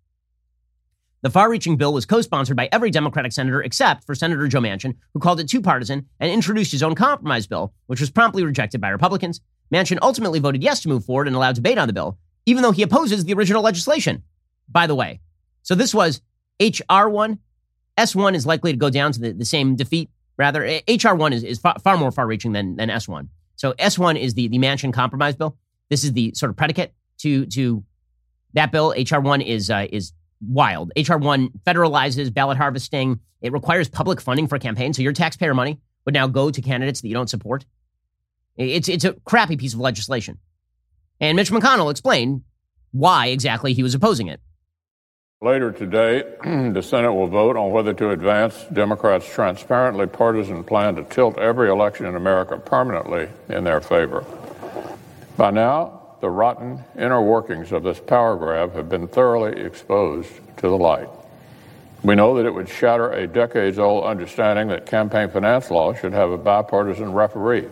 The 1.23 1.31
far 1.31 1.51
reaching 1.51 1.77
bill 1.77 1.93
was 1.93 2.07
co 2.07 2.23
sponsored 2.23 2.57
by 2.57 2.69
every 2.73 2.91
Democratic 2.91 3.33
senator 3.33 3.63
except 3.63 4.05
for 4.05 4.15
Senator 4.15 4.49
Joe 4.49 4.61
Manchin, 4.61 4.97
who 5.13 5.21
called 5.21 5.39
it 5.39 5.49
too 5.49 5.61
partisan 5.61 6.07
and 6.19 6.31
introduced 6.31 6.73
his 6.73 6.83
own 6.83 6.95
compromise 6.95 7.47
bill, 7.47 7.75
which 7.87 8.01
was 8.01 8.11
promptly 8.11 8.43
rejected 8.43 8.81
by 8.81 8.89
Republicans. 8.89 9.41
Manchin 9.73 9.99
ultimately 10.01 10.39
voted 10.39 10.63
yes 10.63 10.81
to 10.81 10.89
move 10.89 11.05
forward 11.05 11.27
and 11.27 11.37
allow 11.37 11.53
debate 11.53 11.77
on 11.77 11.89
the 11.89 11.93
bill, 11.93 12.19
even 12.47 12.63
though 12.63 12.73
he 12.73 12.83
opposes 12.83 13.25
the 13.25 13.35
original 13.35 13.63
legislation, 13.63 14.23
by 14.69 14.87
the 14.87 14.95
way. 14.95 15.21
So 15.63 15.75
this 15.75 15.95
was 15.95 16.23
HR1. 16.59 17.39
S1 17.99 18.35
is 18.35 18.47
likely 18.47 18.73
to 18.73 18.79
go 18.79 18.89
down 18.89 19.13
to 19.13 19.21
the, 19.21 19.33
the 19.33 19.45
same 19.45 19.77
defeat, 19.77 20.09
rather. 20.39 20.63
HR1 20.63 21.33
is, 21.33 21.45
is 21.45 21.59
far, 21.59 21.79
far 21.81 21.99
more 21.99 22.11
far 22.11 22.27
reaching 22.27 22.53
than, 22.53 22.77
than 22.77 22.89
S1. 22.89 23.29
So 23.57 23.75
S1 23.75 24.19
is 24.19 24.33
the, 24.33 24.49
the 24.49 24.59
Manchin 24.59 24.93
compromise 24.93 25.37
bill. 25.37 25.59
This 25.91 26.03
is 26.03 26.15
the 26.15 26.33
sort 26.35 26.49
of 26.49 26.57
predicate 26.57 26.95
to, 27.19 27.45
to 27.47 27.85
that 28.55 28.73
bill. 28.73 28.95
HR1 28.97 29.45
is, 29.45 29.69
uh, 29.69 29.87
is 29.93 30.15
wild. 30.41 30.93
HR1 30.97 31.51
federalizes 31.67 32.33
ballot 32.33 32.57
harvesting. 32.57 33.21
It 33.43 33.53
requires 33.53 33.89
public 33.89 34.21
funding 34.21 34.47
for 34.49 34.59
campaigns. 34.59 34.97
So 34.97 35.03
your 35.03 35.13
taxpayer 35.13 35.55
money 35.55 35.81
would 36.05 36.15
now 36.15 36.27
go 36.27 36.51
to 36.51 36.63
candidates 36.63 37.01
that 37.01 37.09
you 37.09 37.15
don't 37.15 37.31
support. 37.31 37.65
It's, 38.57 38.89
it's 38.89 39.05
a 39.05 39.15
crappy 39.25 39.57
piece 39.57 39.75
of 39.75 39.81
legislation. 39.81 40.39
And 41.21 41.37
Mitch 41.37 41.51
McConnell 41.51 41.91
explained 41.91 42.43
why 42.93 43.27
exactly 43.27 43.73
he 43.73 43.83
was 43.83 43.95
opposing 43.95 44.29
it. 44.29 44.41
Later 45.43 45.73
today, 45.73 46.25
the 46.45 46.83
Senate 46.83 47.15
will 47.15 47.27
vote 47.27 47.57
on 47.57 47.71
whether 47.71 47.95
to 47.95 48.11
advance 48.11 48.67
Democrats' 48.73 49.27
transparently 49.27 50.07
partisan 50.07 50.65
plan 50.65 50.97
to 50.97 51.05
tilt 51.05 51.39
every 51.39 51.71
election 51.71 52.05
in 52.05 52.15
America 52.15 52.59
permanently 52.59 53.29
in 53.49 53.65
their 53.65 53.81
favor. 53.81 54.25
By 55.39 55.51
now, 55.51 56.00
the 56.21 56.31
rotten 56.31 56.85
inner 56.97 57.23
workings 57.23 57.73
of 57.73 57.83
this 57.83 57.99
power 57.99 58.37
grab 58.37 58.75
have 58.75 58.89
been 58.89 59.09
thoroughly 59.09 59.61
exposed 59.61 60.31
to 60.59 60.69
the 60.69 60.77
light. 60.77 61.09
We 62.03 62.15
know 62.15 62.35
that 62.37 62.47
it 62.47 62.55
would 62.55 62.69
shatter 62.69 63.13
a 63.13 63.27
decades 63.27 63.79
old 63.79 64.05
understanding 64.05 64.69
that 64.69 64.87
campaign 64.87 65.29
finance 65.31 65.71
law 65.71 65.95
should 65.95 66.13
have 66.13 66.31
a 66.31 66.39
bipartisan 66.39 67.13
referee 67.13 67.69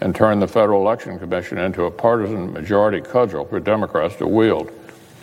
and 0.00 0.14
turn 0.14 0.40
the 0.40 0.48
Federal 0.48 0.82
Election 0.82 1.18
Commission 1.18 1.58
into 1.58 1.84
a 1.84 1.90
partisan 1.90 2.52
majority 2.52 3.00
cudgel 3.00 3.44
for 3.44 3.60
Democrats 3.60 4.16
to 4.16 4.26
wield 4.26 4.70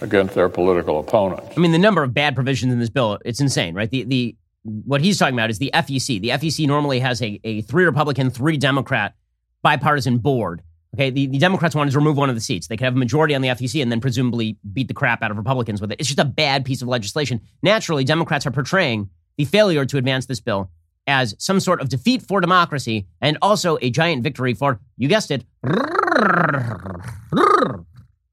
against 0.02 0.36
their 0.36 0.50
political 0.50 1.00
opponents. 1.00 1.54
I 1.56 1.60
mean, 1.60 1.72
the 1.72 1.78
number 1.78 2.04
of 2.04 2.14
bad 2.14 2.36
provisions 2.36 2.74
in 2.74 2.80
this 2.80 2.90
bill, 2.90 3.18
it's 3.24 3.40
insane, 3.40 3.74
right? 3.74 3.90
The, 3.90 4.04
the, 4.04 4.36
what 4.64 5.02
he's 5.02 5.18
talking 5.18 5.36
about 5.36 5.50
is 5.50 5.60
the 5.60 5.72
FEC. 5.74 6.20
The 6.22 6.30
FEC 6.30 6.68
normally 6.68 7.00
has 7.00 7.22
a, 7.22 7.40
a 7.44 7.62
three 7.62 7.86
Republican, 7.86 8.30
three 8.30 8.58
Democrat 8.58 9.14
bipartisan 9.62 10.18
board 10.18 10.62
Okay, 10.96 11.10
the, 11.10 11.28
the 11.28 11.38
Democrats 11.38 11.76
wanted 11.76 11.92
to 11.92 11.98
remove 11.98 12.16
one 12.16 12.30
of 12.30 12.36
the 12.36 12.42
seats. 12.42 12.68
They 12.68 12.78
could 12.78 12.86
have 12.86 12.96
a 12.96 12.98
majority 12.98 13.36
on 13.36 13.42
the 13.42 13.50
FEC 13.50 13.82
and 13.82 13.92
then 13.92 14.00
presumably 14.00 14.58
beat 14.72 14.88
the 14.88 14.94
crap 14.94 15.22
out 15.22 15.30
of 15.30 15.36
Republicans 15.36 15.82
with 15.82 15.92
it. 15.92 16.00
It's 16.00 16.08
just 16.08 16.20
a 16.20 16.26
bad 16.26 16.64
piece 16.64 16.82
of 16.82 16.88
legislation. 16.88 17.42
Naturally, 17.62 18.06
Democrats 18.06 18.46
are 18.46 18.52
portraying 18.52 19.10
the 19.36 19.44
failure 19.44 19.84
to 19.86 19.98
advance 19.98 20.26
this 20.26 20.40
bill 20.40 20.70
as 21.06 21.36
some 21.38 21.60
sort 21.60 21.82
of 21.82 21.90
defeat 21.90 22.22
for 22.22 22.40
democracy 22.40 23.08
and 23.20 23.38
also 23.42 23.78
a 23.82 23.90
giant 23.90 24.24
victory 24.24 24.54
for, 24.54 24.80
you 24.96 25.10
guessed 25.10 25.32
it, 25.32 25.44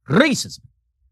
racism. 0.09 0.61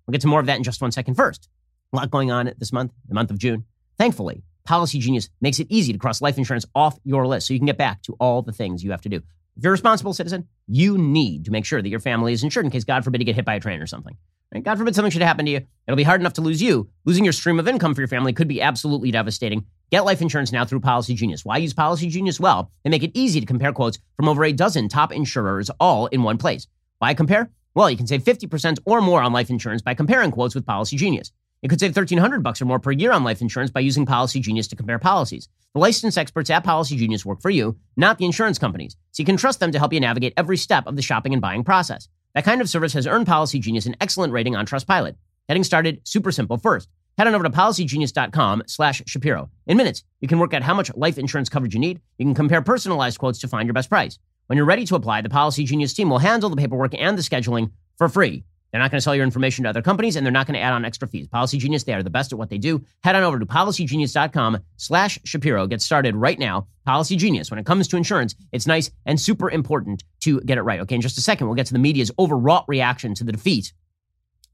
We'll 0.06 0.12
get 0.12 0.20
to 0.20 0.28
more 0.28 0.38
of 0.38 0.46
that 0.46 0.56
in 0.56 0.62
just 0.62 0.80
one 0.80 0.92
second. 0.92 1.16
First, 1.16 1.48
a 1.92 1.96
lot 1.96 2.12
going 2.12 2.30
on 2.30 2.52
this 2.58 2.72
month, 2.72 2.92
the 3.08 3.14
month 3.14 3.32
of 3.32 3.38
June. 3.38 3.64
Thankfully, 3.98 4.44
Policy 4.64 5.00
Genius 5.00 5.28
makes 5.40 5.58
it 5.58 5.66
easy 5.68 5.92
to 5.92 5.98
cross 5.98 6.22
life 6.22 6.38
insurance 6.38 6.64
off 6.76 6.96
your 7.02 7.26
list 7.26 7.48
so 7.48 7.54
you 7.54 7.58
can 7.58 7.66
get 7.66 7.76
back 7.76 8.02
to 8.02 8.14
all 8.20 8.40
the 8.40 8.52
things 8.52 8.84
you 8.84 8.92
have 8.92 9.00
to 9.00 9.08
do. 9.08 9.20
If 9.56 9.64
you're 9.64 9.72
a 9.72 9.72
responsible 9.72 10.14
citizen, 10.14 10.48
you 10.66 10.96
need 10.96 11.44
to 11.44 11.50
make 11.50 11.64
sure 11.64 11.82
that 11.82 11.88
your 11.88 12.00
family 12.00 12.32
is 12.32 12.42
insured 12.42 12.64
in 12.64 12.70
case, 12.70 12.84
God 12.84 13.04
forbid, 13.04 13.20
you 13.20 13.24
get 13.24 13.34
hit 13.36 13.44
by 13.44 13.54
a 13.54 13.60
train 13.60 13.80
or 13.80 13.86
something. 13.86 14.16
Right? 14.54 14.64
God 14.64 14.78
forbid 14.78 14.94
something 14.94 15.10
should 15.10 15.22
happen 15.22 15.44
to 15.46 15.52
you. 15.52 15.60
It'll 15.86 15.96
be 15.96 16.02
hard 16.02 16.20
enough 16.20 16.32
to 16.34 16.40
lose 16.40 16.62
you. 16.62 16.88
Losing 17.04 17.24
your 17.24 17.32
stream 17.32 17.58
of 17.58 17.68
income 17.68 17.94
for 17.94 18.00
your 18.00 18.08
family 18.08 18.32
could 18.32 18.48
be 18.48 18.62
absolutely 18.62 19.10
devastating. 19.10 19.64
Get 19.90 20.04
life 20.04 20.22
insurance 20.22 20.52
now 20.52 20.64
through 20.64 20.80
Policy 20.80 21.14
Genius. 21.14 21.44
Why 21.44 21.58
use 21.58 21.74
Policy 21.74 22.08
Genius? 22.08 22.40
Well, 22.40 22.70
they 22.84 22.90
make 22.90 23.02
it 23.02 23.12
easy 23.14 23.40
to 23.40 23.46
compare 23.46 23.72
quotes 23.72 23.98
from 24.16 24.28
over 24.28 24.44
a 24.44 24.52
dozen 24.52 24.88
top 24.88 25.12
insurers 25.12 25.70
all 25.80 26.06
in 26.06 26.22
one 26.22 26.38
place. 26.38 26.66
Why 26.98 27.14
compare? 27.14 27.50
Well, 27.74 27.90
you 27.90 27.96
can 27.96 28.06
save 28.06 28.24
50% 28.24 28.78
or 28.84 29.00
more 29.00 29.22
on 29.22 29.32
life 29.32 29.50
insurance 29.50 29.82
by 29.82 29.94
comparing 29.94 30.30
quotes 30.30 30.54
with 30.54 30.66
Policy 30.66 30.96
Genius. 30.96 31.32
You 31.62 31.68
could 31.68 31.78
save 31.78 31.90
1300 31.90 32.42
bucks 32.42 32.62
or 32.62 32.64
more 32.64 32.78
per 32.78 32.90
year 32.90 33.12
on 33.12 33.22
life 33.22 33.42
insurance 33.42 33.70
by 33.70 33.80
using 33.80 34.06
Policy 34.06 34.40
Genius 34.40 34.66
to 34.68 34.76
compare 34.76 34.98
policies. 34.98 35.46
The 35.74 35.80
licensed 35.80 36.16
experts 36.16 36.48
at 36.48 36.64
Policy 36.64 36.96
Genius 36.96 37.26
work 37.26 37.42
for 37.42 37.50
you, 37.50 37.76
not 37.98 38.16
the 38.16 38.24
insurance 38.24 38.58
companies, 38.58 38.96
so 39.12 39.20
you 39.20 39.26
can 39.26 39.36
trust 39.36 39.60
them 39.60 39.70
to 39.72 39.78
help 39.78 39.92
you 39.92 40.00
navigate 40.00 40.32
every 40.38 40.56
step 40.56 40.86
of 40.86 40.96
the 40.96 41.02
shopping 41.02 41.34
and 41.34 41.42
buying 41.42 41.62
process. 41.62 42.08
That 42.34 42.44
kind 42.44 42.62
of 42.62 42.70
service 42.70 42.94
has 42.94 43.06
earned 43.06 43.26
Policy 43.26 43.58
Genius 43.58 43.84
an 43.84 43.94
excellent 44.00 44.32
rating 44.32 44.56
on 44.56 44.64
Trustpilot. 44.64 45.16
Getting 45.48 45.64
started, 45.64 46.00
super 46.04 46.32
simple. 46.32 46.56
First, 46.56 46.88
head 47.18 47.26
on 47.26 47.34
over 47.34 47.44
to 47.44 47.50
policygenius.com 47.50 48.62
slash 48.66 49.02
Shapiro. 49.06 49.50
In 49.66 49.76
minutes, 49.76 50.02
you 50.22 50.28
can 50.28 50.38
work 50.38 50.54
out 50.54 50.62
how 50.62 50.72
much 50.72 50.94
life 50.96 51.18
insurance 51.18 51.50
coverage 51.50 51.74
you 51.74 51.80
need. 51.80 52.00
You 52.16 52.24
can 52.24 52.34
compare 52.34 52.62
personalized 52.62 53.18
quotes 53.18 53.38
to 53.40 53.48
find 53.48 53.66
your 53.66 53.74
best 53.74 53.90
price. 53.90 54.18
When 54.46 54.56
you're 54.56 54.64
ready 54.64 54.86
to 54.86 54.94
apply, 54.94 55.20
the 55.20 55.28
Policy 55.28 55.64
Genius 55.64 55.92
team 55.92 56.08
will 56.08 56.20
handle 56.20 56.48
the 56.48 56.56
paperwork 56.56 56.94
and 56.98 57.18
the 57.18 57.22
scheduling 57.22 57.72
for 57.98 58.08
free. 58.08 58.44
They're 58.70 58.80
not 58.80 58.90
going 58.90 58.98
to 58.98 59.02
sell 59.02 59.14
your 59.14 59.24
information 59.24 59.64
to 59.64 59.70
other 59.70 59.82
companies, 59.82 60.16
and 60.16 60.24
they're 60.24 60.32
not 60.32 60.46
going 60.46 60.54
to 60.54 60.60
add 60.60 60.72
on 60.72 60.84
extra 60.84 61.08
fees. 61.08 61.26
Policy 61.26 61.58
Genius, 61.58 61.84
they 61.84 61.94
are 61.94 62.02
the 62.02 62.10
best 62.10 62.32
at 62.32 62.38
what 62.38 62.50
they 62.50 62.58
do. 62.58 62.84
Head 63.02 63.16
on 63.16 63.24
over 63.24 63.38
to 63.38 63.46
policygenius.com 63.46 64.58
slash 64.76 65.18
Shapiro. 65.24 65.66
Get 65.66 65.82
started 65.82 66.14
right 66.14 66.38
now. 66.38 66.68
Policy 66.84 67.16
Genius. 67.16 67.50
When 67.50 67.58
it 67.58 67.66
comes 67.66 67.88
to 67.88 67.96
insurance, 67.96 68.34
it's 68.52 68.66
nice 68.66 68.90
and 69.06 69.20
super 69.20 69.50
important 69.50 70.04
to 70.20 70.40
get 70.42 70.58
it 70.58 70.62
right. 70.62 70.80
Okay, 70.80 70.94
in 70.94 71.00
just 71.00 71.18
a 71.18 71.22
second, 71.22 71.48
we'll 71.48 71.56
get 71.56 71.66
to 71.66 71.72
the 71.72 71.78
media's 71.78 72.12
overwrought 72.18 72.64
reaction 72.68 73.14
to 73.14 73.24
the 73.24 73.32
defeat 73.32 73.72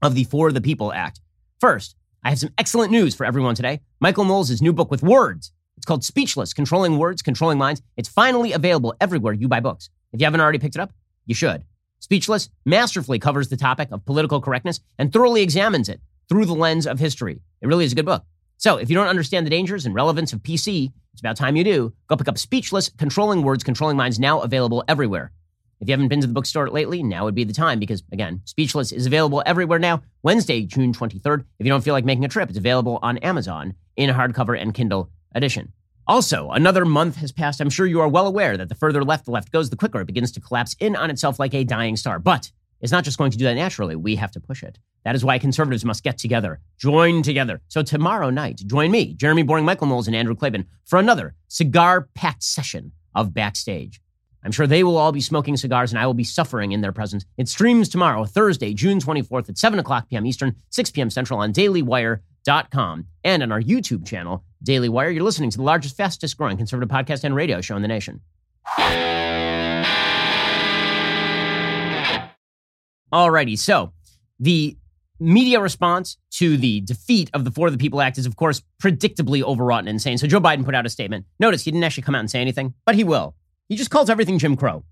of 0.01 0.15
the 0.15 0.23
For 0.23 0.51
the 0.51 0.61
People 0.61 0.91
Act. 0.91 1.19
First, 1.59 1.95
I 2.23 2.29
have 2.29 2.39
some 2.39 2.51
excellent 2.57 2.91
news 2.91 3.15
for 3.15 3.25
everyone 3.25 3.55
today. 3.55 3.81
Michael 3.99 4.25
Knowles' 4.25 4.61
new 4.61 4.73
book 4.73 4.91
with 4.91 5.03
words. 5.03 5.51
It's 5.77 5.85
called 5.85 6.03
Speechless 6.03 6.53
Controlling 6.53 6.97
Words, 6.97 7.21
Controlling 7.21 7.57
Minds. 7.59 7.81
It's 7.95 8.09
finally 8.09 8.51
available 8.51 8.95
everywhere 8.99 9.33
you 9.33 9.47
buy 9.47 9.59
books. 9.59 9.89
If 10.11 10.19
you 10.19 10.25
haven't 10.25 10.41
already 10.41 10.59
picked 10.59 10.75
it 10.75 10.81
up, 10.81 10.91
you 11.25 11.35
should. 11.35 11.63
Speechless 11.99 12.49
masterfully 12.65 13.19
covers 13.19 13.49
the 13.49 13.57
topic 13.57 13.89
of 13.91 14.05
political 14.05 14.41
correctness 14.41 14.79
and 14.97 15.11
thoroughly 15.11 15.41
examines 15.41 15.89
it 15.89 16.01
through 16.29 16.45
the 16.45 16.53
lens 16.53 16.85
of 16.85 16.99
history. 16.99 17.41
It 17.61 17.67
really 17.67 17.85
is 17.85 17.91
a 17.91 17.95
good 17.95 18.05
book. 18.05 18.23
So, 18.57 18.77
if 18.77 18.89
you 18.89 18.95
don't 18.95 19.07
understand 19.07 19.45
the 19.45 19.51
dangers 19.51 19.85
and 19.85 19.93
relevance 19.93 20.33
of 20.33 20.41
PC, 20.41 20.91
it's 21.13 21.21
about 21.21 21.37
time 21.37 21.55
you 21.55 21.63
do. 21.63 21.93
Go 22.07 22.15
pick 22.15 22.27
up 22.27 22.37
Speechless 22.37 22.89
Controlling 22.89 23.43
Words, 23.43 23.63
Controlling 23.63 23.97
Minds, 23.97 24.19
now 24.19 24.41
available 24.41 24.83
everywhere. 24.87 25.31
If 25.79 25.87
you 25.87 25.93
haven't 25.93 26.07
been 26.07 26.21
to 26.21 26.27
the 26.27 26.33
bookstore 26.33 26.69
lately, 26.69 27.03
now 27.03 27.25
would 27.25 27.35
be 27.35 27.43
the 27.43 27.53
time 27.53 27.79
because, 27.79 28.03
again, 28.11 28.41
Speechless 28.45 28.91
is 28.91 29.05
available 29.05 29.43
everywhere 29.45 29.77
now. 29.77 30.01
Wednesday, 30.23 30.63
June 30.63 30.93
23rd. 30.93 31.45
If 31.59 31.65
you 31.65 31.71
don't 31.71 31.83
feel 31.83 31.93
like 31.93 32.05
making 32.05 32.25
a 32.25 32.29
trip, 32.29 32.49
it's 32.49 32.57
available 32.57 32.97
on 33.03 33.19
Amazon 33.19 33.75
in 33.95 34.09
hardcover 34.09 34.59
and 34.59 34.73
Kindle 34.73 35.11
edition. 35.35 35.71
Also, 36.07 36.51
another 36.51 36.85
month 36.85 37.17
has 37.17 37.33
passed. 37.33 37.59
I'm 37.59 37.69
sure 37.69 37.85
you 37.85 37.99
are 37.99 38.07
well 38.07 38.27
aware 38.27 38.55
that 38.55 38.69
the 38.69 38.75
further 38.75 39.03
left 39.03 39.25
the 39.25 39.31
left 39.31 39.51
goes, 39.51 39.69
the 39.69 39.75
quicker 39.75 39.99
it 39.99 40.05
begins 40.05 40.31
to 40.31 40.39
collapse 40.39 40.73
in 40.79 40.95
on 40.95 41.09
itself 41.09 41.37
like 41.37 41.53
a 41.53 41.65
dying 41.65 41.97
star. 41.97 42.17
But 42.17 42.49
it's 42.79 42.93
not 42.93 43.03
just 43.03 43.17
going 43.17 43.31
to 43.31 43.37
do 43.37 43.43
that 43.43 43.55
naturally. 43.55 43.95
We 43.97 44.15
have 44.15 44.31
to 44.31 44.39
push 44.39 44.63
it. 44.63 44.79
That 45.03 45.15
is 45.15 45.25
why 45.25 45.37
conservatives 45.37 45.83
must 45.83 46.03
get 46.03 46.17
together, 46.17 46.59
join 46.77 47.23
together. 47.23 47.61
So 47.67 47.83
tomorrow 47.83 48.29
night, 48.29 48.61
join 48.65 48.91
me, 48.91 49.13
Jeremy 49.15 49.43
Boring, 49.43 49.65
Michael 49.65 49.87
Knowles, 49.87 50.07
and 50.07 50.15
Andrew 50.15 50.35
Klavan 50.35 50.65
for 50.85 50.97
another 50.97 51.35
cigar 51.49 52.07
packed 52.13 52.43
session 52.43 52.93
of 53.13 53.33
Backstage. 53.33 53.99
I'm 54.43 54.51
sure 54.51 54.67
they 54.67 54.83
will 54.83 54.97
all 54.97 55.11
be 55.11 55.19
smoking 55.19 55.57
cigars 55.57 55.91
and 55.91 55.99
I 55.99 56.05
will 56.05 56.13
be 56.13 56.23
suffering 56.23 56.71
in 56.71 56.79
their 56.79 56.93
presence. 56.93 57.25
It 57.37 57.49
streams 57.49 57.89
tomorrow, 57.89 58.23
Thursday, 58.23 58.73
June 58.73 58.99
24th 58.99 59.49
at 59.49 59.57
7 59.57 59.77
o'clock 59.79 60.07
p.m. 60.07 60.25
Eastern, 60.25 60.55
6 60.69 60.91
p.m. 60.91 61.09
Central 61.09 61.39
on 61.39 61.51
dailywire.com 61.51 63.07
and 63.25 63.43
on 63.43 63.51
our 63.51 63.61
YouTube 63.61 64.05
channel, 64.05 64.45
Daily 64.63 64.89
Wire. 64.89 65.09
You're 65.09 65.23
listening 65.23 65.49
to 65.51 65.57
the 65.57 65.63
largest, 65.63 65.95
fastest 65.95 66.37
growing 66.37 66.57
conservative 66.57 66.89
podcast 66.89 67.23
and 67.23 67.35
radio 67.35 67.61
show 67.61 67.75
in 67.75 67.81
the 67.81 67.87
nation. 67.87 68.21
Alrighty, 73.13 73.57
so 73.57 73.93
the 74.39 74.77
media 75.19 75.59
response 75.59 76.17
to 76.31 76.57
the 76.57 76.81
defeat 76.81 77.29
of 77.33 77.43
the 77.45 77.51
For 77.51 77.69
the 77.69 77.77
People 77.77 78.01
Act 78.01 78.17
is, 78.17 78.25
of 78.25 78.35
course, 78.35 78.61
predictably 78.81 79.41
overwrought 79.41 79.79
and 79.79 79.89
insane. 79.89 80.17
So 80.17 80.27
Joe 80.27 80.41
Biden 80.41 80.65
put 80.65 80.75
out 80.75 80.85
a 80.85 80.89
statement. 80.89 81.25
Notice 81.39 81.63
he 81.63 81.71
didn't 81.71 81.83
actually 81.83 82.03
come 82.03 82.15
out 82.15 82.19
and 82.19 82.29
say 82.29 82.41
anything, 82.41 82.73
but 82.85 82.95
he 82.95 83.03
will. 83.03 83.35
He 83.69 83.75
just 83.75 83.89
calls 83.89 84.09
everything 84.09 84.39
Jim 84.39 84.55
Crow. 84.55 84.83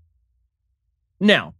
Now, 1.20 1.54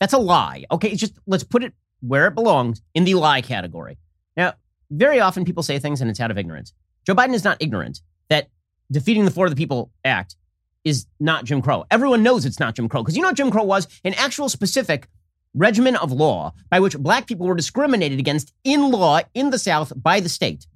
that's 0.00 0.12
a 0.12 0.18
lie. 0.18 0.64
Okay, 0.70 0.90
it's 0.90 1.00
just 1.00 1.18
let's 1.26 1.44
put 1.44 1.64
it 1.64 1.72
where 2.00 2.26
it 2.26 2.34
belongs 2.34 2.82
in 2.94 3.04
the 3.04 3.14
lie 3.14 3.42
category. 3.42 3.98
Now, 4.36 4.54
very 4.90 5.20
often 5.20 5.44
people 5.44 5.62
say 5.62 5.78
things 5.78 6.00
and 6.00 6.10
it's 6.10 6.20
out 6.20 6.30
of 6.30 6.38
ignorance. 6.38 6.72
Joe 7.08 7.14
Biden 7.14 7.32
is 7.32 7.42
not 7.42 7.56
ignorant 7.58 8.02
that 8.28 8.50
defeating 8.92 9.24
the 9.24 9.30
For 9.30 9.48
the 9.48 9.56
People 9.56 9.90
Act 10.04 10.36
is 10.84 11.06
not 11.18 11.46
Jim 11.46 11.62
Crow. 11.62 11.86
Everyone 11.90 12.22
knows 12.22 12.44
it's 12.44 12.60
not 12.60 12.74
Jim 12.74 12.86
Crow 12.86 13.02
because 13.02 13.16
you 13.16 13.22
know 13.22 13.28
what 13.28 13.36
Jim 13.38 13.50
Crow 13.50 13.64
was? 13.64 13.88
An 14.04 14.12
actual 14.12 14.50
specific 14.50 15.08
regimen 15.54 15.96
of 15.96 16.12
law 16.12 16.52
by 16.68 16.80
which 16.80 16.98
black 16.98 17.26
people 17.26 17.46
were 17.46 17.54
discriminated 17.54 18.18
against 18.18 18.52
in 18.62 18.90
law 18.90 19.20
in 19.32 19.48
the 19.48 19.58
South 19.58 19.90
by 19.96 20.20
the 20.20 20.28
state. 20.28 20.66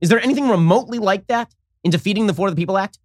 Is 0.00 0.10
there 0.10 0.20
anything 0.20 0.48
remotely 0.48 1.00
like 1.00 1.26
that 1.26 1.52
in 1.82 1.90
defeating 1.90 2.28
the 2.28 2.34
For 2.34 2.48
the 2.48 2.54
People 2.54 2.78
Act? 2.78 3.00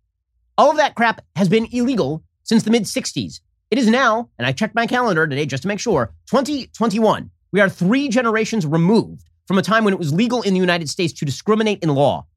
All 0.60 0.70
of 0.70 0.78
that 0.78 0.94
crap 0.94 1.26
has 1.36 1.50
been 1.50 1.68
illegal 1.72 2.24
since 2.44 2.62
the 2.62 2.70
mid 2.70 2.84
60s. 2.84 3.40
It 3.72 3.80
is 3.80 3.88
now, 3.88 4.30
and 4.38 4.46
I 4.46 4.52
checked 4.52 4.76
my 4.76 4.86
calendar 4.86 5.26
today 5.26 5.48
just 5.48 5.64
to 5.64 5.68
make 5.68 5.80
sure, 5.80 6.14
2021. 6.28 7.32
We 7.52 7.62
are 7.62 7.70
three 7.70 8.10
generations 8.10 8.64
removed 8.64 9.28
from 9.48 9.58
a 9.58 9.62
time 9.62 9.84
when 9.84 9.94
it 9.94 10.00
was 10.00 10.14
legal 10.14 10.42
in 10.42 10.54
the 10.54 10.60
United 10.60 10.90
States 10.90 11.14
to 11.14 11.26
discriminate 11.26 11.82
in 11.82 11.90
law. 11.90 12.28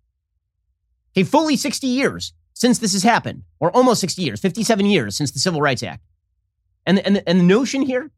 Okay, 1.12 1.24
fully 1.24 1.56
60 1.56 1.86
years 1.86 2.32
since 2.54 2.78
this 2.78 2.92
has 2.92 3.02
happened, 3.02 3.42
or 3.58 3.74
almost 3.74 4.00
60 4.00 4.22
years, 4.22 4.40
57 4.40 4.86
years 4.86 5.16
since 5.16 5.30
the 5.30 5.38
Civil 5.38 5.60
Rights 5.60 5.82
Act. 5.82 6.02
And, 6.86 6.98
and, 7.00 7.22
and 7.26 7.40
the 7.40 7.44
notion 7.44 7.82
here 7.82 8.10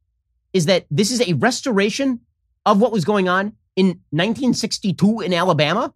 is 0.52 0.66
that 0.66 0.86
this 0.90 1.10
is 1.10 1.20
a 1.26 1.32
restoration 1.34 2.20
of 2.66 2.80
what 2.80 2.92
was 2.92 3.04
going 3.04 3.28
on 3.28 3.52
in 3.76 3.86
1962 4.10 5.20
in 5.20 5.32
Alabama 5.32 5.94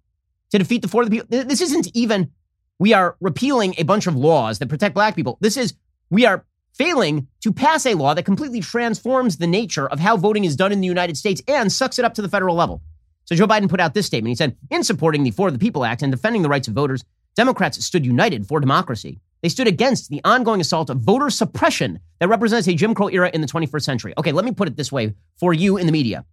to 0.51 0.59
defeat 0.59 0.82
the 0.82 0.88
For 0.88 1.05
the 1.05 1.11
People. 1.11 1.26
This 1.28 1.61
isn't 1.61 1.88
even 1.94 2.30
we 2.78 2.92
are 2.92 3.16
repealing 3.20 3.74
a 3.78 3.84
bunch 3.84 4.07
of 4.07 4.16
laws 4.16 4.59
that 4.59 4.68
protect 4.68 4.94
black 4.94 5.14
people. 5.16 5.38
This 5.40 5.57
is 5.57 5.74
we 6.11 6.26
are 6.26 6.44
failing 6.77 7.27
to 7.41 7.53
pass 7.53 7.87
a 7.87 7.95
law 7.95 8.14
that 8.14 8.24
completely 8.24 8.61
transforms 8.61 9.37
the 9.37 9.47
nature 9.47 9.89
of 9.89 10.01
how 10.01 10.16
voting 10.16 10.45
is 10.45 10.57
done 10.57 10.72
in 10.72 10.81
the 10.81 10.87
United 10.87 11.16
States 11.16 11.43
and 11.49 11.72
sucks 11.72 11.99
it 11.99 12.05
up 12.05 12.14
to 12.14 12.22
the 12.22 12.29
federal 12.29 12.55
level. 12.55 12.83
So 13.24 13.35
Joe 13.35 13.47
Biden 13.47 13.68
put 13.68 13.81
out 13.81 13.95
this 13.95 14.07
statement. 14.07 14.31
He 14.31 14.37
said, 14.37 14.57
in 14.70 14.85
supporting 14.85 15.24
the 15.24 15.31
For 15.31 15.51
the 15.51 15.59
People 15.59 15.85
Act 15.85 16.03
and 16.03 16.12
defending 16.12 16.43
the 16.43 16.49
rights 16.49 16.68
of 16.68 16.74
voters, 16.74 17.05
Democrats 17.35 17.85
stood 17.85 18.07
united 18.07 18.47
for 18.47 18.61
democracy. 18.61 19.20
They 19.43 19.49
stood 19.49 19.66
against 19.66 20.09
the 20.09 20.20
ongoing 20.24 20.61
assault 20.61 20.91
of 20.91 21.01
voter 21.01 21.31
suppression 21.31 22.01
that 22.18 22.29
represents 22.29 22.68
a 22.68 22.74
Jim 22.74 22.95
Crow 22.95 23.09
era 23.09 23.31
in 23.33 23.41
the 23.41 23.47
21st 23.47 23.83
century. 23.83 24.14
Okay, 24.16 24.33
let 24.33 24.45
me 24.45 24.53
put 24.53 24.68
it 24.68 24.77
this 24.77 24.91
way 24.91 25.14
for 25.39 25.53
you 25.53 25.77
in 25.77 25.87
the 25.87 25.93
media. 25.93 26.24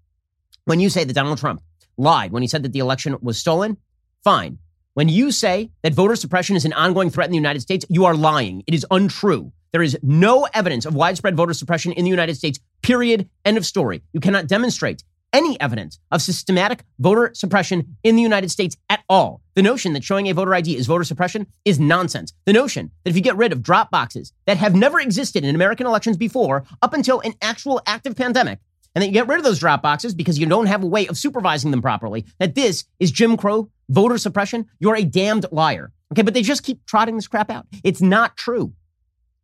When 0.65 0.79
you 0.79 0.89
say 0.89 1.03
that 1.03 1.13
Donald 1.13 1.39
Trump 1.39 1.61
lied 1.97 2.31
when 2.31 2.41
he 2.41 2.47
said 2.47 2.63
that 2.63 2.73
the 2.73 2.79
election 2.79 3.17
was 3.21 3.37
stolen, 3.37 3.77
fine. 4.23 4.57
When 4.93 5.09
you 5.09 5.31
say 5.31 5.71
that 5.81 5.93
voter 5.93 6.15
suppression 6.15 6.55
is 6.55 6.65
an 6.65 6.73
ongoing 6.73 7.09
threat 7.09 7.25
in 7.25 7.31
the 7.31 7.37
United 7.37 7.61
States, 7.61 7.85
you 7.89 8.05
are 8.05 8.15
lying. 8.15 8.63
It 8.67 8.73
is 8.73 8.85
untrue. 8.91 9.51
There 9.73 9.81
is 9.81 9.97
no 10.03 10.47
evidence 10.53 10.85
of 10.85 10.93
widespread 10.93 11.35
voter 11.35 11.53
suppression 11.53 11.91
in 11.93 12.05
the 12.05 12.11
United 12.11 12.35
States, 12.35 12.59
period. 12.83 13.27
End 13.43 13.57
of 13.57 13.65
story. 13.65 14.03
You 14.13 14.19
cannot 14.19 14.47
demonstrate 14.47 15.03
any 15.33 15.59
evidence 15.59 15.97
of 16.11 16.21
systematic 16.21 16.83
voter 16.99 17.31
suppression 17.33 17.97
in 18.03 18.15
the 18.15 18.21
United 18.21 18.51
States 18.51 18.77
at 18.87 19.03
all. 19.09 19.41
The 19.55 19.63
notion 19.63 19.93
that 19.93 20.03
showing 20.03 20.29
a 20.29 20.33
voter 20.35 20.53
ID 20.53 20.77
is 20.77 20.85
voter 20.85 21.03
suppression 21.03 21.47
is 21.65 21.79
nonsense. 21.79 22.33
The 22.45 22.53
notion 22.53 22.91
that 23.03 23.09
if 23.09 23.15
you 23.15 23.23
get 23.23 23.35
rid 23.35 23.51
of 23.51 23.63
drop 23.63 23.89
boxes 23.89 24.31
that 24.45 24.57
have 24.57 24.75
never 24.75 24.99
existed 24.99 25.43
in 25.43 25.55
American 25.55 25.87
elections 25.87 26.17
before, 26.17 26.65
up 26.83 26.93
until 26.93 27.19
an 27.21 27.33
actual 27.41 27.81
active 27.87 28.15
pandemic, 28.15 28.59
and 28.93 29.01
that 29.01 29.07
you 29.07 29.13
get 29.13 29.27
rid 29.27 29.39
of 29.39 29.43
those 29.43 29.57
drop 29.57 29.81
boxes 29.81 30.13
because 30.13 30.37
you 30.37 30.45
don't 30.45 30.67
have 30.67 30.83
a 30.83 30.87
way 30.87 31.07
of 31.07 31.17
supervising 31.17 31.71
them 31.71 31.81
properly, 31.81 32.25
that 32.37 32.53
this 32.53 32.85
is 32.99 33.11
Jim 33.11 33.37
Crow 33.37 33.71
voter 33.89 34.19
suppression, 34.19 34.67
you're 34.77 34.95
a 34.95 35.03
damned 35.03 35.47
liar. 35.51 35.91
Okay, 36.11 36.21
but 36.21 36.35
they 36.35 36.43
just 36.43 36.61
keep 36.61 36.85
trotting 36.85 37.15
this 37.15 37.27
crap 37.27 37.49
out. 37.49 37.65
It's 37.83 38.01
not 38.01 38.37
true. 38.37 38.73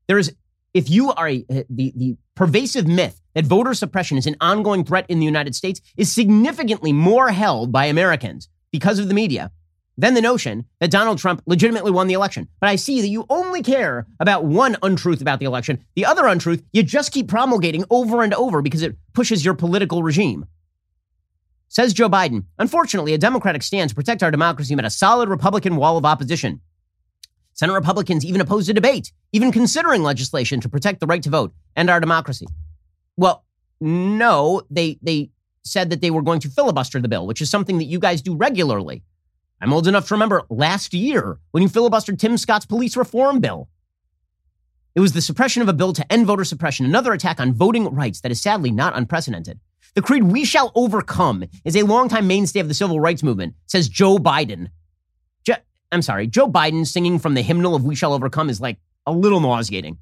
There 0.09 0.17
is, 0.17 0.33
if 0.73 0.89
you 0.89 1.11
are 1.11 1.29
a, 1.29 1.45
eh, 1.51 1.63
the, 1.69 1.93
the 1.95 2.17
pervasive 2.33 2.87
myth 2.87 3.21
that 3.35 3.45
voter 3.45 3.75
suppression 3.75 4.17
is 4.17 4.25
an 4.25 4.35
ongoing 4.41 4.83
threat 4.83 5.05
in 5.07 5.19
the 5.19 5.25
United 5.25 5.53
States 5.53 5.81
is 5.97 6.11
significantly 6.11 6.91
more 6.91 7.29
held 7.29 7.71
by 7.71 7.85
Americans 7.85 8.49
because 8.71 8.97
of 8.97 9.07
the 9.07 9.13
media 9.13 9.51
than 9.99 10.15
the 10.15 10.21
notion 10.21 10.65
that 10.79 10.89
Donald 10.89 11.19
Trump 11.19 11.43
legitimately 11.45 11.91
won 11.91 12.07
the 12.07 12.15
election. 12.15 12.47
But 12.59 12.69
I 12.69 12.75
see 12.75 13.01
that 13.01 13.07
you 13.07 13.27
only 13.29 13.61
care 13.61 14.07
about 14.19 14.45
one 14.45 14.77
untruth 14.81 15.21
about 15.21 15.39
the 15.39 15.45
election. 15.45 15.85
The 15.95 16.05
other 16.05 16.25
untruth, 16.25 16.63
you 16.73 16.81
just 16.81 17.11
keep 17.11 17.27
promulgating 17.27 17.85
over 17.91 18.23
and 18.23 18.33
over 18.33 18.63
because 18.63 18.81
it 18.81 18.95
pushes 19.13 19.45
your 19.45 19.53
political 19.53 20.01
regime. 20.01 20.47
Says 21.67 21.93
Joe 21.93 22.09
Biden, 22.09 22.45
unfortunately, 22.57 23.13
a 23.13 23.19
Democratic 23.19 23.61
stand 23.61 23.89
to 23.89 23.95
protect 23.95 24.23
our 24.23 24.31
democracy 24.31 24.73
met 24.73 24.85
a 24.85 24.89
solid 24.89 25.29
Republican 25.29 25.75
wall 25.75 25.97
of 25.97 26.05
opposition. 26.05 26.61
Senate 27.59 27.73
Republicans 27.73 28.23
even 28.23 28.39
opposed 28.39 28.69
a 28.69 28.73
debate, 28.73 29.11
even 29.33 29.51
considering 29.51 30.01
legislation 30.01 30.61
to 30.61 30.69
protect 30.69 31.01
the 31.01 31.05
right 31.05 31.21
to 31.21 31.29
vote 31.29 31.53
and 31.75 31.89
our 31.89 31.99
democracy. 31.99 32.47
Well, 33.17 33.43
no, 33.81 34.61
they 34.69 34.97
they 35.01 35.31
said 35.65 35.89
that 35.89 35.99
they 35.99 36.09
were 36.09 36.21
going 36.21 36.39
to 36.39 36.49
filibuster 36.49 37.01
the 37.01 37.09
bill, 37.09 37.27
which 37.27 37.41
is 37.41 37.49
something 37.49 37.77
that 37.79 37.83
you 37.91 37.99
guys 37.99 38.21
do 38.21 38.33
regularly. 38.33 39.03
I'm 39.59 39.73
old 39.73 39.89
enough 39.89 40.07
to 40.07 40.13
remember 40.13 40.43
last 40.49 40.93
year 40.93 41.37
when 41.51 41.61
you 41.61 41.67
filibustered 41.67 42.17
Tim 42.17 42.37
Scott's 42.37 42.65
police 42.65 42.95
reform 42.95 43.41
bill. 43.41 43.67
It 44.95 45.01
was 45.01 45.11
the 45.11 45.21
suppression 45.21 45.61
of 45.61 45.67
a 45.67 45.73
bill 45.73 45.91
to 45.91 46.09
end 46.09 46.27
voter 46.27 46.45
suppression, 46.45 46.85
another 46.85 47.11
attack 47.11 47.41
on 47.41 47.51
voting 47.51 47.93
rights 47.93 48.21
that 48.21 48.31
is 48.31 48.41
sadly 48.41 48.71
not 48.71 48.95
unprecedented. 48.95 49.59
The 49.95 50.01
creed 50.01 50.23
we 50.23 50.45
shall 50.45 50.71
overcome 50.75 51.43
is 51.65 51.75
a 51.75 51.83
longtime 51.83 52.25
mainstay 52.25 52.61
of 52.61 52.69
the 52.69 52.73
civil 52.73 53.01
rights 53.01 53.21
movement, 53.21 53.55
says 53.65 53.89
Joe 53.89 54.17
Biden, 54.17 54.69
I'm 55.91 56.01
sorry, 56.01 56.27
Joe 56.27 56.47
Biden 56.47 56.85
singing 56.85 57.17
from 57.17 57.33
the 57.33 57.41
hymnal 57.41 57.75
of 57.75 57.83
We 57.83 57.95
Shall 57.95 58.13
Overcome 58.13 58.49
is 58.49 58.61
like 58.61 58.77
a 59.07 59.11
little 59.11 59.39
nauseating. 59.39 59.97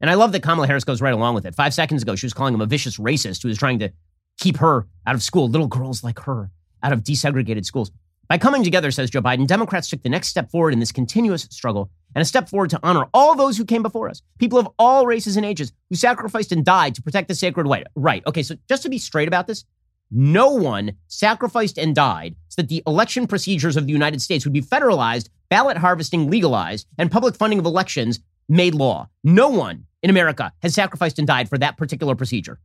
And 0.00 0.10
I 0.10 0.14
love 0.14 0.32
that 0.32 0.42
Kamala 0.42 0.66
Harris 0.66 0.84
goes 0.84 1.00
right 1.00 1.14
along 1.14 1.34
with 1.34 1.46
it. 1.46 1.54
Five 1.54 1.74
seconds 1.74 2.02
ago, 2.02 2.14
she 2.14 2.26
was 2.26 2.34
calling 2.34 2.54
him 2.54 2.60
a 2.60 2.66
vicious 2.66 2.98
racist 2.98 3.42
who 3.42 3.48
was 3.48 3.58
trying 3.58 3.78
to 3.80 3.90
keep 4.38 4.58
her 4.58 4.86
out 5.06 5.14
of 5.14 5.22
school, 5.22 5.48
little 5.48 5.66
girls 5.66 6.04
like 6.04 6.20
her 6.20 6.50
out 6.82 6.92
of 6.92 7.02
desegregated 7.02 7.64
schools. 7.64 7.90
By 8.28 8.38
coming 8.38 8.62
together, 8.62 8.90
says 8.90 9.10
Joe 9.10 9.22
Biden, 9.22 9.46
Democrats 9.46 9.88
took 9.88 10.02
the 10.02 10.08
next 10.08 10.28
step 10.28 10.50
forward 10.50 10.72
in 10.72 10.80
this 10.80 10.92
continuous 10.92 11.42
struggle 11.50 11.90
and 12.14 12.22
a 12.22 12.24
step 12.24 12.48
forward 12.48 12.70
to 12.70 12.80
honor 12.82 13.06
all 13.14 13.34
those 13.34 13.56
who 13.56 13.64
came 13.64 13.82
before 13.82 14.08
us, 14.08 14.20
people 14.38 14.58
of 14.58 14.68
all 14.78 15.06
races 15.06 15.36
and 15.36 15.46
ages 15.46 15.72
who 15.90 15.96
sacrificed 15.96 16.52
and 16.52 16.64
died 16.64 16.94
to 16.96 17.02
protect 17.02 17.28
the 17.28 17.34
sacred 17.34 17.66
right. 17.66 17.86
Right. 17.94 18.24
Okay, 18.26 18.42
so 18.42 18.56
just 18.68 18.82
to 18.82 18.88
be 18.88 18.98
straight 18.98 19.28
about 19.28 19.46
this, 19.46 19.64
no 20.10 20.50
one 20.50 20.92
sacrificed 21.08 21.78
and 21.78 21.94
died 21.94 22.36
so 22.48 22.62
that 22.62 22.68
the 22.68 22.82
election 22.86 23.26
procedures 23.26 23.76
of 23.76 23.86
the 23.86 23.92
United 23.92 24.22
States 24.22 24.44
would 24.44 24.52
be 24.52 24.62
federalized, 24.62 25.28
ballot 25.48 25.76
harvesting 25.76 26.30
legalized, 26.30 26.86
and 26.98 27.10
public 27.10 27.34
funding 27.34 27.58
of 27.58 27.66
elections 27.66 28.20
made 28.48 28.74
law. 28.74 29.08
No 29.24 29.48
one 29.48 29.86
in 30.02 30.10
America 30.10 30.52
has 30.62 30.74
sacrificed 30.74 31.18
and 31.18 31.26
died 31.26 31.48
for 31.48 31.58
that 31.58 31.76
particular 31.76 32.14
procedure. 32.14 32.60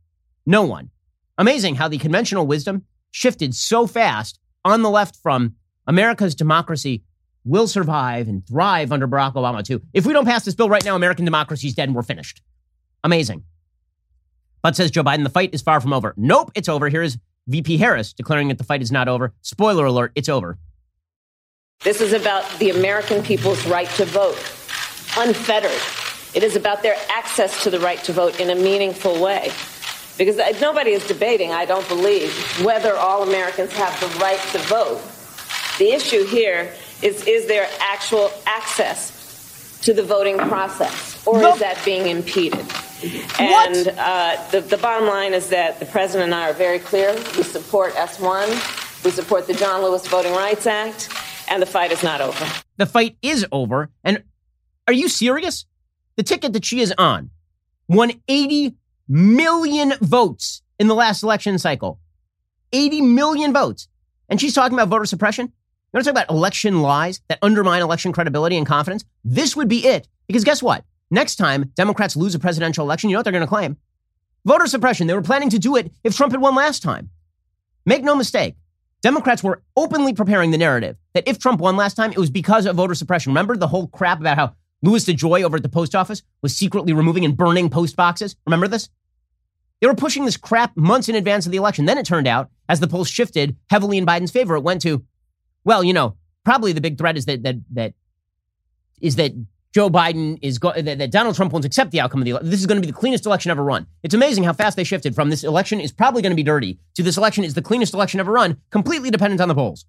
No 0.46 0.62
one. 0.62 0.90
Amazing 1.38 1.76
how 1.76 1.88
the 1.88 1.98
conventional 1.98 2.46
wisdom 2.46 2.84
shifted 3.10 3.54
so 3.54 3.86
fast 3.86 4.38
on 4.64 4.82
the 4.82 4.90
left 4.90 5.16
from 5.16 5.56
America's 5.86 6.34
democracy 6.34 7.02
will 7.44 7.66
survive 7.66 8.28
and 8.28 8.46
thrive 8.46 8.92
under 8.92 9.08
Barack 9.08 9.34
Obama, 9.34 9.64
too. 9.64 9.82
If 9.92 10.06
we 10.06 10.12
don't 10.12 10.24
pass 10.24 10.44
this 10.44 10.54
bill 10.54 10.68
right 10.68 10.84
now, 10.84 10.94
American 10.94 11.24
democracy 11.24 11.66
is 11.66 11.74
dead 11.74 11.88
and 11.88 11.96
we're 11.96 12.02
finished. 12.02 12.40
Amazing. 13.02 13.42
But 14.62 14.76
says 14.76 14.92
Joe 14.92 15.02
Biden, 15.02 15.24
the 15.24 15.30
fight 15.30 15.52
is 15.52 15.60
far 15.60 15.80
from 15.80 15.92
over. 15.92 16.14
Nope, 16.16 16.52
it's 16.54 16.68
over. 16.68 16.88
Here 16.88 17.02
is 17.02 17.18
VP 17.48 17.76
Harris 17.76 18.12
declaring 18.12 18.48
that 18.48 18.58
the 18.58 18.64
fight 18.64 18.82
is 18.82 18.92
not 18.92 19.08
over. 19.08 19.32
Spoiler 19.42 19.86
alert, 19.86 20.12
it's 20.14 20.28
over. 20.28 20.58
This 21.82 22.00
is 22.00 22.12
about 22.12 22.48
the 22.58 22.70
American 22.70 23.22
people's 23.22 23.66
right 23.66 23.88
to 23.90 24.04
vote, 24.04 24.38
unfettered. 25.16 25.70
It 26.34 26.44
is 26.44 26.54
about 26.54 26.82
their 26.82 26.96
access 27.10 27.64
to 27.64 27.70
the 27.70 27.80
right 27.80 27.98
to 28.04 28.12
vote 28.12 28.38
in 28.38 28.50
a 28.50 28.54
meaningful 28.54 29.20
way. 29.20 29.50
Because 30.16 30.36
nobody 30.60 30.92
is 30.92 31.06
debating, 31.06 31.50
I 31.50 31.64
don't 31.64 31.86
believe, 31.88 32.32
whether 32.64 32.94
all 32.94 33.22
Americans 33.22 33.72
have 33.72 33.98
the 33.98 34.06
right 34.18 34.38
to 34.52 34.58
vote. 34.58 35.00
The 35.78 35.90
issue 35.92 36.24
here 36.24 36.72
is 37.02 37.26
is 37.26 37.46
there 37.46 37.68
actual 37.80 38.30
access 38.46 39.21
to 39.82 39.92
the 39.92 40.02
voting 40.02 40.38
process, 40.38 41.26
or 41.26 41.42
is 41.42 41.58
that 41.58 41.80
being 41.84 42.08
impeded? 42.08 42.64
And 43.38 43.88
uh, 43.98 44.48
the, 44.50 44.60
the 44.60 44.78
bottom 44.78 45.08
line 45.08 45.34
is 45.34 45.48
that 45.48 45.80
the 45.80 45.86
president 45.86 46.26
and 46.26 46.34
I 46.34 46.50
are 46.50 46.52
very 46.52 46.78
clear. 46.78 47.12
We 47.36 47.42
support 47.42 47.94
S1. 47.94 49.04
We 49.04 49.10
support 49.10 49.46
the 49.46 49.54
John 49.54 49.82
Lewis 49.82 50.06
Voting 50.06 50.32
Rights 50.32 50.66
Act. 50.66 51.08
And 51.48 51.60
the 51.60 51.66
fight 51.66 51.90
is 51.90 52.02
not 52.02 52.20
over. 52.20 52.46
The 52.76 52.86
fight 52.86 53.16
is 53.20 53.44
over. 53.50 53.90
And 54.04 54.22
are 54.86 54.92
you 54.92 55.08
serious? 55.08 55.66
The 56.16 56.22
ticket 56.22 56.52
that 56.52 56.64
she 56.64 56.80
is 56.80 56.94
on 56.96 57.30
won 57.88 58.12
80 58.28 58.74
million 59.08 59.94
votes 60.00 60.62
in 60.78 60.86
the 60.86 60.94
last 60.94 61.22
election 61.22 61.58
cycle. 61.58 61.98
80 62.72 63.00
million 63.02 63.52
votes. 63.52 63.88
And 64.28 64.40
she's 64.40 64.54
talking 64.54 64.74
about 64.74 64.88
voter 64.88 65.04
suppression. 65.04 65.52
You 65.92 65.98
want 65.98 66.06
to 66.06 66.12
talk 66.12 66.22
about 66.22 66.34
election 66.34 66.80
lies 66.80 67.20
that 67.28 67.38
undermine 67.42 67.82
election 67.82 68.12
credibility 68.12 68.56
and 68.56 68.66
confidence? 68.66 69.04
This 69.24 69.54
would 69.54 69.68
be 69.68 69.84
it. 69.86 70.08
Because 70.26 70.42
guess 70.42 70.62
what? 70.62 70.86
Next 71.10 71.36
time 71.36 71.70
Democrats 71.74 72.16
lose 72.16 72.34
a 72.34 72.38
presidential 72.38 72.86
election, 72.86 73.10
you 73.10 73.14
know 73.14 73.18
what 73.18 73.24
they're 73.24 73.32
going 73.32 73.42
to 73.42 73.46
claim? 73.46 73.76
Voter 74.46 74.66
suppression. 74.66 75.06
They 75.06 75.12
were 75.12 75.20
planning 75.20 75.50
to 75.50 75.58
do 75.58 75.76
it 75.76 75.92
if 76.02 76.16
Trump 76.16 76.32
had 76.32 76.40
won 76.40 76.54
last 76.54 76.82
time. 76.82 77.10
Make 77.84 78.04
no 78.04 78.14
mistake, 78.14 78.56
Democrats 79.02 79.42
were 79.42 79.62
openly 79.76 80.14
preparing 80.14 80.50
the 80.50 80.58
narrative 80.58 80.96
that 81.12 81.28
if 81.28 81.38
Trump 81.38 81.60
won 81.60 81.76
last 81.76 81.94
time, 81.94 82.12
it 82.12 82.18
was 82.18 82.30
because 82.30 82.64
of 82.64 82.76
voter 82.76 82.94
suppression. 82.94 83.32
Remember 83.32 83.56
the 83.56 83.68
whole 83.68 83.88
crap 83.88 84.20
about 84.20 84.38
how 84.38 84.54
Louis 84.80 85.04
DeJoy 85.04 85.42
over 85.42 85.56
at 85.56 85.62
the 85.62 85.68
post 85.68 85.94
office 85.94 86.22
was 86.40 86.56
secretly 86.56 86.94
removing 86.94 87.24
and 87.24 87.36
burning 87.36 87.68
post 87.68 87.96
boxes? 87.96 88.36
Remember 88.46 88.66
this? 88.66 88.88
They 89.80 89.88
were 89.88 89.94
pushing 89.94 90.24
this 90.24 90.36
crap 90.36 90.76
months 90.76 91.08
in 91.08 91.16
advance 91.16 91.44
of 91.44 91.52
the 91.52 91.58
election. 91.58 91.84
Then 91.84 91.98
it 91.98 92.06
turned 92.06 92.28
out, 92.28 92.50
as 92.68 92.78
the 92.78 92.86
polls 92.86 93.10
shifted 93.10 93.56
heavily 93.68 93.98
in 93.98 94.06
Biden's 94.06 94.30
favor, 94.30 94.54
it 94.54 94.62
went 94.62 94.80
to, 94.82 95.04
well, 95.64 95.82
you 95.84 95.92
know, 95.92 96.16
probably 96.44 96.72
the 96.72 96.80
big 96.80 96.98
threat 96.98 97.16
is 97.16 97.26
that 97.26 97.42
that 97.42 97.56
that 97.72 97.94
is 99.00 99.16
that 99.16 99.32
Joe 99.72 99.88
Biden 99.88 100.38
is 100.42 100.58
go- 100.58 100.72
that, 100.72 100.98
that 100.98 101.10
Donald 101.10 101.34
Trump 101.34 101.52
won't 101.52 101.64
accept 101.64 101.90
the 101.92 102.00
outcome 102.00 102.20
of 102.20 102.24
the 102.26 102.32
election. 102.32 102.50
This 102.50 102.60
is 102.60 102.66
going 102.66 102.80
to 102.80 102.86
be 102.86 102.92
the 102.92 102.98
cleanest 102.98 103.24
election 103.24 103.50
ever 103.50 103.64
run. 103.64 103.86
It's 104.02 104.14
amazing 104.14 104.44
how 104.44 104.52
fast 104.52 104.76
they 104.76 104.84
shifted 104.84 105.14
from 105.14 105.30
this 105.30 105.44
election 105.44 105.80
is 105.80 105.92
probably 105.92 106.20
going 106.20 106.32
to 106.32 106.36
be 106.36 106.42
dirty 106.42 106.78
to 106.94 107.02
this 107.02 107.16
election 107.16 107.42
is 107.42 107.54
the 107.54 107.62
cleanest 107.62 107.94
election 107.94 108.20
ever 108.20 108.32
run, 108.32 108.58
completely 108.70 109.10
dependent 109.10 109.40
on 109.40 109.48
the 109.48 109.54
polls. 109.54 109.86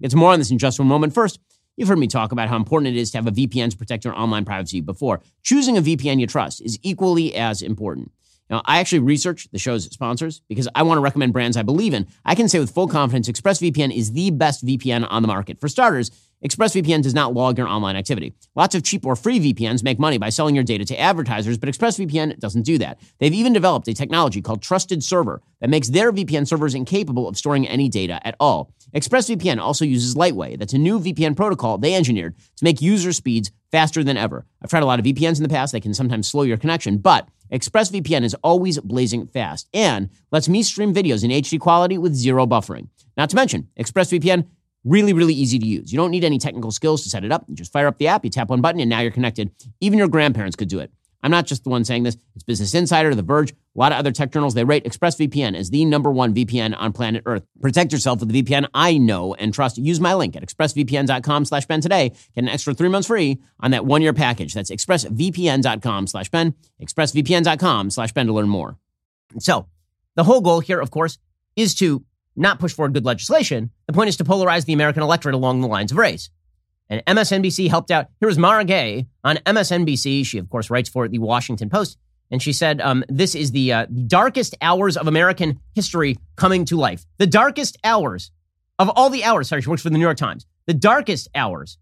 It's 0.00 0.14
more 0.14 0.32
on 0.32 0.38
this 0.38 0.50
in 0.50 0.58
just 0.58 0.78
one 0.78 0.88
moment. 0.88 1.14
First, 1.14 1.40
you've 1.76 1.88
heard 1.88 1.98
me 1.98 2.06
talk 2.06 2.32
about 2.32 2.48
how 2.48 2.56
important 2.56 2.94
it 2.94 3.00
is 3.00 3.10
to 3.12 3.18
have 3.18 3.26
a 3.26 3.30
VPN 3.30 3.70
to 3.70 3.78
protect 3.78 4.04
your 4.04 4.14
online 4.14 4.44
privacy 4.44 4.82
before. 4.82 5.22
Choosing 5.42 5.78
a 5.78 5.82
VPN 5.82 6.20
you 6.20 6.26
trust 6.26 6.60
is 6.60 6.78
equally 6.82 7.34
as 7.34 7.62
important. 7.62 8.12
Now, 8.48 8.62
I 8.64 8.78
actually 8.78 9.00
research 9.00 9.48
the 9.50 9.58
show's 9.58 9.84
sponsors 9.84 10.40
because 10.48 10.68
I 10.74 10.82
want 10.82 10.98
to 10.98 11.02
recommend 11.02 11.32
brands 11.32 11.56
I 11.56 11.62
believe 11.62 11.94
in. 11.94 12.06
I 12.24 12.34
can 12.34 12.48
say 12.48 12.58
with 12.58 12.70
full 12.70 12.88
confidence 12.88 13.28
ExpressVPN 13.28 13.94
is 13.94 14.12
the 14.12 14.30
best 14.30 14.64
VPN 14.64 15.06
on 15.10 15.22
the 15.22 15.28
market. 15.28 15.60
For 15.60 15.68
starters, 15.68 16.10
ExpressVPN 16.44 17.02
does 17.02 17.14
not 17.14 17.32
log 17.32 17.58
your 17.58 17.66
online 17.66 17.96
activity. 17.96 18.34
Lots 18.54 18.74
of 18.74 18.84
cheap 18.84 19.06
or 19.06 19.16
free 19.16 19.40
VPNs 19.40 19.82
make 19.82 19.98
money 19.98 20.18
by 20.18 20.28
selling 20.28 20.54
your 20.54 20.64
data 20.64 20.84
to 20.84 21.00
advertisers, 21.00 21.56
but 21.56 21.68
ExpressVPN 21.68 22.38
doesn't 22.38 22.62
do 22.62 22.78
that. 22.78 23.00
They've 23.18 23.32
even 23.32 23.52
developed 23.52 23.88
a 23.88 23.94
technology 23.94 24.42
called 24.42 24.62
Trusted 24.62 25.02
Server 25.02 25.42
that 25.60 25.70
makes 25.70 25.88
their 25.88 26.12
VPN 26.12 26.46
servers 26.46 26.74
incapable 26.74 27.26
of 27.26 27.38
storing 27.38 27.66
any 27.66 27.88
data 27.88 28.24
at 28.26 28.36
all. 28.38 28.70
ExpressVPN 28.94 29.58
also 29.58 29.84
uses 29.84 30.14
Lightway. 30.14 30.56
That's 30.56 30.74
a 30.74 30.78
new 30.78 31.00
VPN 31.00 31.36
protocol 31.36 31.78
they 31.78 31.94
engineered 31.94 32.36
to 32.56 32.64
make 32.64 32.82
user 32.82 33.12
speeds 33.12 33.50
faster 33.72 34.04
than 34.04 34.16
ever. 34.16 34.46
I've 34.62 34.70
tried 34.70 34.82
a 34.82 34.86
lot 34.86 34.98
of 34.98 35.04
VPNs 35.06 35.38
in 35.38 35.42
the 35.42 35.48
past. 35.48 35.72
They 35.72 35.80
can 35.80 35.94
sometimes 35.94 36.28
slow 36.28 36.42
your 36.42 36.56
connection, 36.56 36.98
but 36.98 37.28
ExpressVPN 37.52 38.24
is 38.24 38.34
always 38.42 38.78
blazing 38.80 39.26
fast 39.26 39.68
and 39.72 40.10
lets 40.32 40.48
me 40.48 40.62
stream 40.62 40.94
videos 40.94 41.24
in 41.24 41.30
HD 41.30 41.58
quality 41.60 41.98
with 41.98 42.14
zero 42.14 42.46
buffering. 42.46 42.88
Not 43.16 43.30
to 43.30 43.36
mention, 43.36 43.68
ExpressVPN 43.78 44.46
Really, 44.86 45.12
really 45.12 45.34
easy 45.34 45.58
to 45.58 45.66
use. 45.66 45.92
You 45.92 45.96
don't 45.96 46.12
need 46.12 46.22
any 46.22 46.38
technical 46.38 46.70
skills 46.70 47.02
to 47.02 47.08
set 47.08 47.24
it 47.24 47.32
up. 47.32 47.44
You 47.48 47.56
just 47.56 47.72
fire 47.72 47.88
up 47.88 47.98
the 47.98 48.06
app, 48.06 48.22
you 48.22 48.30
tap 48.30 48.50
one 48.50 48.60
button, 48.60 48.80
and 48.80 48.88
now 48.88 49.00
you're 49.00 49.10
connected. 49.10 49.50
Even 49.80 49.98
your 49.98 50.06
grandparents 50.06 50.54
could 50.54 50.68
do 50.68 50.78
it. 50.78 50.92
I'm 51.26 51.32
not 51.32 51.46
just 51.46 51.64
the 51.64 51.70
one 51.70 51.84
saying 51.84 52.04
this. 52.04 52.16
It's 52.36 52.44
Business 52.44 52.72
Insider, 52.72 53.12
The 53.12 53.20
Verge, 53.20 53.50
a 53.50 53.56
lot 53.74 53.90
of 53.90 53.98
other 53.98 54.12
tech 54.12 54.30
journals. 54.30 54.54
They 54.54 54.62
rate 54.62 54.84
ExpressVPN 54.84 55.56
as 55.56 55.70
the 55.70 55.84
number 55.84 56.08
one 56.08 56.32
VPN 56.32 56.72
on 56.78 56.92
planet 56.92 57.24
Earth. 57.26 57.42
Protect 57.60 57.90
yourself 57.90 58.20
with 58.20 58.28
the 58.28 58.42
VPN 58.44 58.68
I 58.72 58.96
know 58.96 59.34
and 59.34 59.52
trust. 59.52 59.76
Use 59.76 59.98
my 59.98 60.14
link 60.14 60.36
at 60.36 60.44
expressvpn.com 60.44 61.44
slash 61.46 61.66
Ben 61.66 61.80
today. 61.80 62.10
Get 62.10 62.44
an 62.44 62.48
extra 62.48 62.74
three 62.74 62.88
months 62.88 63.08
free 63.08 63.40
on 63.58 63.72
that 63.72 63.84
one-year 63.84 64.12
package. 64.12 64.54
That's 64.54 64.70
expressvpn.com 64.70 66.06
slash 66.06 66.28
Ben, 66.28 66.54
expressvpn.com 66.80 67.90
slash 67.90 68.12
Ben 68.12 68.26
to 68.28 68.32
learn 68.32 68.48
more. 68.48 68.78
So 69.40 69.66
the 70.14 70.22
whole 70.22 70.40
goal 70.40 70.60
here, 70.60 70.78
of 70.78 70.92
course, 70.92 71.18
is 71.56 71.74
to 71.76 72.04
not 72.36 72.60
push 72.60 72.72
forward 72.72 72.94
good 72.94 73.04
legislation. 73.04 73.72
The 73.88 73.94
point 73.94 74.10
is 74.10 74.16
to 74.18 74.24
polarize 74.24 74.64
the 74.64 74.74
American 74.74 75.02
electorate 75.02 75.34
along 75.34 75.60
the 75.60 75.66
lines 75.66 75.90
of 75.90 75.98
race. 75.98 76.30
And 76.88 77.02
MSNBC 77.06 77.68
helped 77.68 77.90
out. 77.90 78.08
Here 78.20 78.28
was 78.28 78.38
Mara 78.38 78.64
Gay 78.64 79.06
on 79.24 79.36
MSNBC. 79.36 80.24
She, 80.24 80.38
of 80.38 80.48
course, 80.48 80.70
writes 80.70 80.88
for 80.88 81.08
the 81.08 81.18
Washington 81.18 81.68
Post. 81.68 81.98
And 82.30 82.42
she 82.42 82.52
said, 82.52 82.80
um, 82.80 83.04
This 83.08 83.34
is 83.34 83.50
the, 83.52 83.72
uh, 83.72 83.86
darkest 84.06 84.56
hours 84.60 84.96
of 84.96 85.06
American 85.06 85.60
history 85.74 86.16
coming 86.36 86.64
to 86.66 86.76
life. 86.76 87.04
The 87.18 87.26
darkest 87.26 87.76
hours 87.84 88.30
of 88.78 88.88
all 88.90 89.10
the 89.10 89.24
hours. 89.24 89.48
Sorry, 89.48 89.62
she 89.62 89.70
works 89.70 89.82
for 89.82 89.90
the 89.90 89.98
New 89.98 90.04
York 90.04 90.16
Times. 90.16 90.46
The 90.66 90.74
darkest 90.74 91.28
hours. 91.34 91.78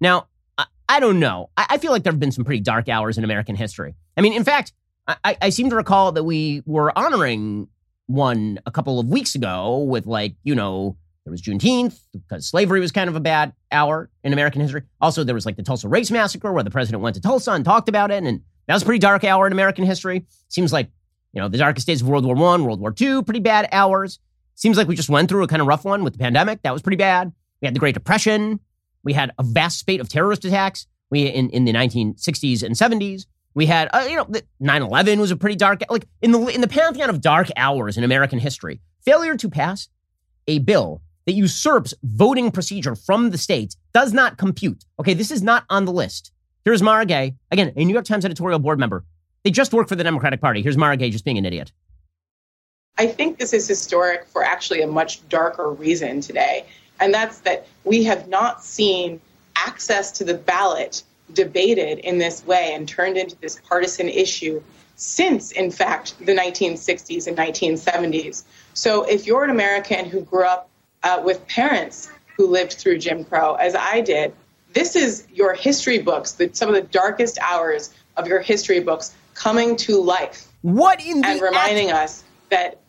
Now, 0.00 0.28
I, 0.56 0.66
I 0.88 1.00
don't 1.00 1.20
know. 1.20 1.50
I, 1.56 1.66
I, 1.70 1.78
feel 1.78 1.90
like 1.90 2.02
there 2.02 2.12
have 2.12 2.20
been 2.20 2.32
some 2.32 2.44
pretty 2.44 2.60
dark 2.60 2.88
hours 2.88 3.18
in 3.18 3.24
American 3.24 3.56
history. 3.56 3.94
I 4.16 4.20
mean, 4.20 4.32
in 4.32 4.44
fact, 4.44 4.72
I, 5.06 5.36
I 5.40 5.48
seem 5.50 5.70
to 5.70 5.76
recall 5.76 6.12
that 6.12 6.24
we 6.24 6.62
were 6.66 6.96
honoring 6.96 7.68
one 8.06 8.58
a 8.66 8.70
couple 8.70 9.00
of 9.00 9.08
weeks 9.08 9.34
ago 9.34 9.78
with 9.78 10.06
like, 10.06 10.34
you 10.42 10.54
know, 10.54 10.96
there 11.28 11.32
was 11.32 11.42
Juneteenth 11.42 12.00
because 12.10 12.46
slavery 12.46 12.80
was 12.80 12.90
kind 12.90 13.10
of 13.10 13.14
a 13.14 13.20
bad 13.20 13.52
hour 13.70 14.08
in 14.24 14.32
American 14.32 14.62
history. 14.62 14.82
Also, 14.98 15.24
there 15.24 15.34
was 15.34 15.44
like 15.44 15.56
the 15.56 15.62
Tulsa 15.62 15.86
Race 15.86 16.10
Massacre 16.10 16.50
where 16.50 16.64
the 16.64 16.70
president 16.70 17.02
went 17.02 17.16
to 17.16 17.20
Tulsa 17.20 17.52
and 17.52 17.66
talked 17.66 17.90
about 17.90 18.10
it. 18.10 18.24
And 18.24 18.40
that 18.66 18.72
was 18.72 18.82
a 18.82 18.86
pretty 18.86 18.98
dark 18.98 19.24
hour 19.24 19.46
in 19.46 19.52
American 19.52 19.84
history. 19.84 20.24
Seems 20.48 20.72
like, 20.72 20.90
you 21.34 21.42
know, 21.42 21.48
the 21.48 21.58
darkest 21.58 21.86
days 21.86 22.00
of 22.00 22.08
World 22.08 22.24
War 22.24 22.34
One, 22.34 22.64
World 22.64 22.80
War 22.80 22.92
Two, 22.92 23.22
pretty 23.22 23.40
bad 23.40 23.68
hours. 23.72 24.20
Seems 24.54 24.78
like 24.78 24.88
we 24.88 24.96
just 24.96 25.10
went 25.10 25.28
through 25.28 25.42
a 25.42 25.48
kind 25.48 25.60
of 25.60 25.68
rough 25.68 25.84
one 25.84 26.02
with 26.02 26.14
the 26.14 26.18
pandemic. 26.18 26.62
That 26.62 26.72
was 26.72 26.80
pretty 26.80 26.96
bad. 26.96 27.30
We 27.60 27.66
had 27.66 27.74
the 27.74 27.80
Great 27.80 27.94
Depression. 27.94 28.58
We 29.04 29.12
had 29.12 29.32
a 29.38 29.42
vast 29.42 29.78
spate 29.78 30.00
of 30.00 30.08
terrorist 30.08 30.46
attacks. 30.46 30.86
We 31.10 31.26
in, 31.26 31.50
in 31.50 31.66
the 31.66 31.72
1960s 31.72 32.62
and 32.62 32.74
70s. 32.74 33.26
We 33.52 33.66
had, 33.66 33.90
uh, 33.92 34.06
you 34.08 34.16
know, 34.16 34.24
9/11 34.62 35.18
was 35.18 35.30
a 35.30 35.36
pretty 35.36 35.56
dark, 35.56 35.82
like 35.90 36.06
in 36.22 36.30
the 36.30 36.46
in 36.46 36.62
the 36.62 36.68
pantheon 36.68 37.10
of 37.10 37.20
dark 37.20 37.48
hours 37.54 37.98
in 37.98 38.04
American 38.04 38.38
history. 38.38 38.80
Failure 39.04 39.36
to 39.36 39.50
pass 39.50 39.88
a 40.48 40.58
bill 40.58 41.02
that 41.28 41.34
usurps 41.34 41.92
voting 42.04 42.50
procedure 42.50 42.94
from 42.94 43.28
the 43.28 43.36
states 43.36 43.76
does 43.92 44.14
not 44.14 44.38
compute. 44.38 44.86
Okay, 44.98 45.12
this 45.12 45.30
is 45.30 45.42
not 45.42 45.66
on 45.68 45.84
the 45.84 45.92
list. 45.92 46.32
Here's 46.64 46.82
Mara 46.82 47.04
Gay, 47.04 47.34
again, 47.50 47.70
a 47.76 47.84
New 47.84 47.92
York 47.92 48.06
Times 48.06 48.24
editorial 48.24 48.58
board 48.58 48.78
member. 48.78 49.04
They 49.44 49.50
just 49.50 49.74
work 49.74 49.88
for 49.88 49.94
the 49.94 50.02
Democratic 50.02 50.40
Party. 50.40 50.62
Here's 50.62 50.78
Mara 50.78 50.96
Gay 50.96 51.10
just 51.10 51.26
being 51.26 51.36
an 51.36 51.44
idiot. 51.44 51.70
I 52.96 53.08
think 53.08 53.38
this 53.38 53.52
is 53.52 53.68
historic 53.68 54.26
for 54.26 54.42
actually 54.42 54.80
a 54.80 54.86
much 54.86 55.28
darker 55.28 55.70
reason 55.70 56.22
today, 56.22 56.64
and 56.98 57.12
that's 57.12 57.40
that 57.40 57.66
we 57.84 58.04
have 58.04 58.26
not 58.28 58.64
seen 58.64 59.20
access 59.54 60.10
to 60.12 60.24
the 60.24 60.32
ballot 60.34 61.02
debated 61.34 61.98
in 61.98 62.16
this 62.16 62.42
way 62.46 62.72
and 62.72 62.88
turned 62.88 63.18
into 63.18 63.36
this 63.42 63.60
partisan 63.68 64.08
issue 64.08 64.62
since, 64.96 65.52
in 65.52 65.70
fact, 65.70 66.18
the 66.24 66.34
1960s 66.34 67.26
and 67.26 67.36
1970s. 67.36 68.44
So 68.72 69.04
if 69.04 69.26
you're 69.26 69.44
an 69.44 69.50
American 69.50 70.06
who 70.06 70.22
grew 70.22 70.46
up 70.46 70.70
uh, 71.08 71.22
with 71.22 71.46
parents 71.48 72.10
who 72.36 72.46
lived 72.46 72.74
through 72.74 72.98
Jim 72.98 73.24
Crow, 73.24 73.54
as 73.54 73.74
I 73.74 74.02
did, 74.02 74.34
this 74.74 74.94
is 74.94 75.26
your 75.32 75.54
history 75.54 75.98
books, 75.98 76.32
the, 76.32 76.50
some 76.52 76.68
of 76.68 76.74
the 76.74 76.82
darkest 76.82 77.38
hours 77.40 77.94
of 78.16 78.26
your 78.26 78.40
history 78.40 78.80
books 78.80 79.14
coming 79.34 79.74
to 79.76 80.00
life. 80.00 80.46
What 80.62 81.04
in 81.04 81.22
the 81.22 81.28
and 81.28 81.40
reminding 81.40 81.90
us 81.90 82.24
that 82.50 82.80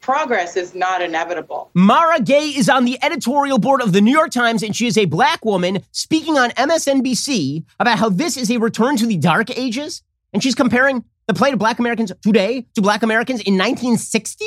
progress 0.00 0.56
is 0.56 0.74
not 0.74 1.00
inevitable. 1.02 1.70
Mara 1.74 2.20
Gay 2.20 2.48
is 2.48 2.68
on 2.68 2.84
the 2.84 2.98
editorial 3.02 3.58
board 3.58 3.82
of 3.82 3.92
the 3.92 4.00
New 4.00 4.12
York 4.12 4.30
Times, 4.30 4.62
and 4.62 4.74
she 4.74 4.86
is 4.86 4.96
a 4.96 5.06
black 5.06 5.44
woman 5.44 5.82
speaking 5.92 6.38
on 6.38 6.50
MSNBC 6.50 7.64
about 7.80 7.98
how 7.98 8.08
this 8.08 8.36
is 8.36 8.50
a 8.50 8.58
return 8.58 8.96
to 8.96 9.06
the 9.06 9.16
dark 9.16 9.56
ages. 9.56 10.02
And 10.32 10.42
she's 10.42 10.54
comparing 10.54 11.04
the 11.26 11.34
plight 11.34 11.52
of 11.52 11.58
black 11.58 11.78
Americans 11.78 12.12
today 12.22 12.66
to 12.74 12.82
black 12.82 13.02
Americans 13.02 13.40
in 13.40 13.54
1960. 13.54 14.44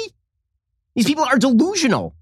These 0.93 1.05
people 1.05 1.23
are 1.23 1.37
delusional. 1.37 2.15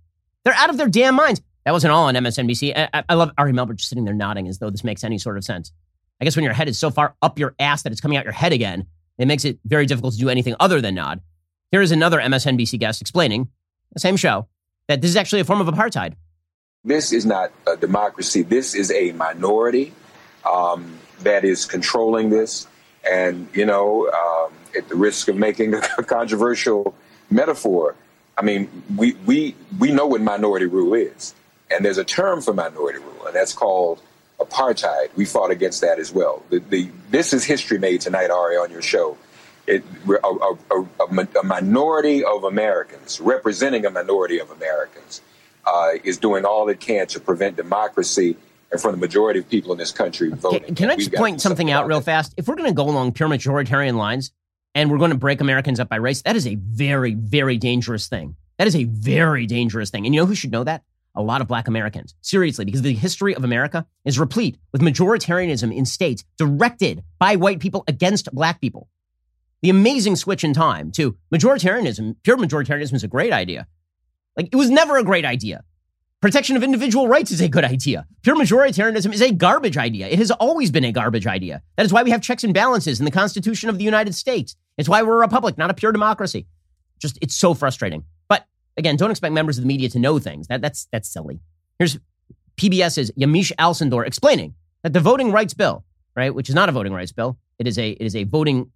They're 0.44 0.54
out 0.54 0.70
of 0.70 0.78
their 0.78 0.90
damn 0.90 1.16
minds. 1.16 1.42
That 1.66 1.72
wasn't 1.72 1.94
all 1.94 2.06
on 2.06 2.16
MSNBC. 2.16 2.90
I, 2.94 3.04
I 3.08 3.14
love 3.14 3.32
Ari 3.38 3.54
Melber 3.54 3.76
just 3.76 3.90
sitting 3.90 4.04
there 4.04 4.14
nodding 4.14 4.48
as 4.48 4.60
though 4.60 4.70
this 4.70 4.84
makes 4.84 5.04
any 5.04 5.18
sort 5.18 5.38
of 5.38 5.44
sense. 5.44 5.72
I 6.20 6.26
guess 6.26 6.36
when 6.36 6.44
your 6.44 6.54
head 6.54 6.68
is 6.68 6.78
so 6.78 6.92
far 6.92 7.16
up 7.22 7.40
your 7.40 7.56
ass 7.60 7.84
that 7.84 7.92
it's 7.92 8.02
coming 8.02 8.18
out 8.18 8.26
your 8.26 8.34
head 8.34 8.54
again, 8.54 8.86
it 9.18 9.28
makes 9.28 9.46
it 9.46 9.60
very 9.66 9.86
difficult 9.86 10.14
to 10.14 10.20
do 10.20 10.30
anything 10.30 10.56
other 10.60 10.82
than 10.82 10.96
nod. 10.96 11.22
Here 11.72 11.82
is 11.82 11.92
another 11.92 12.20
MSNBC 12.20 12.80
guest 12.80 13.02
explaining 13.02 13.50
the 13.94 14.00
same 14.00 14.18
show 14.18 14.48
that 14.88 15.02
this 15.02 15.10
is 15.10 15.16
actually 15.16 15.42
a 15.42 15.46
form 15.46 15.62
of 15.62 15.68
apartheid. 15.68 16.16
This 16.84 17.14
is 17.14 17.26
not 17.26 17.52
a 17.66 17.78
democracy. 17.78 18.42
This 18.42 18.76
is 18.76 18.92
a 18.92 19.12
minority 19.14 19.94
um, 20.50 21.00
that 21.22 21.46
is 21.46 21.66
controlling 21.66 22.30
this. 22.30 22.68
And, 23.10 23.48
you 23.54 23.66
know, 23.66 24.10
um, 24.12 24.54
at 24.78 24.90
the 24.90 24.96
risk 24.96 25.28
of 25.30 25.36
making 25.36 25.74
a 25.74 25.82
controversial 26.04 26.96
metaphor, 27.30 27.96
I 28.38 28.42
mean, 28.42 28.70
we, 28.96 29.14
we, 29.26 29.56
we 29.80 29.92
know 29.92 30.08
what 30.08 30.22
minority 30.22 30.66
rule 30.66 30.94
is. 30.94 31.36
And 31.72 31.84
there's 31.84 31.98
a 31.98 32.04
term 32.04 32.42
for 32.42 32.54
minority 32.54 33.00
rule, 33.00 33.26
and 33.26 33.36
that's 33.36 33.54
called 33.54 34.00
apartheid. 34.40 35.08
We 35.16 35.26
fought 35.26 35.50
against 35.50 35.82
that 35.82 35.98
as 35.98 36.12
well. 36.12 36.44
The, 36.50 36.60
the, 36.60 36.90
this 37.10 37.34
is 37.34 37.44
history 37.46 37.80
made 37.80 38.02
tonight, 38.02 38.30
Ari, 38.30 38.58
on 38.58 38.70
your 38.70 38.82
show 38.82 39.18
it, 39.68 39.84
a, 40.08 40.28
a, 40.28 40.58
a, 40.72 41.28
a, 41.40 41.44
minority 41.44 42.24
of 42.24 42.44
Americans, 42.44 43.22
representing 43.22 43.86
a 43.86 43.90
minority 43.90 44.40
of 44.40 44.52
Americans, 44.52 45.22
uh, 45.66 45.92
is 46.04 46.18
doing 46.18 46.46
all 46.46 46.68
it 46.70 46.80
can 46.80 47.08
to 47.08 47.20
prevent 47.20 47.56
democracy 47.56 48.36
and 48.72 48.82
for 48.82 48.92
the 48.92 48.98
majority 48.98 49.40
of 49.40 49.48
people 49.50 49.72
in 49.72 49.78
this 49.78 49.92
country 49.92 50.30
voting. 50.30 50.64
Can, 50.64 50.76
can 50.76 50.92
I 50.92 50.96
just 50.96 51.14
point 51.14 51.42
something, 51.42 51.72
out 51.72 51.88
real 51.88 52.02
fast? 52.02 52.34
If 52.38 52.48
we're 52.48 52.56
going 52.56 52.70
to 52.70 52.76
go 52.76 52.90
along 52.90 53.14
pure 53.14 53.30
majoritarian 53.30 53.96
lines 53.96 54.32
and 54.76 54.90
we're 54.90 54.98
going 54.98 55.12
to 55.12 55.18
break 55.18 55.42
Americans 55.42 55.80
up 55.80 55.90
by 55.90 55.98
race, 55.98 56.22
that 56.24 56.36
is 56.36 56.48
a 56.48 56.56
very, 56.56 57.14
very 57.14 57.58
dangerous 57.58 58.08
thing. 58.08 58.36
That 58.58 58.68
is 58.68 58.76
a 58.76 58.86
very 58.86 59.46
dangerous 59.46 59.90
thing. 59.90 60.06
And 60.06 60.14
you 60.14 60.22
know 60.22 60.28
who 60.28 60.36
should 60.36 60.52
know 60.52 60.64
that? 60.64 60.84
A 61.16 61.22
lot 61.22 61.42
of 61.42 61.48
black 61.48 61.68
Americans. 61.68 62.16
Seriously, 62.22 62.66
because 62.66 62.82
the 62.82 62.94
history 62.94 63.36
of 63.36 63.44
America 63.44 63.86
is 64.04 64.20
replete 64.20 64.58
with 64.72 64.82
majoritarianism 64.82 65.76
in 65.76 65.86
states 65.86 66.24
directed 66.38 67.04
by 67.20 67.36
white 67.36 67.60
people 67.60 67.84
against 67.88 68.34
black 68.34 68.60
people 68.60 68.90
the 69.64 69.70
amazing 69.70 70.18
switch 70.18 70.44
in 70.44 70.54
time 70.54 70.92
to 70.92 71.18
majoritarianism. 71.34 72.18
Pure 72.24 72.38
majoritarianism 72.38 72.94
is 72.94 73.04
a 73.04 73.08
great 73.08 73.32
idea. 73.32 73.66
Like, 74.36 74.50
it 74.52 74.58
was 74.58 74.70
never 74.70 74.98
a 74.98 75.04
great 75.04 75.24
idea. 75.24 75.64
Protection 76.22 76.58
of 76.58 76.64
individual 76.64 77.08
rights 77.08 77.32
is 77.32 77.40
a 77.40 77.48
good 77.48 77.64
idea. 77.64 78.06
Pure 78.24 78.36
majoritarianism 78.36 79.14
is 79.14 79.22
a 79.22 79.32
garbage 79.32 79.78
idea. 79.78 80.08
It 80.08 80.20
has 80.20 80.32
always 80.32 80.70
been 80.70 80.84
a 80.84 80.92
garbage 80.92 81.26
idea. 81.26 81.62
That 81.78 81.86
is 81.86 81.94
why 81.94 82.04
we 82.04 82.12
have 82.12 82.22
checks 82.22 82.44
and 82.44 82.54
balances 82.54 83.00
in 83.00 83.06
the 83.06 83.12
Constitution 83.12 83.70
of 83.70 83.78
the 83.78 83.86
United 83.86 84.16
States. 84.16 84.58
It's 84.78 84.90
why 84.90 85.04
we're 85.04 85.18
a 85.18 85.20
republic, 85.20 85.58
not 85.58 85.70
a 85.70 85.74
pure 85.74 85.92
democracy. 85.92 86.48
Just, 87.00 87.18
it's 87.22 87.36
so 87.36 87.54
frustrating. 87.54 88.04
But 88.28 88.46
again, 88.78 88.96
don't 88.96 89.12
expect 89.12 89.34
members 89.34 89.58
of 89.58 89.64
the 89.64 89.68
media 89.68 89.90
to 89.90 90.00
know 90.00 90.20
things. 90.20 90.48
That, 90.48 90.62
that's, 90.62 90.88
that's 90.92 91.10
silly. 91.10 91.40
Here's 91.80 92.00
PBS's 92.58 93.12
Yamiche 93.12 93.52
Alcindor 93.60 94.06
explaining 94.06 94.56
that 94.84 94.94
the 94.94 95.00
voting 95.00 95.32
rights 95.32 95.54
bill, 95.54 95.84
right, 96.16 96.34
which 96.34 96.50
is 96.50 96.56
not 96.56 96.70
a 96.70 96.72
voting 96.72 96.94
rights 96.94 97.12
bill, 97.12 97.38
it 97.60 97.68
is 97.68 97.78
a, 97.78 97.92
it 97.92 98.02
is 98.02 98.16
a 98.16 98.24
voting, 98.24 98.72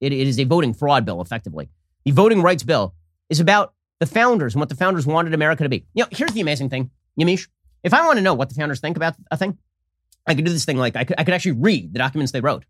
it, 0.00 0.12
it 0.12 0.26
is 0.26 0.38
a 0.38 0.44
voting 0.44 0.74
fraud 0.74 1.04
bill, 1.04 1.20
effectively. 1.20 1.68
The 2.04 2.10
voting 2.10 2.42
rights 2.42 2.62
bill 2.62 2.94
is 3.30 3.40
about 3.40 3.74
the 4.00 4.06
founders 4.06 4.54
and 4.54 4.60
what 4.60 4.68
the 4.68 4.74
founders 4.74 5.06
wanted 5.06 5.34
America 5.34 5.62
to 5.62 5.68
be. 5.68 5.86
You 5.94 6.04
know, 6.04 6.08
here's 6.10 6.32
the 6.32 6.40
amazing 6.40 6.70
thing, 6.70 6.90
Yamiche. 7.18 7.48
If 7.82 7.94
I 7.94 8.04
want 8.06 8.16
to 8.16 8.22
know 8.22 8.34
what 8.34 8.48
the 8.48 8.54
founders 8.54 8.80
think 8.80 8.96
about 8.96 9.14
a 9.30 9.36
thing, 9.36 9.58
I 10.26 10.34
could 10.34 10.44
do 10.44 10.50
this 10.50 10.64
thing 10.64 10.78
like 10.78 10.96
I 10.96 11.04
could, 11.04 11.18
I 11.18 11.24
could 11.24 11.34
actually 11.34 11.52
read 11.52 11.92
the 11.92 11.98
documents 11.98 12.32
they 12.32 12.40
wrote. 12.40 12.64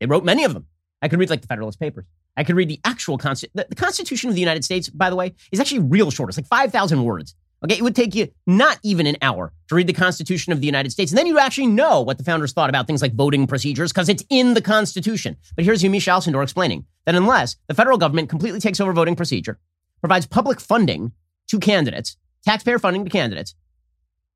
They 0.00 0.06
wrote 0.06 0.24
many 0.24 0.44
of 0.44 0.54
them. 0.54 0.66
I 1.04 1.08
could 1.08 1.18
read 1.18 1.28
like 1.28 1.42
the 1.42 1.46
Federalist 1.46 1.78
Papers. 1.78 2.06
I 2.34 2.44
could 2.44 2.56
read 2.56 2.70
the 2.70 2.80
actual 2.82 3.18
Constitution. 3.18 3.52
The, 3.54 3.66
the 3.68 3.76
Constitution 3.76 4.30
of 4.30 4.34
the 4.34 4.40
United 4.40 4.64
States, 4.64 4.88
by 4.88 5.10
the 5.10 5.16
way, 5.16 5.34
is 5.52 5.60
actually 5.60 5.80
real 5.80 6.10
short. 6.10 6.30
It's 6.30 6.38
like 6.38 6.46
5,000 6.46 7.04
words. 7.04 7.34
Okay, 7.62 7.76
it 7.76 7.82
would 7.82 7.94
take 7.94 8.14
you 8.14 8.28
not 8.46 8.78
even 8.82 9.06
an 9.06 9.16
hour 9.20 9.52
to 9.68 9.74
read 9.74 9.86
the 9.86 9.92
Constitution 9.92 10.50
of 10.54 10.60
the 10.60 10.66
United 10.66 10.92
States. 10.92 11.12
And 11.12 11.18
then 11.18 11.26
you 11.26 11.38
actually 11.38 11.66
know 11.66 12.00
what 12.00 12.16
the 12.16 12.24
founders 12.24 12.54
thought 12.54 12.70
about 12.70 12.86
things 12.86 13.02
like 13.02 13.14
voting 13.14 13.46
procedures 13.46 13.92
because 13.92 14.08
it's 14.08 14.24
in 14.30 14.54
the 14.54 14.62
Constitution. 14.62 15.36
But 15.56 15.66
here's 15.66 15.82
Yamiche 15.82 16.10
Alcindor 16.10 16.42
explaining 16.42 16.86
that 17.04 17.14
unless 17.14 17.56
the 17.66 17.74
federal 17.74 17.98
government 17.98 18.30
completely 18.30 18.60
takes 18.60 18.80
over 18.80 18.94
voting 18.94 19.14
procedure, 19.14 19.58
provides 20.00 20.24
public 20.24 20.58
funding 20.58 21.12
to 21.48 21.58
candidates, 21.58 22.16
taxpayer 22.46 22.78
funding 22.78 23.04
to 23.04 23.10
candidates, 23.10 23.54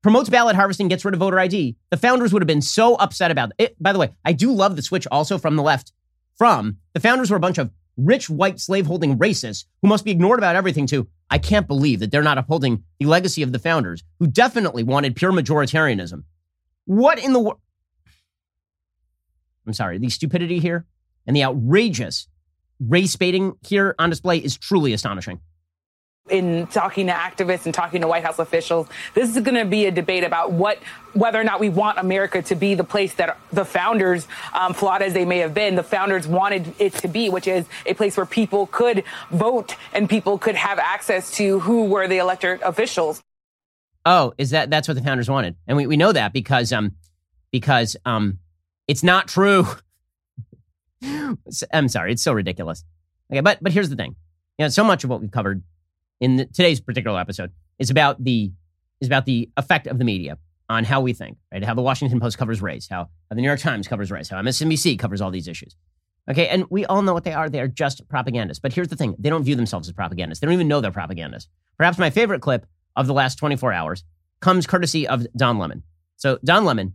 promotes 0.03 0.29
ballot 0.29 0.55
harvesting, 0.55 0.87
gets 0.87 1.03
rid 1.03 1.15
of 1.15 1.19
voter 1.19 1.39
ID, 1.39 1.75
the 1.89 1.97
founders 1.97 2.31
would 2.31 2.43
have 2.43 2.47
been 2.47 2.61
so 2.61 2.95
upset 2.95 3.31
about 3.31 3.51
it. 3.57 3.75
By 3.81 3.91
the 3.91 3.99
way, 3.99 4.11
I 4.23 4.33
do 4.33 4.51
love 4.51 4.75
the 4.75 4.81
switch 4.83 5.07
also 5.11 5.39
from 5.39 5.55
the 5.55 5.63
left. 5.63 5.93
From 6.39 6.77
the 6.93 7.01
founders 7.01 7.29
were 7.29 7.35
a 7.35 7.41
bunch 7.41 7.57
of 7.57 7.69
rich 7.97 8.29
white 8.29 8.61
slaveholding 8.61 9.19
racists 9.19 9.65
who 9.81 9.89
must 9.89 10.05
be 10.05 10.11
ignored 10.11 10.39
about 10.39 10.55
everything 10.55 10.87
to 10.87 11.05
I 11.29 11.37
can't 11.37 11.67
believe 11.67 11.99
that 11.99 12.11
they're 12.11 12.23
not 12.23 12.37
upholding 12.37 12.85
the 12.97 13.07
legacy 13.07 13.43
of 13.43 13.51
the 13.51 13.59
founders 13.59 14.03
who 14.19 14.25
definitely 14.25 14.83
wanted 14.83 15.17
pure 15.17 15.33
majoritarianism. 15.33 16.23
What 16.85 17.19
in 17.19 17.33
the 17.33 17.39
world? 17.39 17.59
I'm 19.67 19.73
sorry, 19.73 19.97
the 19.97 20.09
stupidity 20.09 20.59
here 20.59 20.85
and 21.27 21.35
the 21.35 21.43
outrageous 21.43 22.29
race 22.79 23.17
baiting 23.17 23.55
here 23.67 23.93
on 23.99 24.09
display 24.09 24.37
is 24.37 24.57
truly 24.57 24.93
astonishing 24.93 25.41
in 26.29 26.67
talking 26.67 27.07
to 27.07 27.13
activists 27.13 27.65
and 27.65 27.73
talking 27.73 28.01
to 28.01 28.07
White 28.07 28.23
House 28.23 28.39
officials, 28.39 28.87
this 29.13 29.35
is 29.35 29.41
going 29.41 29.55
to 29.55 29.65
be 29.65 29.85
a 29.85 29.91
debate 29.91 30.23
about 30.23 30.51
what, 30.51 30.77
whether 31.13 31.39
or 31.39 31.43
not 31.43 31.59
we 31.59 31.69
want 31.69 31.97
America 31.97 32.41
to 32.41 32.55
be 32.55 32.75
the 32.75 32.83
place 32.83 33.13
that 33.15 33.37
the 33.51 33.65
founders, 33.65 34.27
um, 34.53 34.73
flawed 34.73 35.01
as 35.01 35.13
they 35.13 35.25
may 35.25 35.39
have 35.39 35.53
been, 35.53 35.75
the 35.75 35.83
founders 35.83 36.27
wanted 36.27 36.73
it 36.79 36.93
to 36.93 37.07
be, 37.07 37.29
which 37.29 37.47
is 37.47 37.65
a 37.85 37.93
place 37.93 38.15
where 38.17 38.25
people 38.25 38.67
could 38.67 39.03
vote 39.31 39.75
and 39.93 40.09
people 40.09 40.37
could 40.37 40.55
have 40.55 40.79
access 40.79 41.31
to 41.31 41.59
who 41.59 41.85
were 41.85 42.07
the 42.07 42.17
elected 42.17 42.61
officials. 42.61 43.21
Oh, 44.05 44.33
is 44.37 44.51
that 44.51 44.69
that's 44.69 44.87
what 44.87 44.95
the 44.95 45.03
founders 45.03 45.29
wanted, 45.29 45.55
and 45.67 45.75
we, 45.75 45.85
we 45.85 45.97
know 45.97 46.11
that 46.13 46.31
because 46.31 46.71
um 46.71 46.93
because 47.51 47.97
um 48.05 48.39
it's 48.87 49.03
not 49.03 49.27
true. 49.27 49.67
I'm 51.73 51.89
sorry, 51.89 52.13
it's 52.13 52.23
so 52.23 52.31
ridiculous. 52.31 52.85
Okay, 53.31 53.41
but 53.41 53.59
but 53.61 53.73
here's 53.73 53.89
the 53.89 53.97
thing. 53.97 54.15
You 54.57 54.65
know, 54.65 54.69
so 54.69 54.85
much 54.85 55.03
of 55.03 55.09
what 55.09 55.19
we've 55.19 55.29
covered 55.29 55.63
in 56.19 56.37
the, 56.37 56.45
today's 56.45 56.79
particular 56.79 57.19
episode 57.19 57.51
is 57.77 57.89
about 57.89 58.23
the 58.23 58.51
is 59.01 59.07
about 59.07 59.25
the 59.25 59.49
effect 59.57 59.87
of 59.87 59.97
the 59.97 60.03
media 60.03 60.37
on 60.69 60.83
how 60.83 61.01
we 61.01 61.13
think, 61.13 61.37
right? 61.51 61.63
How 61.63 61.73
the 61.73 61.81
Washington 61.81 62.19
Post 62.19 62.37
covers 62.37 62.61
race, 62.61 62.87
how, 62.89 63.03
how 63.03 63.35
the 63.35 63.41
New 63.41 63.47
York 63.47 63.59
Times 63.59 63.87
covers 63.87 64.11
race, 64.11 64.29
how 64.29 64.41
MSNBC 64.41 64.99
covers 64.99 65.21
all 65.21 65.31
these 65.31 65.47
issues. 65.47 65.75
Okay, 66.29 66.47
and 66.47 66.65
we 66.69 66.85
all 66.85 67.01
know 67.01 67.13
what 67.13 67.23
they 67.23 67.33
are. 67.33 67.49
They 67.49 67.59
are 67.59 67.67
just 67.67 68.07
propagandists. 68.07 68.61
But 68.61 68.73
here's 68.73 68.89
the 68.89 68.95
thing 68.95 69.15
they 69.17 69.29
don't 69.29 69.43
view 69.43 69.55
themselves 69.55 69.87
as 69.87 69.93
propagandists. 69.93 70.41
They 70.41 70.45
don't 70.45 70.53
even 70.53 70.67
know 70.67 70.79
they're 70.79 70.91
propagandists. 70.91 71.49
Perhaps 71.77 71.97
my 71.97 72.11
favorite 72.11 72.41
clip 72.41 72.67
of 72.95 73.07
the 73.07 73.13
last 73.13 73.35
24 73.35 73.73
hours 73.73 74.03
comes 74.41 74.67
courtesy 74.67 75.07
of 75.07 75.25
Don 75.35 75.57
Lemon. 75.57 75.83
So, 76.17 76.37
Don 76.43 76.65
Lemon 76.65 76.93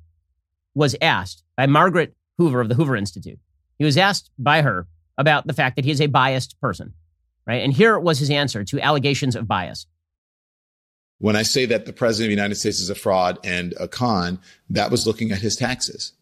was 0.74 0.94
asked 1.00 1.42
by 1.56 1.66
Margaret 1.66 2.14
Hoover 2.38 2.60
of 2.60 2.68
the 2.68 2.74
Hoover 2.74 2.94
Institute. 2.94 3.38
He 3.78 3.84
was 3.84 3.96
asked 3.96 4.30
by 4.38 4.62
her 4.62 4.86
about 5.18 5.46
the 5.46 5.52
fact 5.52 5.76
that 5.76 5.84
he 5.84 5.90
is 5.90 6.00
a 6.00 6.06
biased 6.06 6.60
person 6.60 6.92
right? 7.46 7.62
And 7.62 7.72
here 7.72 7.98
was 7.98 8.18
his 8.18 8.30
answer 8.30 8.64
to 8.64 8.80
allegations 8.80 9.36
of 9.36 9.46
bias. 9.46 9.86
When 11.18 11.36
I 11.36 11.42
say 11.42 11.66
that 11.66 11.86
the 11.86 11.92
president 11.92 12.26
of 12.26 12.36
the 12.36 12.42
United 12.42 12.56
States 12.56 12.80
is 12.80 12.90
a 12.90 12.94
fraud 12.94 13.38
and 13.44 13.74
a 13.78 13.88
con, 13.88 14.40
that 14.70 14.90
was 14.90 15.06
looking 15.06 15.32
at 15.32 15.38
his 15.38 15.56
taxes 15.56 16.12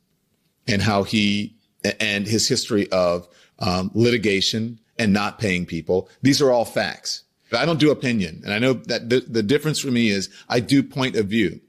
and 0.66 0.82
how 0.82 1.02
he 1.02 1.56
and 1.98 2.26
his 2.26 2.48
history 2.48 2.90
of 2.92 3.28
um, 3.58 3.90
litigation 3.94 4.78
and 4.98 5.12
not 5.12 5.38
paying 5.38 5.66
people. 5.66 6.08
These 6.22 6.40
are 6.40 6.52
all 6.52 6.64
facts. 6.64 7.24
I 7.52 7.66
don't 7.66 7.80
do 7.80 7.90
opinion. 7.90 8.42
And 8.44 8.52
I 8.52 8.58
know 8.58 8.74
that 8.74 9.10
the, 9.10 9.20
the 9.20 9.42
difference 9.42 9.78
for 9.78 9.90
me 9.90 10.08
is 10.08 10.30
I 10.48 10.60
do 10.60 10.82
point 10.82 11.16
of 11.16 11.26
view. 11.26 11.60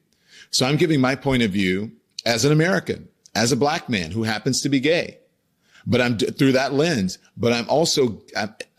So 0.52 0.66
I'm 0.66 0.78
giving 0.78 1.02
my 1.02 1.16
point 1.16 1.44
of 1.44 1.52
view 1.52 1.92
as 2.26 2.46
an 2.46 2.52
American, 2.52 3.10
as 3.36 3.52
a 3.52 3.58
black 3.58 3.90
man 3.90 4.12
who 4.12 4.24
happens 4.24 4.62
to 4.62 4.70
be 4.70 4.80
gay 4.80 5.18
but 5.86 6.02
I'm 6.02 6.18
through 6.18 6.54
that 6.54 6.74
lens. 6.74 7.18
But 7.38 7.54
I'm 7.54 7.70
also, 7.70 8.22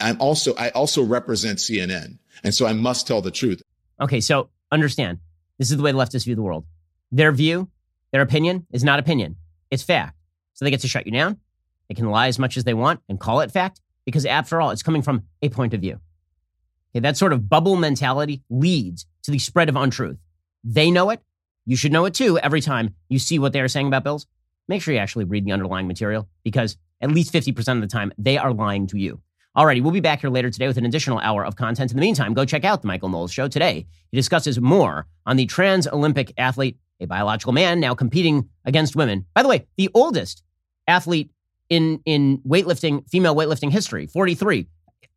I'm, 0.01 0.21
also, 0.21 0.55
I 0.57 0.71
also 0.71 1.03
represent 1.03 1.59
CNN. 1.59 2.19
And 2.43 2.55
so 2.55 2.67
I 2.67 2.73
must 2.73 3.07
tell 3.07 3.21
the 3.21 3.31
truth. 3.31 3.63
Okay. 4.01 4.21
So 4.21 4.51
understand 4.71 5.19
this 5.59 5.71
is 5.71 5.77
the 5.77 5.83
way 5.83 5.93
the 5.93 5.99
leftists 5.99 6.25
view 6.25 6.35
the 6.35 6.43
world. 6.43 6.65
Their 7.13 7.33
view, 7.33 7.71
their 8.13 8.23
opinion 8.23 8.67
is 8.73 8.85
not 8.85 8.99
opinion. 8.99 9.37
It's 9.71 9.83
fact. 9.83 10.17
So 10.55 10.65
they 10.65 10.71
get 10.71 10.81
to 10.81 10.89
shut 10.89 11.07
you 11.07 11.13
down. 11.13 11.39
They 11.89 11.95
can 11.95 12.11
lie 12.11 12.29
as 12.29 12.39
much 12.39 12.57
as 12.57 12.65
they 12.65 12.75
want 12.75 13.01
and 13.09 13.21
call 13.21 13.41
it 13.41 13.51
fact 13.51 13.81
because 14.05 14.27
after 14.27 14.61
all, 14.61 14.71
it's 14.71 14.83
coming 14.83 15.03
from 15.03 15.25
a 15.43 15.49
point 15.49 15.75
of 15.75 15.81
view. 15.81 16.01
Okay. 16.93 17.01
That 17.01 17.17
sort 17.17 17.33
of 17.33 17.49
bubble 17.49 17.77
mentality 17.77 18.43
leads 18.51 19.07
to 19.25 19.31
the 19.31 19.39
spread 19.39 19.69
of 19.69 19.77
untruth. 19.77 20.19
They 20.63 20.91
know 20.91 21.11
it. 21.11 21.21
You 21.67 21.77
should 21.77 21.93
know 21.93 22.05
it 22.05 22.15
too 22.15 22.39
every 22.39 22.61
time 22.61 22.95
you 23.09 23.19
see 23.19 23.39
what 23.39 23.53
they 23.53 23.61
are 23.61 23.69
saying 23.69 23.87
about 23.87 24.05
bills. 24.05 24.27
Make 24.69 24.83
sure 24.83 24.95
you 24.95 25.01
actually 25.01 25.25
read 25.25 25.45
the 25.45 25.53
underlying 25.53 25.87
material 25.87 26.29
because 26.43 26.77
at 27.01 27.11
least 27.11 27.33
50% 27.33 27.77
of 27.77 27.81
the 27.81 27.87
time, 27.87 28.13
they 28.19 28.39
are 28.39 28.53
lying 28.53 28.87
to 28.89 28.99
you. 28.99 29.21
Alrighty, 29.57 29.83
we'll 29.83 29.93
be 29.93 30.01
back 30.01 30.21
here 30.21 30.31
later 30.31 30.51
today 30.51 30.67
with 30.67 30.79
an 30.79 30.85
additional 30.85 31.21
hour 31.21 31.45
of 31.45 31.55
content. 31.55 31.93
In 31.93 31.97
the 31.97 32.01
meantime, 32.01 32.35
go 32.35 32.45
check 32.45 32.65
out 32.65 32.83
the 32.83 32.89
Michael 32.89 33.09
Knowles 33.09 33.33
Show 33.33 33.47
today. 33.47 33.87
He 34.11 34.17
discusses 34.17 34.61
more 34.61 35.07
on 35.27 35.37
the 35.37 35.47
trans 35.47 35.87
Olympic 35.87 36.33
athlete, 36.37 36.77
a 36.99 37.07
biological 37.07 37.53
man 37.53 37.79
now 37.79 37.95
competing 37.95 38.49
against 38.65 38.97
women. 38.97 39.27
By 39.33 39.43
the 39.43 39.49
way, 39.49 39.67
the 39.77 39.91
oldest 39.95 40.43
athlete 40.89 41.31
in, 41.71 42.01
in 42.05 42.39
weightlifting, 42.39 43.09
female 43.09 43.37
weightlifting 43.37 43.71
history, 43.71 44.07
43. 44.07 44.67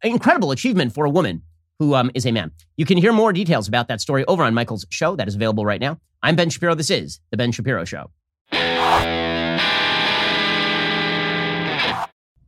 Incredible 0.03 0.51
achievement 0.51 0.93
for 0.93 1.05
a 1.05 1.09
woman 1.09 1.41
who 1.79 1.95
um, 1.95 2.11
is 2.13 2.25
a 2.25 2.31
man. 2.31 2.51
You 2.75 2.85
can 2.85 2.99
hear 2.99 3.13
more 3.13 3.33
details 3.33 3.67
about 3.67 3.87
that 3.87 4.01
story 4.01 4.23
over 4.25 4.43
on 4.43 4.53
Michael's 4.53 4.85
show 4.89 5.15
that 5.15 5.27
is 5.27 5.33
available 5.33 5.65
right 5.65 5.81
now. 5.81 5.99
I'm 6.21 6.35
Ben 6.35 6.49
Shapiro. 6.49 6.75
This 6.75 6.91
is 6.91 7.19
The 7.31 7.37
Ben 7.37 7.51
Shapiro 7.51 7.85
Show. 7.85 8.11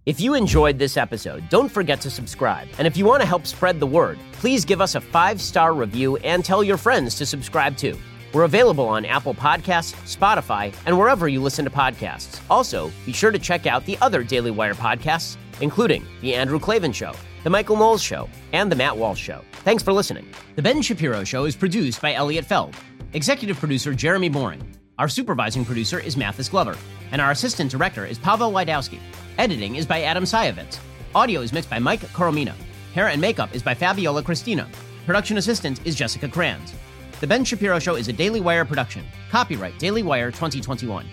If 0.09 0.19
you 0.19 0.33
enjoyed 0.33 0.79
this 0.79 0.97
episode, 0.97 1.47
don't 1.49 1.69
forget 1.69 2.01
to 2.01 2.09
subscribe. 2.09 2.67
And 2.79 2.87
if 2.87 2.97
you 2.97 3.05
want 3.05 3.21
to 3.21 3.27
help 3.27 3.45
spread 3.45 3.79
the 3.79 3.85
word, 3.85 4.17
please 4.31 4.65
give 4.65 4.81
us 4.81 4.95
a 4.95 5.01
five 5.01 5.39
star 5.39 5.71
review 5.71 6.17
and 6.17 6.43
tell 6.43 6.63
your 6.63 6.77
friends 6.77 7.13
to 7.19 7.27
subscribe 7.27 7.77
too. 7.77 7.95
We're 8.33 8.45
available 8.45 8.87
on 8.87 9.05
Apple 9.05 9.35
Podcasts, 9.35 9.93
Spotify, 10.07 10.73
and 10.87 10.97
wherever 10.97 11.27
you 11.27 11.43
listen 11.43 11.63
to 11.63 11.69
podcasts. 11.69 12.41
Also, 12.49 12.91
be 13.05 13.11
sure 13.13 13.29
to 13.29 13.37
check 13.37 13.67
out 13.67 13.85
the 13.85 13.99
other 14.01 14.23
Daily 14.23 14.49
Wire 14.49 14.73
podcasts, 14.73 15.37
including 15.61 16.03
The 16.21 16.33
Andrew 16.33 16.57
Klavan 16.57 16.91
Show, 16.91 17.13
The 17.43 17.51
Michael 17.51 17.77
Knowles 17.77 18.01
Show, 18.01 18.27
and 18.51 18.71
The 18.71 18.75
Matt 18.75 18.97
Walsh 18.97 19.21
Show. 19.21 19.43
Thanks 19.63 19.83
for 19.83 19.93
listening. 19.93 20.27
The 20.55 20.63
Ben 20.63 20.81
Shapiro 20.81 21.23
Show 21.23 21.45
is 21.45 21.55
produced 21.55 22.01
by 22.01 22.15
Elliot 22.15 22.45
Feld, 22.45 22.75
executive 23.13 23.59
producer 23.59 23.93
Jeremy 23.93 24.29
Boring. 24.29 24.75
Our 24.97 25.07
supervising 25.07 25.65
producer 25.65 25.99
is 25.99 26.17
Mathis 26.17 26.49
Glover, 26.49 26.75
and 27.11 27.21
our 27.21 27.29
assistant 27.29 27.69
director 27.69 28.07
is 28.07 28.17
Pavel 28.17 28.51
Lydowski. 28.51 28.99
Editing 29.39 29.77
is 29.77 29.85
by 29.85 30.01
Adam 30.01 30.25
Sajovic. 30.25 30.77
Audio 31.15 31.39
is 31.39 31.53
mixed 31.53 31.69
by 31.69 31.79
Mike 31.79 32.01
Coromina. 32.11 32.53
Hair 32.93 33.07
and 33.07 33.21
makeup 33.21 33.55
is 33.55 33.63
by 33.63 33.73
Fabiola 33.73 34.21
Cristina. 34.21 34.67
Production 35.05 35.37
assistant 35.37 35.79
is 35.87 35.95
Jessica 35.95 36.27
Kranz. 36.27 36.73
The 37.21 37.27
Ben 37.27 37.45
Shapiro 37.45 37.79
Show 37.79 37.95
is 37.95 38.09
a 38.09 38.13
Daily 38.13 38.41
Wire 38.41 38.65
production. 38.65 39.05
Copyright 39.31 39.79
Daily 39.79 40.03
Wire 40.03 40.29
2021. 40.29 41.07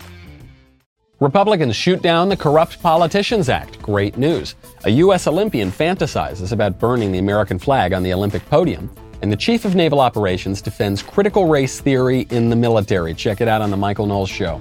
Republicans 1.20 1.76
shoot 1.76 2.02
down 2.02 2.28
the 2.28 2.36
Corrupt 2.36 2.82
Politicians 2.82 3.48
Act. 3.48 3.80
Great 3.80 4.18
news. 4.18 4.56
A 4.82 4.90
U.S. 4.90 5.28
Olympian 5.28 5.70
fantasizes 5.70 6.50
about 6.50 6.80
burning 6.80 7.12
the 7.12 7.20
American 7.20 7.60
flag 7.60 7.92
on 7.92 8.02
the 8.02 8.12
Olympic 8.12 8.44
podium. 8.50 8.90
And 9.22 9.30
the 9.30 9.36
Chief 9.36 9.64
of 9.64 9.76
Naval 9.76 10.00
Operations 10.00 10.60
defends 10.60 11.00
critical 11.00 11.46
race 11.46 11.78
theory 11.78 12.26
in 12.30 12.50
the 12.50 12.56
military. 12.56 13.14
Check 13.14 13.40
it 13.40 13.46
out 13.46 13.62
on 13.62 13.70
The 13.70 13.76
Michael 13.76 14.06
Knowles 14.06 14.30
Show. 14.30 14.60